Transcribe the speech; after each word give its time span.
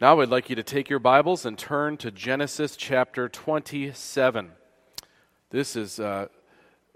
Now 0.00 0.18
I'd 0.20 0.30
like 0.30 0.48
you 0.48 0.56
to 0.56 0.62
take 0.62 0.88
your 0.88 0.98
Bibles 0.98 1.44
and 1.44 1.58
turn 1.58 1.98
to 1.98 2.10
Genesis 2.10 2.74
chapter 2.74 3.28
27. 3.28 4.52
This 5.50 5.76
is, 5.76 6.00
uh, 6.00 6.28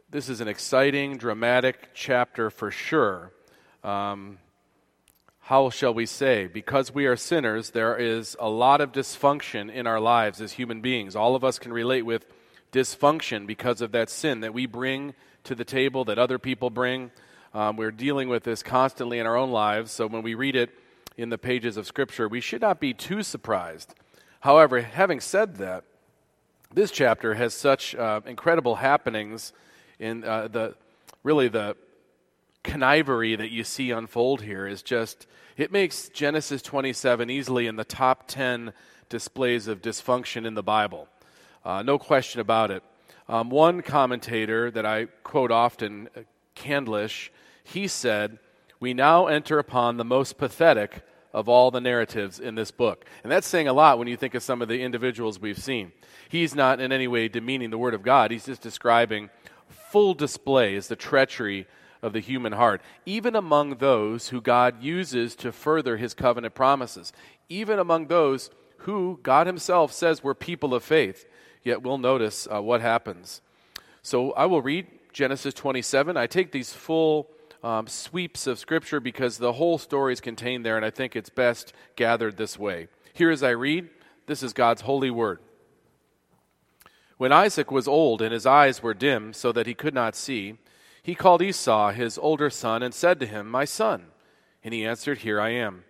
this 0.08 0.30
is 0.30 0.40
an 0.40 0.48
exciting, 0.48 1.18
dramatic 1.18 1.90
chapter 1.92 2.48
for 2.48 2.70
sure. 2.70 3.30
Um, 3.82 4.38
how 5.40 5.68
shall 5.68 5.92
we 5.92 6.06
say? 6.06 6.46
Because 6.46 6.94
we 6.94 7.04
are 7.04 7.14
sinners, 7.14 7.72
there 7.72 7.94
is 7.94 8.38
a 8.40 8.48
lot 8.48 8.80
of 8.80 8.90
dysfunction 8.90 9.70
in 9.70 9.86
our 9.86 10.00
lives 10.00 10.40
as 10.40 10.52
human 10.52 10.80
beings. 10.80 11.14
All 11.14 11.36
of 11.36 11.44
us 11.44 11.58
can 11.58 11.74
relate 11.74 12.06
with 12.06 12.24
dysfunction 12.72 13.46
because 13.46 13.82
of 13.82 13.92
that 13.92 14.08
sin 14.08 14.40
that 14.40 14.54
we 14.54 14.64
bring 14.64 15.12
to 15.42 15.54
the 15.54 15.66
table, 15.66 16.06
that 16.06 16.18
other 16.18 16.38
people 16.38 16.70
bring. 16.70 17.10
Um, 17.52 17.76
we're 17.76 17.90
dealing 17.90 18.30
with 18.30 18.44
this 18.44 18.62
constantly 18.62 19.18
in 19.18 19.26
our 19.26 19.36
own 19.36 19.50
lives. 19.50 19.92
So 19.92 20.06
when 20.06 20.22
we 20.22 20.34
read 20.34 20.56
it, 20.56 20.70
in 21.16 21.28
the 21.30 21.38
pages 21.38 21.76
of 21.76 21.86
Scripture, 21.86 22.28
we 22.28 22.40
should 22.40 22.60
not 22.60 22.80
be 22.80 22.92
too 22.92 23.22
surprised. 23.22 23.94
However, 24.40 24.80
having 24.80 25.20
said 25.20 25.56
that, 25.56 25.84
this 26.72 26.90
chapter 26.90 27.34
has 27.34 27.54
such 27.54 27.94
uh, 27.94 28.20
incredible 28.26 28.76
happenings 28.76 29.52
in 29.98 30.24
uh, 30.24 30.48
the 30.48 30.74
really 31.22 31.48
the 31.48 31.76
connivery 32.64 33.36
that 33.36 33.50
you 33.50 33.62
see 33.62 33.90
unfold 33.90 34.42
here 34.42 34.66
is 34.66 34.82
just 34.82 35.26
it 35.56 35.70
makes 35.70 36.08
Genesis 36.08 36.62
27 36.62 37.30
easily 37.30 37.68
in 37.68 37.76
the 37.76 37.84
top 37.84 38.26
10 38.26 38.72
displays 39.08 39.68
of 39.68 39.80
dysfunction 39.80 40.46
in 40.46 40.54
the 40.54 40.62
Bible. 40.62 41.06
Uh, 41.64 41.82
no 41.82 41.98
question 41.98 42.40
about 42.40 42.70
it. 42.70 42.82
Um, 43.28 43.50
one 43.50 43.80
commentator 43.80 44.70
that 44.72 44.84
I 44.84 45.06
quote 45.22 45.52
often, 45.52 46.08
uh, 46.16 46.20
Candlish, 46.56 47.30
he 47.62 47.86
said, 47.86 48.38
we 48.84 48.92
now 48.92 49.28
enter 49.28 49.58
upon 49.58 49.96
the 49.96 50.04
most 50.04 50.36
pathetic 50.36 51.00
of 51.32 51.48
all 51.48 51.70
the 51.70 51.80
narratives 51.80 52.38
in 52.38 52.54
this 52.54 52.70
book. 52.70 53.06
And 53.22 53.32
that's 53.32 53.46
saying 53.46 53.66
a 53.66 53.72
lot 53.72 53.98
when 53.98 54.08
you 54.08 54.16
think 54.18 54.34
of 54.34 54.42
some 54.42 54.60
of 54.60 54.68
the 54.68 54.82
individuals 54.82 55.40
we've 55.40 55.56
seen. 55.56 55.92
He's 56.28 56.54
not 56.54 56.80
in 56.80 56.92
any 56.92 57.08
way 57.08 57.28
demeaning 57.28 57.70
the 57.70 57.78
Word 57.78 57.94
of 57.94 58.02
God, 58.02 58.30
he's 58.30 58.44
just 58.44 58.60
describing 58.60 59.30
full 59.90 60.12
display 60.12 60.76
as 60.76 60.88
the 60.88 60.96
treachery 60.96 61.66
of 62.02 62.12
the 62.12 62.20
human 62.20 62.52
heart, 62.52 62.82
even 63.06 63.34
among 63.34 63.76
those 63.76 64.28
who 64.28 64.42
God 64.42 64.82
uses 64.82 65.34
to 65.36 65.50
further 65.50 65.96
his 65.96 66.12
covenant 66.12 66.54
promises, 66.54 67.10
even 67.48 67.78
among 67.78 68.08
those 68.08 68.50
who 68.80 69.18
God 69.22 69.46
himself 69.46 69.94
says 69.94 70.22
were 70.22 70.34
people 70.34 70.74
of 70.74 70.84
faith. 70.84 71.24
Yet 71.62 71.82
we'll 71.82 71.96
notice 71.96 72.46
uh, 72.52 72.60
what 72.60 72.82
happens. 72.82 73.40
So 74.02 74.32
I 74.32 74.44
will 74.44 74.60
read 74.60 74.88
Genesis 75.14 75.54
27. 75.54 76.18
I 76.18 76.26
take 76.26 76.52
these 76.52 76.74
full 76.74 77.30
um, 77.64 77.86
sweeps 77.86 78.46
of 78.46 78.58
Scripture 78.58 79.00
because 79.00 79.38
the 79.38 79.54
whole 79.54 79.78
story 79.78 80.12
is 80.12 80.20
contained 80.20 80.66
there, 80.66 80.76
and 80.76 80.84
I 80.84 80.90
think 80.90 81.16
it's 81.16 81.30
best 81.30 81.72
gathered 81.96 82.36
this 82.36 82.58
way. 82.58 82.88
Here, 83.14 83.30
as 83.30 83.42
I 83.42 83.50
read, 83.50 83.88
this 84.26 84.42
is 84.42 84.52
God's 84.52 84.82
holy 84.82 85.10
word. 85.10 85.38
When 87.16 87.32
Isaac 87.32 87.70
was 87.70 87.88
old 87.88 88.20
and 88.20 88.32
his 88.32 88.44
eyes 88.44 88.82
were 88.82 88.92
dim 88.92 89.32
so 89.32 89.50
that 89.52 89.66
he 89.66 89.72
could 89.72 89.94
not 89.94 90.14
see, 90.14 90.58
he 91.02 91.14
called 91.14 91.40
Esau, 91.40 91.92
his 91.92 92.18
older 92.18 92.50
son, 92.50 92.82
and 92.82 92.92
said 92.92 93.18
to 93.20 93.26
him, 93.26 93.50
My 93.50 93.64
son. 93.64 94.06
And 94.62 94.74
he 94.74 94.84
answered, 94.84 95.18
Here 95.18 95.40
I 95.40 95.50
am. 95.50 95.84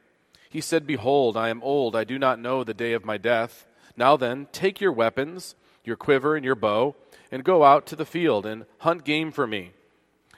He 0.49 0.61
said, 0.61 0.87
Behold, 0.87 1.37
I 1.37 1.49
am 1.49 1.63
old, 1.63 1.97
I 1.97 2.05
do 2.05 2.19
not 2.19 2.39
know 2.39 2.63
the 2.63 2.75
day 2.75 2.93
of 2.93 3.05
my 3.05 3.17
death. 3.17 3.67
Now 3.97 4.17
then, 4.17 4.47
take 4.53 4.81
your 4.81 4.93
weapons, 4.93 5.57
your 5.85 5.97
quiver 5.97 6.37
and 6.37 6.45
your 6.45 6.55
bow, 6.55 6.95
and 7.33 7.43
go 7.43 7.65
out 7.65 7.87
to 7.87 7.97
the 7.97 8.05
field 8.05 8.47
and 8.47 8.67
hunt 8.79 9.05
game 9.05 9.33
for 9.33 9.47
me 9.47 9.73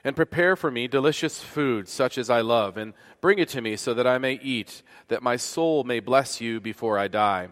and 0.03 0.15
prepare 0.15 0.55
for 0.55 0.71
me 0.71 0.87
delicious 0.87 1.41
food 1.41 1.87
such 1.87 2.17
as 2.17 2.29
I 2.29 2.41
love, 2.41 2.77
and 2.77 2.93
bring 3.21 3.39
it 3.39 3.49
to 3.49 3.61
me 3.61 3.75
so 3.75 3.93
that 3.93 4.07
I 4.07 4.17
may 4.17 4.33
eat, 4.33 4.83
that 5.07 5.23
my 5.23 5.35
soul 5.35 5.83
may 5.83 5.99
bless 5.99 6.39
you 6.41 6.59
before 6.59 6.97
I 6.97 7.07
die. 7.07 7.49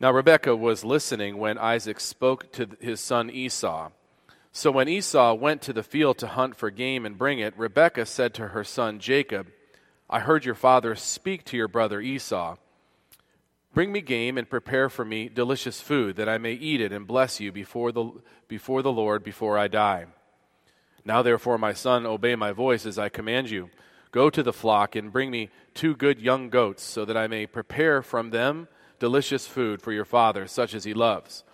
Now 0.00 0.12
Rebekah 0.12 0.56
was 0.56 0.84
listening 0.84 1.36
when 1.36 1.58
Isaac 1.58 2.00
spoke 2.00 2.52
to 2.52 2.68
his 2.80 3.00
son 3.00 3.30
Esau. 3.30 3.90
So 4.52 4.70
when 4.70 4.88
Esau 4.88 5.34
went 5.34 5.62
to 5.62 5.72
the 5.72 5.82
field 5.82 6.18
to 6.18 6.26
hunt 6.26 6.56
for 6.56 6.70
game 6.70 7.06
and 7.06 7.18
bring 7.18 7.38
it, 7.38 7.56
Rebekah 7.56 8.06
said 8.06 8.34
to 8.34 8.48
her 8.48 8.64
son 8.64 8.98
Jacob, 8.98 9.48
I 10.08 10.20
heard 10.20 10.44
your 10.44 10.54
father 10.54 10.96
speak 10.96 11.44
to 11.46 11.56
your 11.56 11.68
brother 11.68 12.00
Esau. 12.00 12.56
Bring 13.72 13.92
me 13.92 14.00
game 14.00 14.36
and 14.36 14.50
prepare 14.50 14.88
for 14.88 15.04
me 15.04 15.28
delicious 15.28 15.80
food, 15.80 16.16
that 16.16 16.28
I 16.28 16.38
may 16.38 16.54
eat 16.54 16.80
it 16.80 16.92
and 16.92 17.06
bless 17.06 17.38
you 17.38 17.52
before 17.52 17.92
the, 17.92 18.10
before 18.48 18.82
the 18.82 18.90
Lord 18.90 19.22
before 19.22 19.56
I 19.56 19.68
die. 19.68 20.06
Now, 21.04 21.22
therefore, 21.22 21.58
my 21.58 21.72
son, 21.72 22.06
obey 22.06 22.36
my 22.36 22.52
voice 22.52 22.86
as 22.86 22.98
I 22.98 23.08
command 23.08 23.50
you. 23.50 23.70
Go 24.12 24.28
to 24.30 24.42
the 24.42 24.52
flock 24.52 24.96
and 24.96 25.12
bring 25.12 25.30
me 25.30 25.50
two 25.74 25.94
good 25.94 26.20
young 26.20 26.50
goats, 26.50 26.82
so 26.82 27.04
that 27.04 27.16
I 27.16 27.26
may 27.26 27.46
prepare 27.46 28.02
from 28.02 28.30
them 28.30 28.68
delicious 28.98 29.46
food 29.46 29.80
for 29.80 29.92
your 29.92 30.04
father, 30.04 30.46
such 30.46 30.74
as 30.74 30.84
he 30.84 30.94
loves. 30.94 31.44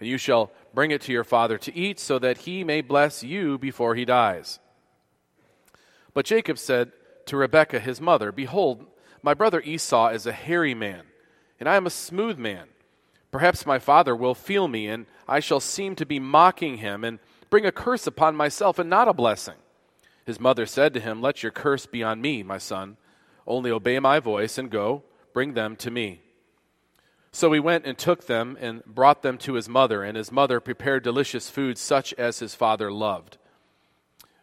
And 0.00 0.08
you 0.08 0.18
shall 0.18 0.50
bring 0.74 0.90
it 0.90 1.00
to 1.02 1.12
your 1.12 1.24
father 1.24 1.58
to 1.58 1.74
eat, 1.74 2.00
so 2.00 2.18
that 2.18 2.38
he 2.38 2.64
may 2.64 2.80
bless 2.80 3.22
you 3.22 3.56
before 3.56 3.94
he 3.94 4.04
dies. 4.04 4.58
But 6.12 6.26
Jacob 6.26 6.58
said 6.58 6.92
to 7.26 7.36
Rebekah 7.36 7.80
his 7.80 8.00
mother, 8.00 8.32
Behold, 8.32 8.84
my 9.22 9.34
brother 9.34 9.60
Esau 9.60 10.08
is 10.08 10.26
a 10.26 10.32
hairy 10.32 10.74
man, 10.74 11.02
and 11.60 11.68
I 11.68 11.76
am 11.76 11.86
a 11.86 11.90
smooth 11.90 12.36
man. 12.36 12.66
Perhaps 13.30 13.64
my 13.64 13.78
father 13.78 14.14
will 14.14 14.34
feel 14.34 14.68
me, 14.68 14.88
and 14.88 15.06
I 15.26 15.40
shall 15.40 15.60
seem 15.60 15.94
to 15.96 16.04
be 16.04 16.18
mocking 16.18 16.78
him, 16.78 17.04
and 17.04 17.18
bring 17.52 17.66
a 17.66 17.70
curse 17.70 18.06
upon 18.06 18.34
myself 18.34 18.78
and 18.78 18.88
not 18.88 19.08
a 19.08 19.12
blessing. 19.12 19.56
His 20.24 20.40
mother 20.40 20.64
said 20.64 20.94
to 20.94 21.00
him, 21.00 21.20
Let 21.20 21.42
your 21.42 21.52
curse 21.52 21.84
be 21.84 22.02
on 22.02 22.22
me, 22.22 22.42
my 22.42 22.56
son. 22.56 22.96
Only 23.46 23.70
obey 23.70 23.98
my 23.98 24.20
voice 24.20 24.56
and 24.56 24.70
go, 24.70 25.02
bring 25.34 25.52
them 25.52 25.76
to 25.76 25.90
me. 25.90 26.22
So 27.30 27.52
he 27.52 27.60
went 27.60 27.84
and 27.84 27.98
took 27.98 28.26
them 28.26 28.56
and 28.58 28.82
brought 28.86 29.20
them 29.20 29.36
to 29.38 29.52
his 29.52 29.68
mother, 29.68 30.02
and 30.02 30.16
his 30.16 30.32
mother 30.32 30.60
prepared 30.60 31.02
delicious 31.02 31.50
food 31.50 31.76
such 31.76 32.14
as 32.14 32.38
his 32.38 32.54
father 32.54 32.90
loved. 32.90 33.36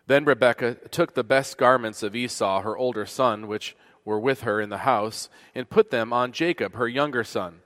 Then 0.06 0.24
Rebekah 0.24 0.90
took 0.92 1.16
the 1.16 1.24
best 1.24 1.58
garments 1.58 2.04
of 2.04 2.16
Esau, 2.16 2.62
her 2.62 2.78
older 2.78 3.08
son, 3.08 3.48
which 3.48 3.76
were 4.06 4.20
with 4.20 4.42
her 4.42 4.62
in 4.62 4.70
the 4.70 4.80
house, 4.80 5.30
and 5.56 5.68
put 5.68 5.90
them 5.90 6.14
on 6.14 6.32
Jacob, 6.32 6.76
her 6.76 6.88
younger 6.88 7.24
son. 7.24 7.62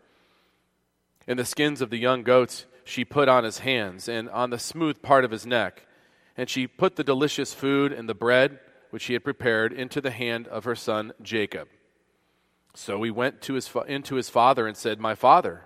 And 1.27 1.37
the 1.37 1.43
skins 1.43 1.81
of 1.81 1.89
the 1.89 1.99
young 1.99 2.23
goats 2.23 2.65
she 2.83 3.05
put 3.05 3.29
on 3.29 3.43
his 3.43 3.59
hands 3.59 4.09
and 4.09 4.29
on 4.29 4.49
the 4.49 4.59
smooth 4.59 5.01
part 5.01 5.25
of 5.25 5.31
his 5.31 5.45
neck. 5.45 5.85
And 6.35 6.49
she 6.49 6.67
put 6.67 6.95
the 6.95 7.03
delicious 7.03 7.53
food 7.53 7.91
and 7.91 8.09
the 8.09 8.15
bread 8.15 8.59
which 8.89 9.03
she 9.03 9.13
had 9.13 9.23
prepared 9.23 9.73
into 9.73 10.01
the 10.01 10.11
hand 10.11 10.47
of 10.47 10.65
her 10.65 10.75
son 10.75 11.13
Jacob. 11.21 11.67
So 12.75 13.01
he 13.03 13.11
went 13.11 13.41
to 13.43 13.53
his, 13.53 13.69
into 13.87 14.15
his 14.15 14.29
father 14.29 14.67
and 14.67 14.75
said, 14.75 14.99
My 14.99 15.15
father. 15.15 15.63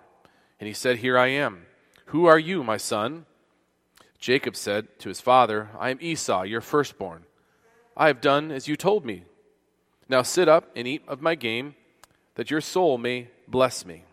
And 0.59 0.67
he 0.67 0.73
said, 0.73 0.97
Here 0.97 1.17
I 1.17 1.27
am. 1.27 1.65
Who 2.07 2.25
are 2.25 2.39
you, 2.39 2.63
my 2.63 2.77
son? 2.77 3.25
Jacob 4.19 4.55
said 4.55 4.87
to 4.99 5.09
his 5.09 5.21
father, 5.21 5.69
I 5.79 5.89
am 5.89 5.99
Esau, 6.01 6.43
your 6.43 6.61
firstborn. 6.61 7.23
I 7.95 8.07
have 8.07 8.21
done 8.21 8.51
as 8.51 8.67
you 8.67 8.75
told 8.75 9.05
me. 9.05 9.23
Now 10.09 10.21
sit 10.21 10.47
up 10.47 10.69
and 10.75 10.87
eat 10.87 11.03
of 11.07 11.21
my 11.21 11.35
game, 11.35 11.75
that 12.35 12.49
your 12.49 12.61
soul 12.61 12.97
may 12.97 13.27
bless 13.47 13.85
me. 13.85 14.03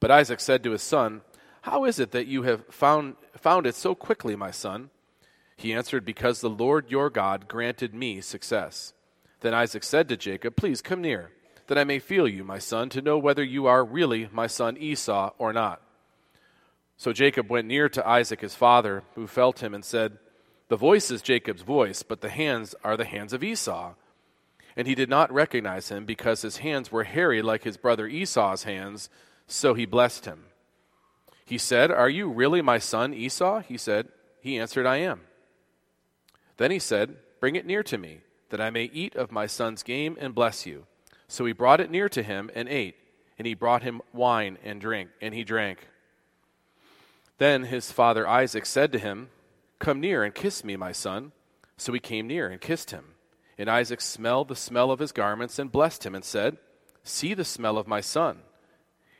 But 0.00 0.10
Isaac 0.10 0.40
said 0.40 0.62
to 0.64 0.72
his 0.72 0.82
son, 0.82 1.22
how 1.62 1.84
is 1.84 1.98
it 1.98 2.12
that 2.12 2.26
you 2.26 2.42
have 2.42 2.64
found, 2.66 3.16
found 3.36 3.66
it 3.66 3.74
so 3.74 3.94
quickly, 3.94 4.36
my 4.36 4.50
son? 4.50 4.90
He 5.56 5.72
answered, 5.72 6.04
Because 6.04 6.40
the 6.40 6.50
Lord 6.50 6.90
your 6.90 7.10
God 7.10 7.48
granted 7.48 7.94
me 7.94 8.20
success. 8.20 8.92
Then 9.40 9.54
Isaac 9.54 9.82
said 9.82 10.08
to 10.08 10.16
Jacob, 10.16 10.56
Please 10.56 10.80
come 10.80 11.02
near, 11.02 11.32
that 11.66 11.78
I 11.78 11.84
may 11.84 11.98
feel 11.98 12.28
you, 12.28 12.44
my 12.44 12.58
son, 12.58 12.88
to 12.90 13.02
know 13.02 13.18
whether 13.18 13.42
you 13.42 13.66
are 13.66 13.84
really 13.84 14.28
my 14.32 14.46
son 14.46 14.76
Esau 14.76 15.32
or 15.38 15.52
not. 15.52 15.82
So 16.96 17.12
Jacob 17.12 17.48
went 17.48 17.68
near 17.68 17.88
to 17.88 18.06
Isaac 18.06 18.40
his 18.40 18.54
father, 18.54 19.04
who 19.14 19.26
felt 19.26 19.62
him, 19.62 19.74
and 19.74 19.84
said, 19.84 20.18
The 20.68 20.76
voice 20.76 21.10
is 21.10 21.22
Jacob's 21.22 21.62
voice, 21.62 22.02
but 22.02 22.20
the 22.20 22.28
hands 22.28 22.74
are 22.82 22.96
the 22.96 23.04
hands 23.04 23.32
of 23.32 23.44
Esau. 23.44 23.94
And 24.76 24.86
he 24.86 24.94
did 24.94 25.08
not 25.08 25.32
recognize 25.32 25.88
him, 25.88 26.04
because 26.04 26.42
his 26.42 26.58
hands 26.58 26.90
were 26.90 27.04
hairy 27.04 27.42
like 27.42 27.64
his 27.64 27.76
brother 27.76 28.06
Esau's 28.06 28.64
hands, 28.64 29.10
so 29.46 29.74
he 29.74 29.86
blessed 29.86 30.24
him. 30.24 30.44
He 31.48 31.56
said, 31.56 31.90
Are 31.90 32.10
you 32.10 32.28
really 32.28 32.60
my 32.60 32.78
son 32.78 33.14
Esau? 33.14 33.60
He 33.60 33.78
said, 33.78 34.08
He 34.42 34.58
answered, 34.58 34.84
I 34.84 34.98
am. 34.98 35.22
Then 36.58 36.70
he 36.70 36.78
said, 36.78 37.16
Bring 37.40 37.56
it 37.56 37.64
near 37.64 37.82
to 37.84 37.96
me, 37.96 38.20
that 38.50 38.60
I 38.60 38.68
may 38.68 38.84
eat 38.92 39.16
of 39.16 39.32
my 39.32 39.46
son's 39.46 39.82
game 39.82 40.18
and 40.20 40.34
bless 40.34 40.66
you. 40.66 40.84
So 41.26 41.46
he 41.46 41.54
brought 41.54 41.80
it 41.80 41.90
near 41.90 42.06
to 42.10 42.22
him 42.22 42.50
and 42.54 42.68
ate, 42.68 42.96
and 43.38 43.46
he 43.46 43.54
brought 43.54 43.82
him 43.82 44.02
wine 44.12 44.58
and 44.62 44.78
drink, 44.78 45.08
and 45.22 45.32
he 45.32 45.42
drank. 45.42 45.88
Then 47.38 47.62
his 47.62 47.90
father 47.90 48.28
Isaac 48.28 48.66
said 48.66 48.92
to 48.92 48.98
him, 48.98 49.30
Come 49.78 50.02
near 50.02 50.24
and 50.24 50.34
kiss 50.34 50.62
me, 50.62 50.76
my 50.76 50.92
son. 50.92 51.32
So 51.78 51.94
he 51.94 51.98
came 51.98 52.26
near 52.26 52.48
and 52.48 52.60
kissed 52.60 52.90
him. 52.90 53.14
And 53.56 53.70
Isaac 53.70 54.02
smelled 54.02 54.48
the 54.48 54.54
smell 54.54 54.90
of 54.90 54.98
his 54.98 55.12
garments 55.12 55.58
and 55.58 55.72
blessed 55.72 56.04
him 56.04 56.14
and 56.14 56.26
said, 56.26 56.58
See 57.04 57.32
the 57.32 57.42
smell 57.42 57.78
of 57.78 57.88
my 57.88 58.02
son 58.02 58.40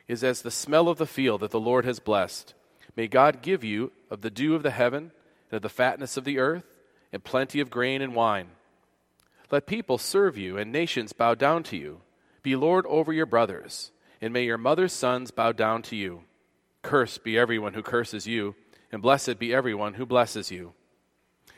is 0.09 0.23
as 0.23 0.41
the 0.41 0.51
smell 0.51 0.89
of 0.89 0.97
the 0.97 1.05
field 1.05 1.39
that 1.39 1.51
the 1.51 1.59
Lord 1.59 1.85
has 1.85 1.99
blessed. 1.99 2.55
May 2.97 3.07
God 3.07 3.41
give 3.41 3.63
you 3.63 3.93
of 4.09 4.21
the 4.21 4.31
dew 4.31 4.55
of 4.55 4.63
the 4.63 4.71
heaven 4.71 5.11
and 5.49 5.57
of 5.57 5.61
the 5.61 5.69
fatness 5.69 6.17
of 6.17 6.25
the 6.25 6.39
earth 6.39 6.65
and 7.13 7.23
plenty 7.23 7.61
of 7.61 7.69
grain 7.69 8.01
and 8.01 8.15
wine. 8.15 8.49
Let 9.51 9.67
people 9.67 9.99
serve 9.99 10.35
you 10.35 10.57
and 10.57 10.71
nations 10.71 11.13
bow 11.13 11.35
down 11.35 11.61
to 11.63 11.77
you. 11.77 12.01
Be 12.41 12.55
Lord 12.55 12.85
over 12.87 13.13
your 13.13 13.27
brothers, 13.27 13.91
and 14.19 14.33
may 14.33 14.45
your 14.45 14.57
mother's 14.57 14.93
sons 14.93 15.29
bow 15.29 15.51
down 15.51 15.83
to 15.83 15.95
you. 15.95 16.23
Cursed 16.81 17.23
be 17.23 17.37
everyone 17.37 17.75
who 17.75 17.83
curses 17.83 18.25
you, 18.25 18.55
and 18.91 19.01
blessed 19.01 19.37
be 19.37 19.53
everyone 19.53 19.93
who 19.93 20.05
blesses 20.05 20.49
you. 20.49 20.73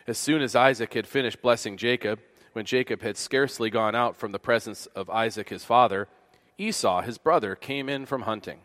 As 0.07 0.17
soon 0.17 0.41
as 0.41 0.55
Isaac 0.55 0.93
had 0.93 1.07
finished 1.07 1.41
blessing 1.41 1.77
Jacob, 1.77 2.19
when 2.53 2.65
Jacob 2.65 3.01
had 3.01 3.15
scarcely 3.15 3.69
gone 3.69 3.95
out 3.95 4.17
from 4.17 4.33
the 4.33 4.39
presence 4.39 4.87
of 4.87 5.09
Isaac 5.09 5.49
his 5.49 5.63
father, 5.63 6.09
Esau 6.61 7.01
his 7.01 7.17
brother 7.17 7.55
came 7.55 7.89
in 7.89 8.05
from 8.05 8.23
hunting. 8.23 8.59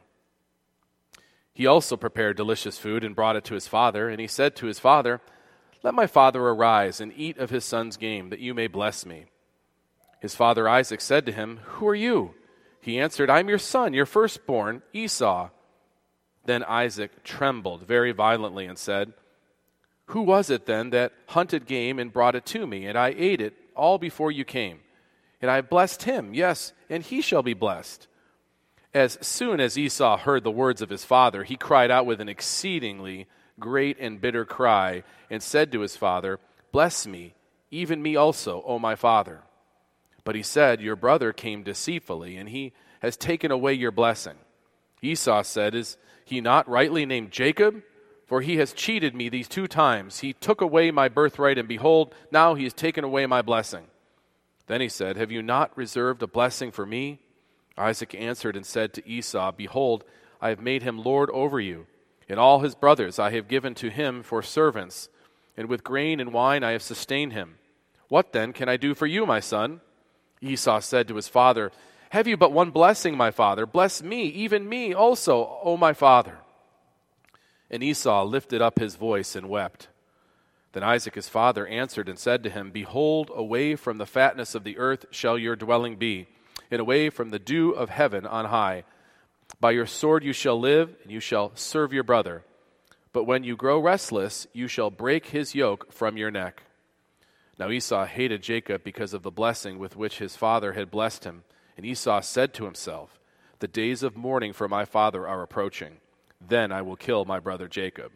He 1.54 1.66
also 1.66 1.96
prepared 1.96 2.36
delicious 2.36 2.76
food 2.76 3.02
and 3.02 3.16
brought 3.16 3.36
it 3.36 3.44
to 3.44 3.54
his 3.54 3.66
father, 3.66 4.10
and 4.10 4.20
he 4.20 4.26
said 4.26 4.54
to 4.56 4.66
his 4.66 4.78
father, 4.78 5.22
Let 5.82 5.94
my 5.94 6.06
father 6.06 6.42
arise 6.42 7.00
and 7.00 7.12
eat 7.16 7.38
of 7.38 7.48
his 7.48 7.64
son's 7.64 7.96
game, 7.96 8.28
that 8.28 8.40
you 8.40 8.52
may 8.52 8.66
bless 8.66 9.06
me. 9.06 9.24
His 10.20 10.34
father 10.34 10.68
Isaac 10.68 11.00
said 11.00 11.24
to 11.24 11.32
him, 11.32 11.60
Who 11.64 11.88
are 11.88 11.94
you? 11.94 12.34
He 12.80 13.00
answered, 13.00 13.30
I'm 13.30 13.48
your 13.48 13.58
son, 13.58 13.94
your 13.94 14.04
firstborn, 14.04 14.82
Esau. 14.92 15.48
Then 16.44 16.62
Isaac 16.64 17.24
trembled 17.24 17.86
very 17.86 18.12
violently 18.12 18.66
and 18.66 18.76
said, 18.76 19.14
Who 20.06 20.22
was 20.22 20.50
it 20.50 20.66
then 20.66 20.90
that 20.90 21.12
hunted 21.28 21.66
game 21.66 21.98
and 21.98 22.12
brought 22.12 22.36
it 22.36 22.44
to 22.46 22.66
me, 22.66 22.86
and 22.86 22.98
I 22.98 23.14
ate 23.16 23.40
it 23.40 23.54
all 23.74 23.96
before 23.98 24.30
you 24.30 24.44
came? 24.44 24.80
And 25.40 25.50
I 25.50 25.56
have 25.56 25.68
blessed 25.68 26.04
him, 26.04 26.34
yes, 26.34 26.72
and 26.88 27.02
he 27.02 27.20
shall 27.20 27.42
be 27.42 27.54
blessed. 27.54 28.08
As 28.94 29.18
soon 29.20 29.60
as 29.60 29.76
Esau 29.76 30.16
heard 30.16 30.44
the 30.44 30.50
words 30.50 30.80
of 30.80 30.88
his 30.88 31.04
father, 31.04 31.44
he 31.44 31.56
cried 31.56 31.90
out 31.90 32.06
with 32.06 32.20
an 32.20 32.28
exceedingly 32.28 33.26
great 33.60 33.98
and 34.00 34.20
bitter 34.20 34.44
cry, 34.44 35.02
and 35.30 35.42
said 35.42 35.72
to 35.72 35.80
his 35.80 35.96
father, 35.96 36.38
Bless 36.72 37.06
me, 37.06 37.34
even 37.70 38.02
me 38.02 38.16
also, 38.16 38.62
O 38.66 38.78
my 38.78 38.94
father. 38.94 39.42
But 40.24 40.34
he 40.34 40.42
said, 40.42 40.80
Your 40.80 40.96
brother 40.96 41.32
came 41.32 41.62
deceitfully, 41.62 42.36
and 42.36 42.48
he 42.48 42.72
has 43.00 43.16
taken 43.16 43.50
away 43.50 43.74
your 43.74 43.92
blessing. 43.92 44.36
Esau 45.02 45.42
said, 45.42 45.74
Is 45.74 45.96
he 46.24 46.40
not 46.40 46.68
rightly 46.68 47.06
named 47.06 47.30
Jacob? 47.30 47.82
For 48.26 48.40
he 48.40 48.56
has 48.56 48.72
cheated 48.72 49.14
me 49.14 49.28
these 49.28 49.46
two 49.46 49.68
times. 49.68 50.18
He 50.18 50.32
took 50.32 50.60
away 50.60 50.90
my 50.90 51.08
birthright, 51.08 51.58
and 51.58 51.68
behold, 51.68 52.12
now 52.32 52.54
he 52.54 52.64
has 52.64 52.72
taken 52.72 53.04
away 53.04 53.24
my 53.26 53.40
blessing. 53.40 53.86
Then 54.66 54.80
he 54.80 54.88
said, 54.88 55.16
Have 55.16 55.30
you 55.30 55.42
not 55.42 55.76
reserved 55.76 56.22
a 56.22 56.26
blessing 56.26 56.70
for 56.70 56.86
me? 56.86 57.20
Isaac 57.76 58.14
answered 58.14 58.56
and 58.56 58.64
said 58.64 58.92
to 58.94 59.08
Esau, 59.08 59.52
Behold, 59.52 60.04
I 60.40 60.48
have 60.48 60.60
made 60.60 60.82
him 60.82 61.02
lord 61.02 61.30
over 61.30 61.60
you, 61.60 61.86
and 62.28 62.38
all 62.38 62.60
his 62.60 62.74
brothers 62.74 63.18
I 63.18 63.30
have 63.30 63.48
given 63.48 63.74
to 63.76 63.90
him 63.90 64.22
for 64.22 64.42
servants, 64.42 65.08
and 65.56 65.68
with 65.68 65.84
grain 65.84 66.20
and 66.20 66.32
wine 66.32 66.64
I 66.64 66.72
have 66.72 66.82
sustained 66.82 67.32
him. 67.32 67.56
What 68.08 68.32
then 68.32 68.52
can 68.52 68.68
I 68.68 68.76
do 68.76 68.94
for 68.94 69.06
you, 69.06 69.26
my 69.26 69.40
son? 69.40 69.80
Esau 70.40 70.80
said 70.80 71.08
to 71.08 71.16
his 71.16 71.28
father, 71.28 71.72
have 72.10 72.26
you 72.26 72.36
but 72.36 72.52
one 72.52 72.70
blessing, 72.70 73.16
my 73.16 73.30
father? 73.30 73.66
Bless 73.66 74.02
me, 74.02 74.24
even 74.26 74.68
me 74.68 74.94
also, 74.94 75.58
O 75.62 75.76
my 75.76 75.92
father. 75.92 76.38
And 77.70 77.82
Esau 77.82 78.24
lifted 78.24 78.62
up 78.62 78.78
his 78.78 78.94
voice 78.94 79.34
and 79.34 79.48
wept. 79.48 79.88
Then 80.76 80.84
Isaac 80.84 81.14
his 81.14 81.30
father 81.30 81.66
answered 81.66 82.06
and 82.06 82.18
said 82.18 82.42
to 82.42 82.50
him, 82.50 82.70
Behold, 82.70 83.30
away 83.34 83.76
from 83.76 83.96
the 83.96 84.04
fatness 84.04 84.54
of 84.54 84.62
the 84.62 84.76
earth 84.76 85.06
shall 85.10 85.38
your 85.38 85.56
dwelling 85.56 85.96
be, 85.96 86.26
and 86.70 86.82
away 86.82 87.08
from 87.08 87.30
the 87.30 87.38
dew 87.38 87.70
of 87.70 87.88
heaven 87.88 88.26
on 88.26 88.44
high. 88.44 88.84
By 89.58 89.70
your 89.70 89.86
sword 89.86 90.22
you 90.22 90.34
shall 90.34 90.60
live, 90.60 90.94
and 91.02 91.10
you 91.10 91.18
shall 91.18 91.52
serve 91.54 91.94
your 91.94 92.02
brother. 92.02 92.44
But 93.14 93.24
when 93.24 93.42
you 93.42 93.56
grow 93.56 93.80
restless, 93.80 94.46
you 94.52 94.68
shall 94.68 94.90
break 94.90 95.28
his 95.28 95.54
yoke 95.54 95.90
from 95.90 96.18
your 96.18 96.30
neck. 96.30 96.64
Now 97.58 97.70
Esau 97.70 98.04
hated 98.04 98.42
Jacob 98.42 98.84
because 98.84 99.14
of 99.14 99.22
the 99.22 99.30
blessing 99.30 99.78
with 99.78 99.96
which 99.96 100.18
his 100.18 100.36
father 100.36 100.74
had 100.74 100.90
blessed 100.90 101.24
him. 101.24 101.44
And 101.78 101.86
Esau 101.86 102.20
said 102.20 102.52
to 102.52 102.66
himself, 102.66 103.18
The 103.60 103.66
days 103.66 104.02
of 104.02 104.14
mourning 104.14 104.52
for 104.52 104.68
my 104.68 104.84
father 104.84 105.26
are 105.26 105.42
approaching. 105.42 106.00
Then 106.38 106.70
I 106.70 106.82
will 106.82 106.96
kill 106.96 107.24
my 107.24 107.40
brother 107.40 107.66
Jacob. 107.66 108.12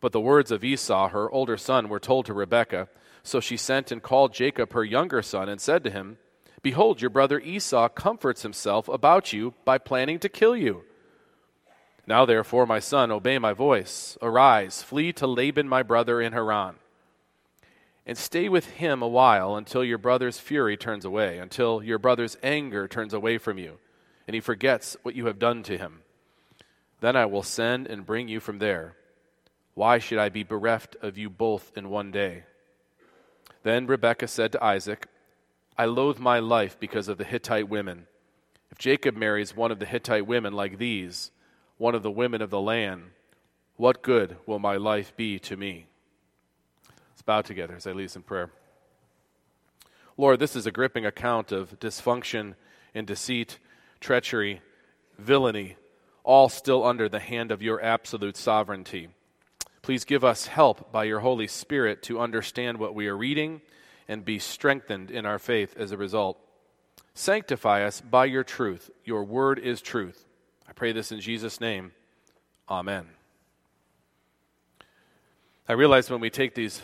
But 0.00 0.12
the 0.12 0.20
words 0.20 0.50
of 0.50 0.64
Esau, 0.64 1.08
her 1.08 1.30
older 1.30 1.56
son, 1.56 1.88
were 1.88 2.00
told 2.00 2.26
to 2.26 2.34
Rebekah. 2.34 2.88
So 3.22 3.40
she 3.40 3.56
sent 3.56 3.90
and 3.90 4.02
called 4.02 4.32
Jacob, 4.32 4.72
her 4.72 4.84
younger 4.84 5.22
son, 5.22 5.48
and 5.48 5.60
said 5.60 5.84
to 5.84 5.90
him, 5.90 6.18
Behold, 6.62 7.00
your 7.00 7.10
brother 7.10 7.40
Esau 7.40 7.88
comforts 7.88 8.42
himself 8.42 8.88
about 8.88 9.32
you 9.32 9.54
by 9.64 9.78
planning 9.78 10.18
to 10.20 10.28
kill 10.28 10.56
you. 10.56 10.82
Now, 12.06 12.24
therefore, 12.24 12.66
my 12.66 12.78
son, 12.78 13.10
obey 13.10 13.38
my 13.38 13.52
voice. 13.52 14.16
Arise, 14.22 14.82
flee 14.82 15.12
to 15.14 15.26
Laban 15.26 15.68
my 15.68 15.82
brother 15.82 16.20
in 16.20 16.32
Haran 16.32 16.76
and 18.08 18.16
stay 18.16 18.48
with 18.48 18.64
him 18.70 19.02
a 19.02 19.06
while 19.06 19.54
until 19.54 19.84
your 19.84 19.98
brother's 19.98 20.38
fury 20.38 20.78
turns 20.78 21.04
away, 21.04 21.36
until 21.38 21.82
your 21.82 21.98
brother's 21.98 22.38
anger 22.42 22.88
turns 22.88 23.12
away 23.12 23.36
from 23.36 23.58
you, 23.58 23.78
and 24.26 24.34
he 24.34 24.40
forgets 24.40 24.96
what 25.02 25.14
you 25.14 25.26
have 25.26 25.38
done 25.38 25.62
to 25.62 25.76
him. 25.76 26.00
Then 27.00 27.16
I 27.16 27.26
will 27.26 27.42
send 27.42 27.86
and 27.86 28.06
bring 28.06 28.26
you 28.26 28.40
from 28.40 28.60
there. 28.60 28.96
Why 29.78 30.00
should 30.00 30.18
I 30.18 30.28
be 30.28 30.42
bereft 30.42 30.96
of 31.02 31.16
you 31.16 31.30
both 31.30 31.70
in 31.76 31.88
one 31.88 32.10
day? 32.10 32.42
Then 33.62 33.86
Rebekah 33.86 34.26
said 34.26 34.50
to 34.50 34.64
Isaac, 34.64 35.06
I 35.76 35.84
loathe 35.84 36.18
my 36.18 36.40
life 36.40 36.76
because 36.80 37.06
of 37.06 37.16
the 37.16 37.22
Hittite 37.22 37.68
women. 37.68 38.08
If 38.72 38.78
Jacob 38.78 39.14
marries 39.14 39.54
one 39.54 39.70
of 39.70 39.78
the 39.78 39.86
Hittite 39.86 40.26
women 40.26 40.52
like 40.52 40.78
these, 40.78 41.30
one 41.76 41.94
of 41.94 42.02
the 42.02 42.10
women 42.10 42.42
of 42.42 42.50
the 42.50 42.60
land, 42.60 43.10
what 43.76 44.02
good 44.02 44.38
will 44.46 44.58
my 44.58 44.76
life 44.76 45.16
be 45.16 45.38
to 45.38 45.56
me? 45.56 45.86
Let's 47.12 47.22
bow 47.22 47.42
together 47.42 47.76
as 47.76 47.86
I 47.86 47.92
lead 47.92 48.06
us 48.06 48.16
in 48.16 48.22
prayer. 48.22 48.50
Lord, 50.16 50.40
this 50.40 50.56
is 50.56 50.66
a 50.66 50.72
gripping 50.72 51.06
account 51.06 51.52
of 51.52 51.78
dysfunction 51.78 52.56
and 52.96 53.06
deceit, 53.06 53.60
treachery, 54.00 54.60
villainy, 55.16 55.76
all 56.24 56.48
still 56.48 56.84
under 56.84 57.08
the 57.08 57.20
hand 57.20 57.52
of 57.52 57.62
your 57.62 57.80
absolute 57.80 58.36
sovereignty. 58.36 59.10
Please 59.88 60.04
give 60.04 60.22
us 60.22 60.48
help 60.48 60.92
by 60.92 61.04
your 61.04 61.20
Holy 61.20 61.46
Spirit 61.46 62.02
to 62.02 62.20
understand 62.20 62.76
what 62.76 62.94
we 62.94 63.06
are 63.06 63.16
reading 63.16 63.62
and 64.06 64.22
be 64.22 64.38
strengthened 64.38 65.10
in 65.10 65.24
our 65.24 65.38
faith 65.38 65.74
as 65.78 65.92
a 65.92 65.96
result. 65.96 66.38
Sanctify 67.14 67.82
us 67.84 68.02
by 68.02 68.26
your 68.26 68.44
truth. 68.44 68.90
Your 69.06 69.24
word 69.24 69.58
is 69.58 69.80
truth. 69.80 70.26
I 70.68 70.74
pray 70.74 70.92
this 70.92 71.10
in 71.10 71.20
Jesus' 71.20 71.58
name. 71.58 71.92
Amen. 72.68 73.06
I 75.66 75.72
realize 75.72 76.10
when 76.10 76.20
we 76.20 76.28
take 76.28 76.54
these 76.54 76.82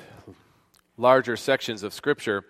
larger 0.97 1.37
sections 1.37 1.83
of 1.83 1.93
Scripture, 1.93 2.47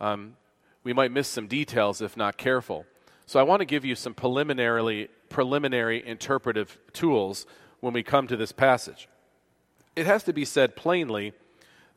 um, 0.00 0.36
we 0.84 0.92
might 0.92 1.10
miss 1.10 1.26
some 1.26 1.48
details 1.48 2.00
if 2.00 2.16
not 2.16 2.36
careful. 2.36 2.86
So 3.26 3.40
I 3.40 3.42
want 3.42 3.58
to 3.58 3.66
give 3.66 3.84
you 3.84 3.96
some 3.96 4.14
preliminarily, 4.14 5.08
preliminary 5.30 6.06
interpretive 6.06 6.78
tools 6.92 7.44
when 7.80 7.92
we 7.92 8.04
come 8.04 8.28
to 8.28 8.36
this 8.36 8.52
passage. 8.52 9.08
It 9.96 10.06
has 10.06 10.22
to 10.24 10.32
be 10.32 10.44
said 10.44 10.76
plainly 10.76 11.32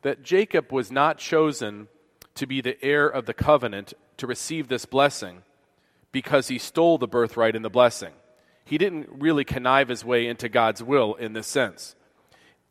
that 0.02 0.24
Jacob 0.24 0.72
was 0.72 0.92
not 0.92 1.18
chosen 1.18 1.90
to 2.36 2.48
be 2.48 2.62
the 2.62 2.82
heir 2.84 3.08
of 3.08 3.26
the 3.26 3.34
covenant 3.34 3.94
to 4.18 4.26
receive 4.26 4.70
this 4.70 4.86
blessing 4.86 5.44
because 6.14 6.48
he 6.48 6.58
stole 6.58 6.98
the 6.98 7.08
birthright 7.08 7.56
and 7.56 7.66
the 7.66 7.70
blessing. 7.70 8.14
He 8.64 8.78
didn't 8.78 9.10
really 9.12 9.44
connive 9.44 9.90
his 9.90 10.06
way 10.06 10.28
into 10.28 10.48
God's 10.48 10.82
will 10.82 11.16
in 11.16 11.34
this 11.34 11.48
sense. 11.48 11.96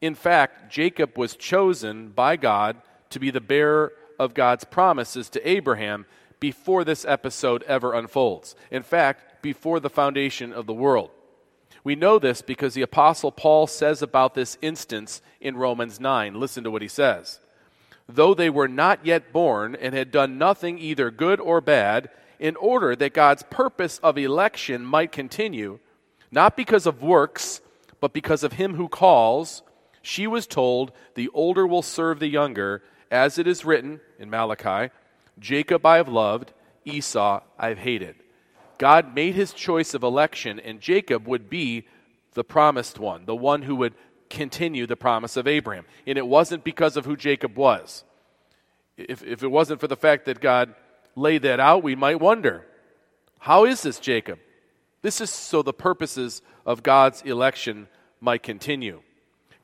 In 0.01 0.15
fact, 0.15 0.73
Jacob 0.73 1.19
was 1.19 1.37
chosen 1.37 2.09
by 2.09 2.37
God 2.37 2.77
to 3.11 3.19
be 3.19 3.31
the 3.31 3.41
bearer 3.41 3.93
of 4.19 4.35
God's 4.35 4.65
promises 4.65 5.29
to 5.31 5.49
Abraham 5.49 6.07
before 6.41 6.85
this 6.85 7.05
episode 7.05 7.63
ever 7.65 7.95
unfolds. 7.95 8.55
In 8.71 8.83
fact, 8.83 9.43
before 9.43 9.81
the 9.81 9.91
foundation 9.91 10.53
of 10.53 10.67
the 10.67 10.75
world. 10.75 11.11
We 11.89 11.97
know 11.97 12.19
this 12.19 12.43
because 12.43 12.75
the 12.75 12.83
Apostle 12.83 13.33
Paul 13.33 13.67
says 13.67 14.03
about 14.03 14.35
this 14.35 14.59
instance 14.61 15.23
in 15.41 15.57
Romans 15.57 15.99
9. 15.99 16.39
Listen 16.39 16.63
to 16.65 16.71
what 16.71 16.83
he 16.83 16.89
says. 16.89 17.41
Though 18.07 18.35
they 18.35 18.51
were 18.51 18.69
not 18.69 19.07
yet 19.07 19.33
born 19.33 19.75
and 19.75 19.95
had 19.95 20.11
done 20.11 20.37
nothing 20.37 20.79
either 20.79 21.11
good 21.11 21.41
or 21.41 21.63
bad, 21.63 22.11
in 22.39 22.57
order 22.57 22.95
that 22.95 23.15
God's 23.15 23.43
purpose 23.45 24.01
of 24.03 24.19
election 24.19 24.85
might 24.85 25.13
continue, 25.13 25.79
not 26.31 26.59
because 26.59 26.85
of 26.85 27.01
works, 27.01 27.63
but 28.01 28.13
because 28.13 28.45
of 28.45 28.53
him 28.53 28.75
who 28.75 28.91
calls, 28.91 29.63
she 30.03 30.27
was 30.27 30.47
told, 30.47 30.93
The 31.15 31.31
older 31.33 31.67
will 31.67 31.81
serve 31.81 32.19
the 32.19 32.29
younger, 32.29 32.83
as 33.11 33.39
it 33.39 33.47
is 33.47 33.65
written 33.65 34.03
in 34.19 34.29
Malachi 34.29 34.93
Jacob 35.39 35.87
I 35.87 35.97
have 35.97 36.09
loved, 36.11 36.53
Esau 36.85 37.41
I 37.59 37.69
have 37.69 37.79
hated. 37.79 38.17
God 38.79 39.15
made 39.15 39.35
his 39.35 39.53
choice 39.53 39.93
of 39.95 40.03
election, 40.03 40.61
and 40.61 40.81
Jacob 40.81 41.27
would 41.27 41.51
be 41.51 41.87
the 42.35 42.45
promised 42.45 42.99
one, 42.99 43.25
the 43.25 43.35
one 43.35 43.63
who 43.63 43.77
would 43.77 43.95
continue 44.31 44.87
the 44.87 44.97
promise 44.97 45.37
of 45.37 45.47
Abraham. 45.47 45.85
And 46.07 46.17
it 46.17 46.27
wasn't 46.27 46.65
because 46.65 46.97
of 46.97 47.05
who 47.05 47.17
Jacob 47.17 47.57
was. 47.57 48.05
If, 48.97 49.23
if 49.25 49.43
it 49.43 49.51
wasn't 49.51 49.81
for 49.81 49.89
the 49.89 49.97
fact 49.97 50.27
that 50.27 50.41
God 50.41 50.75
laid 51.17 51.43
that 51.43 51.61
out, 51.61 51.83
we 51.83 51.97
might 51.97 52.21
wonder 52.21 52.65
how 53.41 53.65
is 53.65 53.83
this 53.83 53.99
Jacob? 53.99 54.39
This 55.03 55.21
is 55.21 55.31
so 55.31 55.63
the 55.63 55.73
purposes 55.73 56.43
of 56.67 56.83
God's 56.83 57.23
election 57.23 57.89
might 58.21 58.43
continue. 58.43 59.01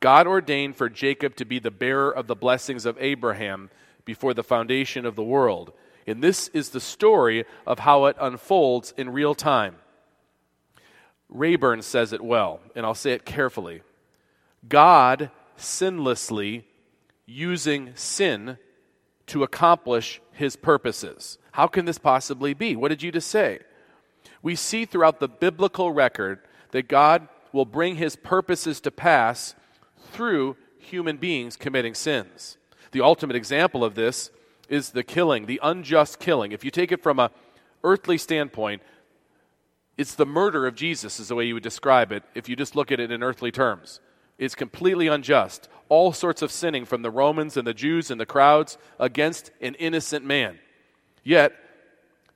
God 0.00 0.26
ordained 0.26 0.76
for 0.76 0.88
Jacob 0.88 1.34
to 1.36 1.44
be 1.44 1.58
the 1.58 1.70
bearer 1.70 2.10
of 2.10 2.26
the 2.26 2.36
blessings 2.36 2.86
of 2.86 2.96
Abraham 3.00 3.70
before 4.04 4.34
the 4.34 4.44
foundation 4.44 5.06
of 5.06 5.16
the 5.16 5.24
world. 5.24 5.72
And 6.06 6.22
this 6.22 6.48
is 6.48 6.70
the 6.70 6.80
story 6.80 7.44
of 7.66 7.80
how 7.80 8.06
it 8.06 8.16
unfolds 8.20 8.92
in 8.96 9.10
real 9.10 9.34
time. 9.34 9.76
Rayburn 11.28 11.82
says 11.82 12.12
it 12.12 12.20
well, 12.20 12.60
and 12.74 12.84
I'll 12.84 12.94
say 12.94 13.12
it 13.12 13.24
carefully. 13.24 13.82
God 14.68 15.30
sinlessly 15.56 16.64
using 17.26 17.92
sin 17.94 18.58
to 19.26 19.42
accomplish 19.42 20.20
his 20.32 20.56
purposes. 20.56 21.38
How 21.52 21.66
can 21.66 21.86
this 21.86 21.98
possibly 21.98 22.54
be? 22.54 22.76
What 22.76 22.88
did 22.88 23.02
you 23.02 23.10
just 23.10 23.28
say? 23.28 23.60
We 24.42 24.56
see 24.56 24.84
throughout 24.84 25.20
the 25.20 25.28
biblical 25.28 25.92
record 25.92 26.40
that 26.72 26.88
God 26.88 27.28
will 27.52 27.64
bring 27.64 27.96
his 27.96 28.16
purposes 28.16 28.80
to 28.82 28.90
pass 28.90 29.54
through 30.12 30.56
human 30.78 31.16
beings 31.16 31.56
committing 31.56 31.94
sins. 31.94 32.58
The 32.92 33.00
ultimate 33.00 33.36
example 33.36 33.82
of 33.82 33.94
this 33.94 34.30
is 34.68 34.90
the 34.90 35.02
killing, 35.02 35.46
the 35.46 35.60
unjust 35.62 36.18
killing. 36.18 36.52
If 36.52 36.64
you 36.64 36.70
take 36.70 36.92
it 36.92 37.02
from 37.02 37.18
a 37.18 37.30
earthly 37.82 38.18
standpoint, 38.18 38.82
it's 39.96 40.14
the 40.14 40.26
murder 40.26 40.66
of 40.66 40.74
Jesus 40.74 41.20
is 41.20 41.28
the 41.28 41.34
way 41.34 41.44
you 41.44 41.54
would 41.54 41.62
describe 41.62 42.10
it 42.10 42.24
if 42.34 42.48
you 42.48 42.56
just 42.56 42.74
look 42.74 42.90
at 42.90 43.00
it 43.00 43.12
in 43.12 43.22
earthly 43.22 43.52
terms. 43.52 44.00
It's 44.38 44.54
completely 44.54 45.06
unjust. 45.06 45.68
All 45.88 46.12
sorts 46.12 46.42
of 46.42 46.50
sinning 46.50 46.84
from 46.84 47.02
the 47.02 47.10
Romans 47.10 47.56
and 47.56 47.66
the 47.66 47.74
Jews 47.74 48.10
and 48.10 48.20
the 48.20 48.26
crowds 48.26 48.78
against 48.98 49.50
an 49.60 49.74
innocent 49.76 50.24
man. 50.24 50.58
Yet, 51.22 51.52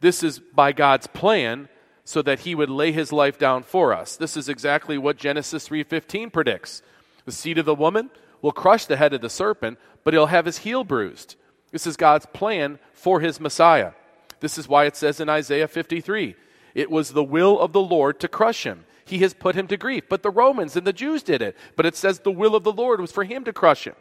this 0.00 0.22
is 0.22 0.38
by 0.38 0.72
God's 0.72 1.08
plan 1.08 1.68
so 2.04 2.22
that 2.22 2.40
he 2.40 2.54
would 2.54 2.70
lay 2.70 2.92
his 2.92 3.12
life 3.12 3.38
down 3.38 3.62
for 3.62 3.92
us. 3.92 4.16
This 4.16 4.36
is 4.36 4.48
exactly 4.48 4.96
what 4.96 5.16
Genesis 5.16 5.68
3:15 5.68 6.30
predicts. 6.30 6.82
The 7.24 7.32
seed 7.32 7.58
of 7.58 7.66
the 7.66 7.74
woman 7.74 8.10
will 8.40 8.52
crush 8.52 8.86
the 8.86 8.96
head 8.96 9.12
of 9.12 9.20
the 9.20 9.28
serpent, 9.28 9.78
but 10.04 10.14
he'll 10.14 10.26
have 10.26 10.46
his 10.46 10.58
heel 10.58 10.84
bruised. 10.84 11.34
This 11.70 11.86
is 11.86 11.96
God's 11.96 12.26
plan 12.26 12.78
for 12.92 13.20
his 13.20 13.40
Messiah. 13.40 13.92
This 14.40 14.58
is 14.58 14.68
why 14.68 14.84
it 14.84 14.96
says 14.96 15.20
in 15.20 15.28
Isaiah 15.28 15.68
53 15.68 16.34
it 16.74 16.90
was 16.90 17.10
the 17.10 17.24
will 17.24 17.58
of 17.58 17.72
the 17.72 17.80
Lord 17.80 18.20
to 18.20 18.28
crush 18.28 18.64
him. 18.64 18.84
He 19.04 19.18
has 19.18 19.34
put 19.34 19.56
him 19.56 19.66
to 19.68 19.76
grief. 19.76 20.04
But 20.08 20.22
the 20.22 20.30
Romans 20.30 20.76
and 20.76 20.86
the 20.86 20.92
Jews 20.92 21.22
did 21.22 21.42
it. 21.42 21.56
But 21.76 21.86
it 21.86 21.96
says 21.96 22.20
the 22.20 22.30
will 22.30 22.54
of 22.54 22.62
the 22.62 22.72
Lord 22.72 23.00
was 23.00 23.10
for 23.10 23.24
him 23.24 23.44
to 23.44 23.52
crush 23.52 23.86
him. 23.86 23.96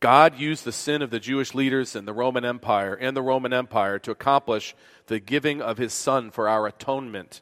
God 0.00 0.38
used 0.38 0.64
the 0.64 0.72
sin 0.72 1.02
of 1.02 1.10
the 1.10 1.18
Jewish 1.18 1.54
leaders 1.54 1.96
and 1.96 2.06
the 2.06 2.12
Roman 2.12 2.44
Empire 2.44 2.94
and 2.94 3.16
the 3.16 3.22
Roman 3.22 3.52
Empire 3.52 3.98
to 4.00 4.10
accomplish 4.10 4.74
the 5.06 5.18
giving 5.18 5.60
of 5.60 5.78
his 5.78 5.92
son 5.92 6.30
for 6.30 6.48
our 6.48 6.66
atonement. 6.66 7.40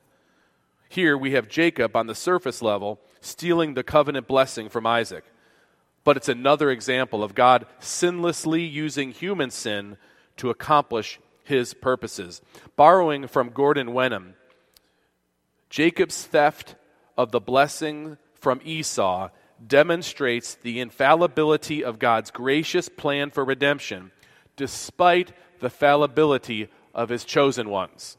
Here 0.88 1.18
we 1.18 1.32
have 1.32 1.48
Jacob 1.48 1.96
on 1.96 2.06
the 2.06 2.14
surface 2.14 2.62
level 2.62 3.00
stealing 3.20 3.74
the 3.74 3.82
covenant 3.82 4.26
blessing 4.26 4.68
from 4.68 4.86
Isaac. 4.86 5.24
But 6.06 6.16
it's 6.16 6.28
another 6.28 6.70
example 6.70 7.24
of 7.24 7.34
God 7.34 7.66
sinlessly 7.80 8.64
using 8.64 9.10
human 9.10 9.50
sin 9.50 9.96
to 10.36 10.50
accomplish 10.50 11.18
his 11.42 11.74
purposes. 11.74 12.40
Borrowing 12.76 13.26
from 13.26 13.50
Gordon 13.50 13.92
Wenham, 13.92 14.34
Jacob's 15.68 16.22
theft 16.22 16.76
of 17.18 17.32
the 17.32 17.40
blessing 17.40 18.18
from 18.34 18.60
Esau 18.64 19.30
demonstrates 19.66 20.54
the 20.54 20.78
infallibility 20.78 21.82
of 21.82 21.98
God's 21.98 22.30
gracious 22.30 22.88
plan 22.88 23.32
for 23.32 23.44
redemption 23.44 24.12
despite 24.54 25.32
the 25.58 25.70
fallibility 25.70 26.68
of 26.94 27.08
his 27.08 27.24
chosen 27.24 27.68
ones. 27.68 28.16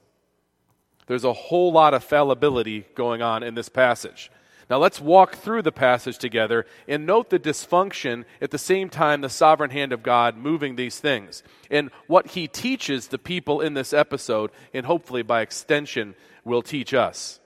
There's 1.06 1.24
a 1.24 1.32
whole 1.32 1.72
lot 1.72 1.94
of 1.94 2.04
fallibility 2.04 2.86
going 2.96 3.22
on 3.22 3.44
in 3.44 3.56
this 3.56 3.70
passage. 3.70 4.30
Now 4.70 4.78
let's 4.80 5.00
walk 5.00 5.36
through 5.36 5.62
the 5.62 5.72
passage 5.72 6.18
together 6.18 6.66
and 6.88 7.06
note 7.06 7.30
the 7.30 7.40
dysfunction 7.40 8.26
at 8.42 8.52
the 8.52 8.58
same 8.58 8.90
time 8.90 9.22
the 9.22 9.30
sovereign 9.30 9.70
hand 9.70 9.94
of 9.94 10.04
God 10.04 10.36
moving 10.36 10.76
these 10.76 11.00
things 11.00 11.42
and 11.72 11.90
what 12.08 12.28
he 12.28 12.48
teaches 12.48 13.08
the 13.08 13.18
people 13.18 13.62
in 13.62 13.76
this 13.76 13.94
episode 13.94 14.52
and 14.74 14.86
hopefully 14.86 15.22
by 15.22 15.42
extension 15.42 16.16
will 16.44 16.62
teach 16.62 16.94
us. 16.94 17.40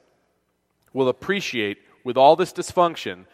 We'll 0.93 1.09
appreciate 1.09 1.77
with 2.03 2.17
all 2.17 2.35
this 2.35 2.53
dysfunction 2.53 3.25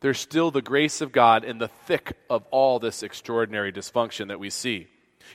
there's 0.00 0.18
still 0.18 0.50
the 0.50 0.62
grace 0.62 1.00
of 1.00 1.12
God 1.12 1.44
in 1.44 1.58
the 1.58 1.68
thick 1.68 2.16
of 2.30 2.44
all 2.50 2.78
this 2.78 3.02
extraordinary 3.02 3.72
dysfunction 3.72 4.28
that 4.28 4.40
we 4.40 4.50
see. 4.50 4.88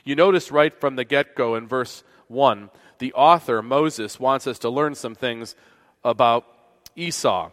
You 0.04 0.16
notice 0.16 0.50
right 0.50 0.72
from 0.80 0.96
the 0.96 1.04
get 1.04 1.34
go 1.34 1.54
in 1.54 1.68
verse 1.68 2.02
1, 2.28 2.70
the 2.98 3.12
author, 3.12 3.62
Moses, 3.62 4.18
wants 4.18 4.46
us 4.46 4.60
to 4.60 4.70
learn 4.70 4.94
some 4.94 5.14
things 5.14 5.54
about 6.04 6.46
Esau. 6.96 7.50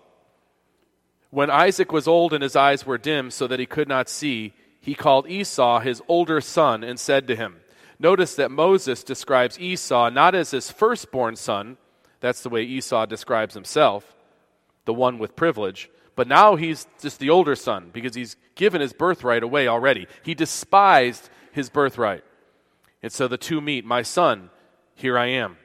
When 1.29 1.49
Isaac 1.49 1.91
was 1.91 2.07
old 2.07 2.33
and 2.33 2.41
his 2.41 2.55
eyes 2.55 2.85
were 2.85 2.97
dim 2.97 3.29
so 3.29 3.47
that 3.47 3.59
he 3.59 3.65
could 3.65 3.87
not 3.87 4.09
see, 4.09 4.53
he 4.81 4.95
called 4.95 5.29
Esau 5.29 5.79
his 5.79 6.01
older 6.07 6.41
son 6.41 6.83
and 6.83 6.99
said 6.99 7.27
to 7.27 7.35
him, 7.35 7.57
Notice 7.99 8.35
that 8.35 8.49
Moses 8.49 9.03
describes 9.03 9.59
Esau 9.59 10.09
not 10.09 10.33
as 10.33 10.51
his 10.51 10.71
firstborn 10.71 11.35
son, 11.35 11.77
that's 12.21 12.41
the 12.41 12.49
way 12.49 12.63
Esau 12.63 13.05
describes 13.05 13.53
himself, 13.53 14.15
the 14.85 14.93
one 14.93 15.19
with 15.19 15.35
privilege, 15.35 15.89
but 16.15 16.27
now 16.27 16.55
he's 16.55 16.87
just 17.01 17.19
the 17.19 17.29
older 17.29 17.55
son 17.55 17.91
because 17.93 18.15
he's 18.15 18.35
given 18.55 18.81
his 18.81 18.93
birthright 18.93 19.43
away 19.43 19.67
already. 19.67 20.07
He 20.23 20.33
despised 20.33 21.29
his 21.51 21.69
birthright. 21.69 22.23
And 23.01 23.11
so 23.11 23.27
the 23.27 23.37
two 23.37 23.61
meet. 23.61 23.85
My 23.85 24.01
son, 24.01 24.49
here 24.95 25.17
I 25.17 25.27
am. 25.27 25.57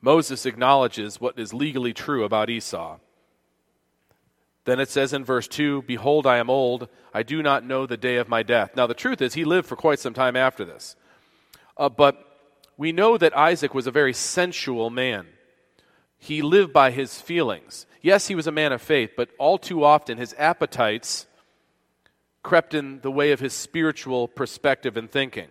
Moses 0.00 0.46
acknowledges 0.46 1.20
what 1.20 1.38
is 1.38 1.52
legally 1.52 1.92
true 1.92 2.24
about 2.24 2.48
Esau. 2.48 2.98
Then 4.68 4.80
it 4.80 4.90
says 4.90 5.14
in 5.14 5.24
verse 5.24 5.48
2 5.48 5.84
Behold, 5.86 6.26
I 6.26 6.36
am 6.36 6.50
old. 6.50 6.90
I 7.14 7.22
do 7.22 7.42
not 7.42 7.64
know 7.64 7.86
the 7.86 7.96
day 7.96 8.16
of 8.16 8.28
my 8.28 8.42
death. 8.42 8.76
Now, 8.76 8.86
the 8.86 8.92
truth 8.92 9.22
is, 9.22 9.32
he 9.32 9.46
lived 9.46 9.66
for 9.66 9.76
quite 9.76 9.98
some 9.98 10.12
time 10.12 10.36
after 10.36 10.62
this. 10.62 10.94
Uh, 11.78 11.88
but 11.88 12.22
we 12.76 12.92
know 12.92 13.16
that 13.16 13.34
Isaac 13.34 13.72
was 13.72 13.86
a 13.86 13.90
very 13.90 14.12
sensual 14.12 14.90
man. 14.90 15.26
He 16.18 16.42
lived 16.42 16.74
by 16.74 16.90
his 16.90 17.18
feelings. 17.18 17.86
Yes, 18.02 18.28
he 18.28 18.34
was 18.34 18.46
a 18.46 18.52
man 18.52 18.72
of 18.72 18.82
faith, 18.82 19.12
but 19.16 19.30
all 19.38 19.56
too 19.56 19.84
often 19.84 20.18
his 20.18 20.34
appetites 20.36 21.26
crept 22.42 22.74
in 22.74 23.00
the 23.00 23.10
way 23.10 23.32
of 23.32 23.40
his 23.40 23.54
spiritual 23.54 24.28
perspective 24.28 24.98
and 24.98 25.10
thinking. 25.10 25.48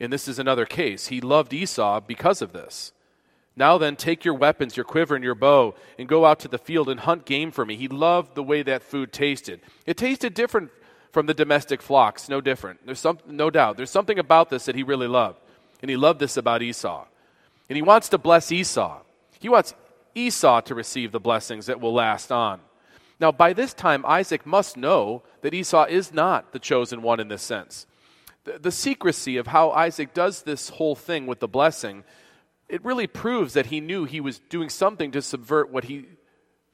And 0.00 0.12
this 0.12 0.26
is 0.26 0.40
another 0.40 0.66
case. 0.66 1.06
He 1.06 1.20
loved 1.20 1.52
Esau 1.52 2.00
because 2.00 2.42
of 2.42 2.52
this. 2.52 2.90
Now 3.56 3.78
then, 3.78 3.96
take 3.96 4.24
your 4.24 4.34
weapons, 4.34 4.76
your 4.76 4.84
quiver, 4.84 5.14
and 5.14 5.24
your 5.24 5.34
bow, 5.34 5.74
and 5.98 6.08
go 6.08 6.24
out 6.24 6.40
to 6.40 6.48
the 6.48 6.58
field 6.58 6.88
and 6.88 7.00
hunt 7.00 7.26
game 7.26 7.50
for 7.50 7.66
me. 7.66 7.76
He 7.76 7.88
loved 7.88 8.34
the 8.34 8.42
way 8.42 8.62
that 8.62 8.82
food 8.82 9.12
tasted. 9.12 9.60
It 9.86 9.96
tasted 9.96 10.34
different 10.34 10.70
from 11.12 11.26
the 11.26 11.34
domestic 11.34 11.82
flocks, 11.82 12.28
no 12.28 12.40
different. 12.40 12.86
There's 12.86 13.00
some, 13.00 13.18
no 13.26 13.50
doubt. 13.50 13.76
There's 13.76 13.90
something 13.90 14.18
about 14.18 14.48
this 14.50 14.64
that 14.66 14.76
he 14.76 14.82
really 14.82 15.08
loved. 15.08 15.40
And 15.82 15.90
he 15.90 15.96
loved 15.96 16.20
this 16.20 16.36
about 16.36 16.62
Esau. 16.62 17.06
And 17.68 17.76
he 17.76 17.82
wants 17.82 18.08
to 18.10 18.18
bless 18.18 18.52
Esau. 18.52 19.00
He 19.38 19.48
wants 19.48 19.74
Esau 20.14 20.60
to 20.62 20.74
receive 20.74 21.12
the 21.12 21.20
blessings 21.20 21.66
that 21.66 21.80
will 21.80 21.94
last 21.94 22.30
on. 22.30 22.60
Now, 23.18 23.32
by 23.32 23.52
this 23.52 23.74
time, 23.74 24.04
Isaac 24.06 24.46
must 24.46 24.76
know 24.76 25.22
that 25.42 25.54
Esau 25.54 25.84
is 25.84 26.12
not 26.12 26.52
the 26.52 26.58
chosen 26.58 27.02
one 27.02 27.20
in 27.20 27.28
this 27.28 27.42
sense. 27.42 27.86
The, 28.44 28.58
the 28.58 28.72
secrecy 28.72 29.36
of 29.36 29.48
how 29.48 29.70
Isaac 29.70 30.14
does 30.14 30.42
this 30.42 30.70
whole 30.70 30.94
thing 30.94 31.26
with 31.26 31.40
the 31.40 31.48
blessing 31.48 32.04
it 32.70 32.84
really 32.84 33.06
proves 33.06 33.54
that 33.54 33.66
he 33.66 33.80
knew 33.80 34.04
he 34.04 34.20
was 34.20 34.38
doing 34.38 34.68
something 34.68 35.10
to 35.10 35.22
subvert 35.22 35.70
what 35.70 35.84
he 35.84 36.06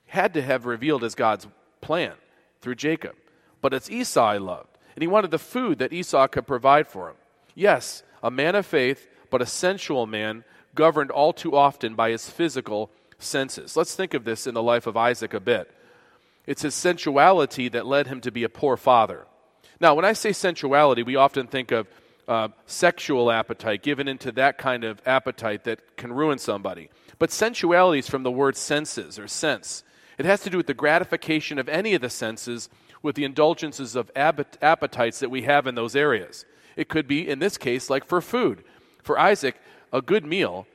had 0.06 0.34
to 0.34 0.42
have 0.42 0.66
revealed 0.66 1.02
as 1.02 1.14
God's 1.14 1.48
plan 1.80 2.12
through 2.60 2.76
Jacob. 2.76 3.14
But 3.60 3.74
it's 3.74 3.90
Esau 3.90 4.34
he 4.34 4.38
loved, 4.38 4.78
and 4.94 5.02
he 5.02 5.08
wanted 5.08 5.30
the 5.30 5.38
food 5.38 5.78
that 5.78 5.92
Esau 5.92 6.28
could 6.28 6.46
provide 6.46 6.86
for 6.86 7.08
him. 7.08 7.16
Yes, 7.54 8.02
a 8.22 8.30
man 8.30 8.54
of 8.54 8.66
faith, 8.66 9.08
but 9.30 9.42
a 9.42 9.46
sensual 9.46 10.06
man 10.06 10.44
governed 10.74 11.10
all 11.10 11.32
too 11.32 11.56
often 11.56 11.94
by 11.94 12.10
his 12.10 12.28
physical 12.28 12.90
senses. 13.18 13.76
Let's 13.76 13.94
think 13.94 14.14
of 14.14 14.24
this 14.24 14.46
in 14.46 14.54
the 14.54 14.62
life 14.62 14.86
of 14.86 14.96
Isaac 14.96 15.32
a 15.32 15.40
bit. 15.40 15.72
It's 16.46 16.62
his 16.62 16.74
sensuality 16.74 17.68
that 17.70 17.86
led 17.86 18.06
him 18.06 18.20
to 18.20 18.30
be 18.30 18.44
a 18.44 18.48
poor 18.48 18.76
father. 18.76 19.26
Now, 19.80 19.94
when 19.94 20.04
I 20.04 20.12
say 20.12 20.32
sensuality, 20.32 21.02
we 21.02 21.16
often 21.16 21.46
think 21.46 21.72
of 21.72 21.88
uh, 22.28 22.48
sexual 22.66 23.30
appetite, 23.30 23.82
given 23.82 24.08
into 24.08 24.32
that 24.32 24.58
kind 24.58 24.84
of 24.84 25.00
appetite 25.06 25.64
that 25.64 25.96
can 25.96 26.12
ruin 26.12 26.38
somebody. 26.38 26.90
But 27.18 27.30
sensuality 27.30 28.00
is 28.00 28.08
from 28.08 28.22
the 28.22 28.30
word 28.30 28.56
senses 28.56 29.18
or 29.18 29.28
sense. 29.28 29.84
It 30.18 30.26
has 30.26 30.40
to 30.42 30.50
do 30.50 30.56
with 30.56 30.66
the 30.66 30.74
gratification 30.74 31.58
of 31.58 31.68
any 31.68 31.94
of 31.94 32.00
the 32.00 32.10
senses 32.10 32.68
with 33.02 33.16
the 33.16 33.24
indulgences 33.24 33.94
of 33.94 34.10
appetites 34.16 35.20
that 35.20 35.30
we 35.30 35.42
have 35.42 35.66
in 35.66 35.74
those 35.74 35.94
areas. 35.94 36.44
It 36.74 36.88
could 36.88 37.06
be, 37.06 37.28
in 37.28 37.38
this 37.38 37.56
case, 37.56 37.88
like 37.88 38.04
for 38.04 38.20
food. 38.20 38.64
For 39.02 39.18
Isaac, 39.18 39.56
a 39.92 40.02
good 40.02 40.24
meal, 40.24 40.66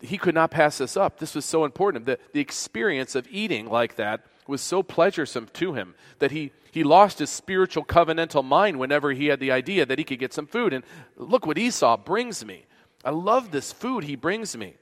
he 0.00 0.18
could 0.18 0.34
not 0.34 0.50
pass 0.50 0.78
this 0.78 0.96
up. 0.96 1.18
This 1.18 1.34
was 1.34 1.44
so 1.44 1.64
important. 1.64 2.06
The, 2.06 2.18
the 2.32 2.40
experience 2.40 3.14
of 3.14 3.26
eating 3.30 3.66
like 3.66 3.96
that 3.96 4.24
was 4.48 4.60
so 4.60 4.82
pleasuresome 4.82 5.48
to 5.54 5.74
him 5.74 5.94
that 6.18 6.30
he, 6.30 6.52
he 6.70 6.84
lost 6.84 7.18
his 7.18 7.30
spiritual 7.30 7.84
covenantal 7.84 8.44
mind 8.44 8.78
whenever 8.78 9.12
he 9.12 9.26
had 9.26 9.40
the 9.40 9.50
idea 9.50 9.86
that 9.86 9.98
he 9.98 10.04
could 10.04 10.18
get 10.18 10.32
some 10.32 10.46
food. 10.46 10.72
And 10.72 10.84
look 11.16 11.46
what 11.46 11.58
Esau 11.58 11.96
brings 11.96 12.44
me. 12.44 12.66
I 13.04 13.10
love 13.10 13.50
this 13.50 13.72
food 13.72 14.04
he 14.04 14.16
brings 14.16 14.56
me. 14.56 14.74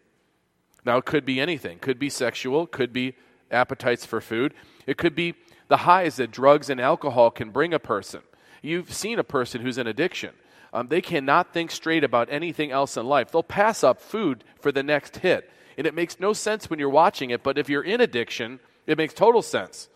Now, 0.84 0.98
it 0.98 1.04
could 1.04 1.24
be 1.24 1.40
anything. 1.40 1.78
Could 1.78 1.98
be 1.98 2.10
sexual, 2.10 2.66
could 2.66 2.92
be 2.92 3.14
appetites 3.50 4.04
for 4.04 4.20
food. 4.20 4.54
It 4.86 4.98
could 4.98 5.14
be 5.14 5.34
the 5.68 5.78
highs 5.78 6.16
that 6.16 6.30
drugs 6.30 6.68
and 6.68 6.80
alcohol 6.80 7.30
can 7.30 7.50
bring 7.50 7.72
a 7.72 7.78
person. 7.78 8.20
You've 8.62 8.92
seen 8.92 9.18
a 9.18 9.24
person 9.24 9.62
who's 9.62 9.78
in 9.78 9.86
addiction. 9.86 10.34
Um, 10.72 10.88
they 10.88 11.00
cannot 11.00 11.52
think 11.52 11.70
straight 11.70 12.02
about 12.02 12.28
anything 12.30 12.70
else 12.70 12.96
in 12.96 13.06
life. 13.06 13.30
They'll 13.30 13.42
pass 13.42 13.84
up 13.84 14.00
food 14.00 14.42
for 14.60 14.72
the 14.72 14.82
next 14.82 15.18
hit. 15.18 15.50
And 15.78 15.86
it 15.86 15.94
makes 15.94 16.20
no 16.20 16.32
sense 16.32 16.68
when 16.68 16.78
you're 16.78 16.88
watching 16.88 17.30
it, 17.30 17.42
but 17.42 17.58
if 17.58 17.68
you're 17.68 17.82
in 17.82 18.00
addiction, 18.00 18.60
it 18.86 18.98
makes 18.98 19.14
total 19.14 19.42
sense. 19.42 19.88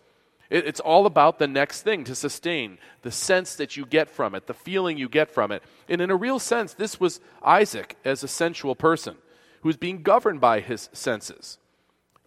It, 0.49 0.65
it's 0.65 0.79
all 0.79 1.05
about 1.05 1.39
the 1.39 1.47
next 1.47 1.83
thing 1.83 2.03
to 2.05 2.15
sustain, 2.15 2.77
the 3.01 3.11
sense 3.11 3.55
that 3.55 3.77
you 3.77 3.85
get 3.85 4.09
from 4.09 4.35
it, 4.35 4.47
the 4.47 4.53
feeling 4.53 4.97
you 4.97 5.09
get 5.09 5.29
from 5.29 5.51
it. 5.51 5.63
And 5.87 6.01
in 6.01 6.09
a 6.09 6.15
real 6.15 6.39
sense, 6.39 6.73
this 6.73 6.99
was 6.99 7.19
Isaac 7.43 7.97
as 8.03 8.23
a 8.23 8.27
sensual 8.27 8.75
person 8.75 9.15
who 9.61 9.69
was 9.69 9.77
being 9.77 10.01
governed 10.01 10.41
by 10.41 10.59
his 10.59 10.89
senses 10.93 11.57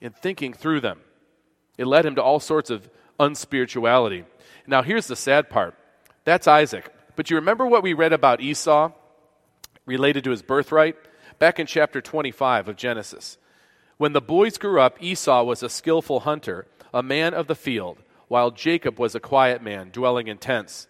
and 0.01 0.15
thinking 0.15 0.53
through 0.53 0.81
them. 0.81 1.01
It 1.79 1.87
led 1.87 2.07
him 2.07 2.15
to 2.17 2.23
all 2.23 2.41
sorts 2.41 2.71
of 2.71 2.89
unspirituality. 3.19 4.25
Now, 4.67 4.83
here's 4.83 5.07
the 5.07 5.17
sad 5.17 5.51
part 5.51 5.75
that's 6.25 6.47
Isaac. 6.47 6.93
But 7.17 7.31
you 7.31 7.37
remember 7.37 7.67
what 7.67 7.83
we 7.83 7.93
read 7.93 8.13
about 8.13 8.41
Esau 8.41 8.91
related 9.85 10.25
to 10.25 10.31
his 10.31 10.43
birthright? 10.43 10.97
Back 11.39 11.59
in 11.59 11.67
chapter 11.67 12.01
25 12.01 12.69
of 12.69 12.77
Genesis. 12.77 13.37
When 14.03 14.15
the 14.15 14.21
boys 14.21 14.59
grew 14.59 14.81
up, 14.81 15.01
Esau 15.01 15.45
was 15.45 15.63
a 15.63 15.69
skillful 15.69 16.19
hunter, 16.19 16.67
a 16.93 17.05
man 17.05 17.35
of 17.35 17.47
the 17.47 17.55
field, 17.55 17.99
while 18.27 18.51
Jacob 18.51 18.99
was 18.99 19.15
a 19.15 19.21
quiet 19.21 19.63
man, 19.63 19.91
dwelling 19.93 20.27
in 20.27 20.39
tents. 20.39 20.89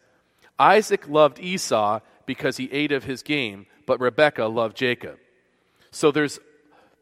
Isaac 0.58 1.06
loved 1.06 1.38
Esau 1.38 2.00
because 2.24 2.56
he 2.56 2.72
ate 2.72 2.90
of 2.90 3.04
his 3.04 3.22
game, 3.22 3.66
but 3.84 4.00
Rebekah 4.00 4.46
loved 4.46 4.78
Jacob. 4.78 5.18
So 5.90 6.10
there's 6.10 6.40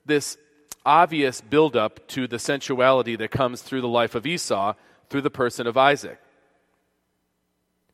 this 0.05 0.37
obvious 0.85 1.41
buildup 1.41 2.09
to 2.09 2.27
the 2.27 2.41
sensuality 2.41 3.15
that 3.15 3.31
comes 3.31 3.63
through 3.63 3.83
the 3.83 3.87
life 3.87 4.17
of 4.17 4.27
Esau 4.27 4.75
through 5.11 5.23
the 5.23 5.31
person 5.31 5.69
of 5.69 5.77
Isaac. 5.77 6.21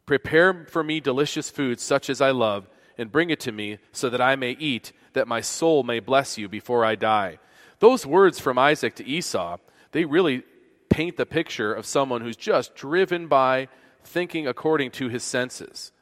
Prepare 0.07 0.65
for 0.71 0.83
me 0.83 1.01
delicious 1.01 1.51
food 1.51 1.81
such 1.81 2.09
as 2.09 2.23
I 2.23 2.31
love, 2.31 2.67
and 2.97 3.13
bring 3.13 3.29
it 3.29 3.41
to 3.41 3.53
me 3.53 3.77
so 3.93 4.09
that 4.09 4.23
I 4.23 4.37
may 4.37 4.53
eat, 4.53 4.93
that 5.13 5.29
my 5.29 5.43
soul 5.43 5.83
may 5.83 6.01
bless 6.01 6.39
you 6.39 6.49
before 6.49 6.83
I 6.83 6.95
die. 6.95 7.41
Those 7.78 8.06
words 8.06 8.40
from 8.40 8.59
Isaac 8.59 8.95
to 8.97 9.06
Esau, 9.06 9.59
they 9.92 10.04
really 10.04 10.42
paint 10.88 11.16
the 11.16 11.26
picture 11.26 11.73
of 11.73 11.87
someone 11.87 12.23
who's 12.23 12.37
just 12.37 12.75
driven 12.75 13.28
by 13.28 13.68
thinking 14.04 14.47
according 14.47 14.92
to 14.92 15.09
his 15.09 15.25
senses. 15.25 15.92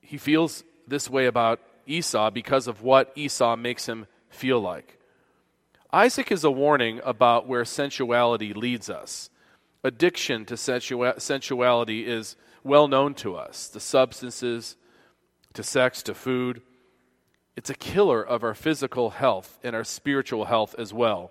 He 0.00 0.18
feels 0.18 0.64
this 0.86 1.10
way 1.10 1.26
about 1.26 1.60
Esau 1.86 2.30
because 2.30 2.66
of 2.66 2.82
what 2.82 3.12
Esau 3.14 3.56
makes 3.56 3.86
him 3.86 4.06
feel 4.28 4.60
like. 4.60 4.98
Isaac 5.92 6.32
is 6.32 6.44
a 6.44 6.50
warning 6.50 7.00
about 7.04 7.46
where 7.46 7.64
sensuality 7.64 8.52
leads 8.52 8.90
us. 8.90 9.30
Addiction 9.84 10.44
to 10.46 10.56
sensuality 10.56 12.06
is 12.06 12.36
well 12.64 12.88
known 12.88 13.14
to 13.14 13.36
us 13.36 13.68
the 13.68 13.80
substances, 13.80 14.76
to 15.54 15.62
sex, 15.62 16.02
to 16.02 16.14
food. 16.14 16.60
It's 17.56 17.70
a 17.70 17.74
killer 17.74 18.22
of 18.22 18.44
our 18.44 18.54
physical 18.54 19.10
health 19.10 19.58
and 19.64 19.74
our 19.74 19.84
spiritual 19.84 20.44
health 20.44 20.74
as 20.78 20.92
well. 20.92 21.30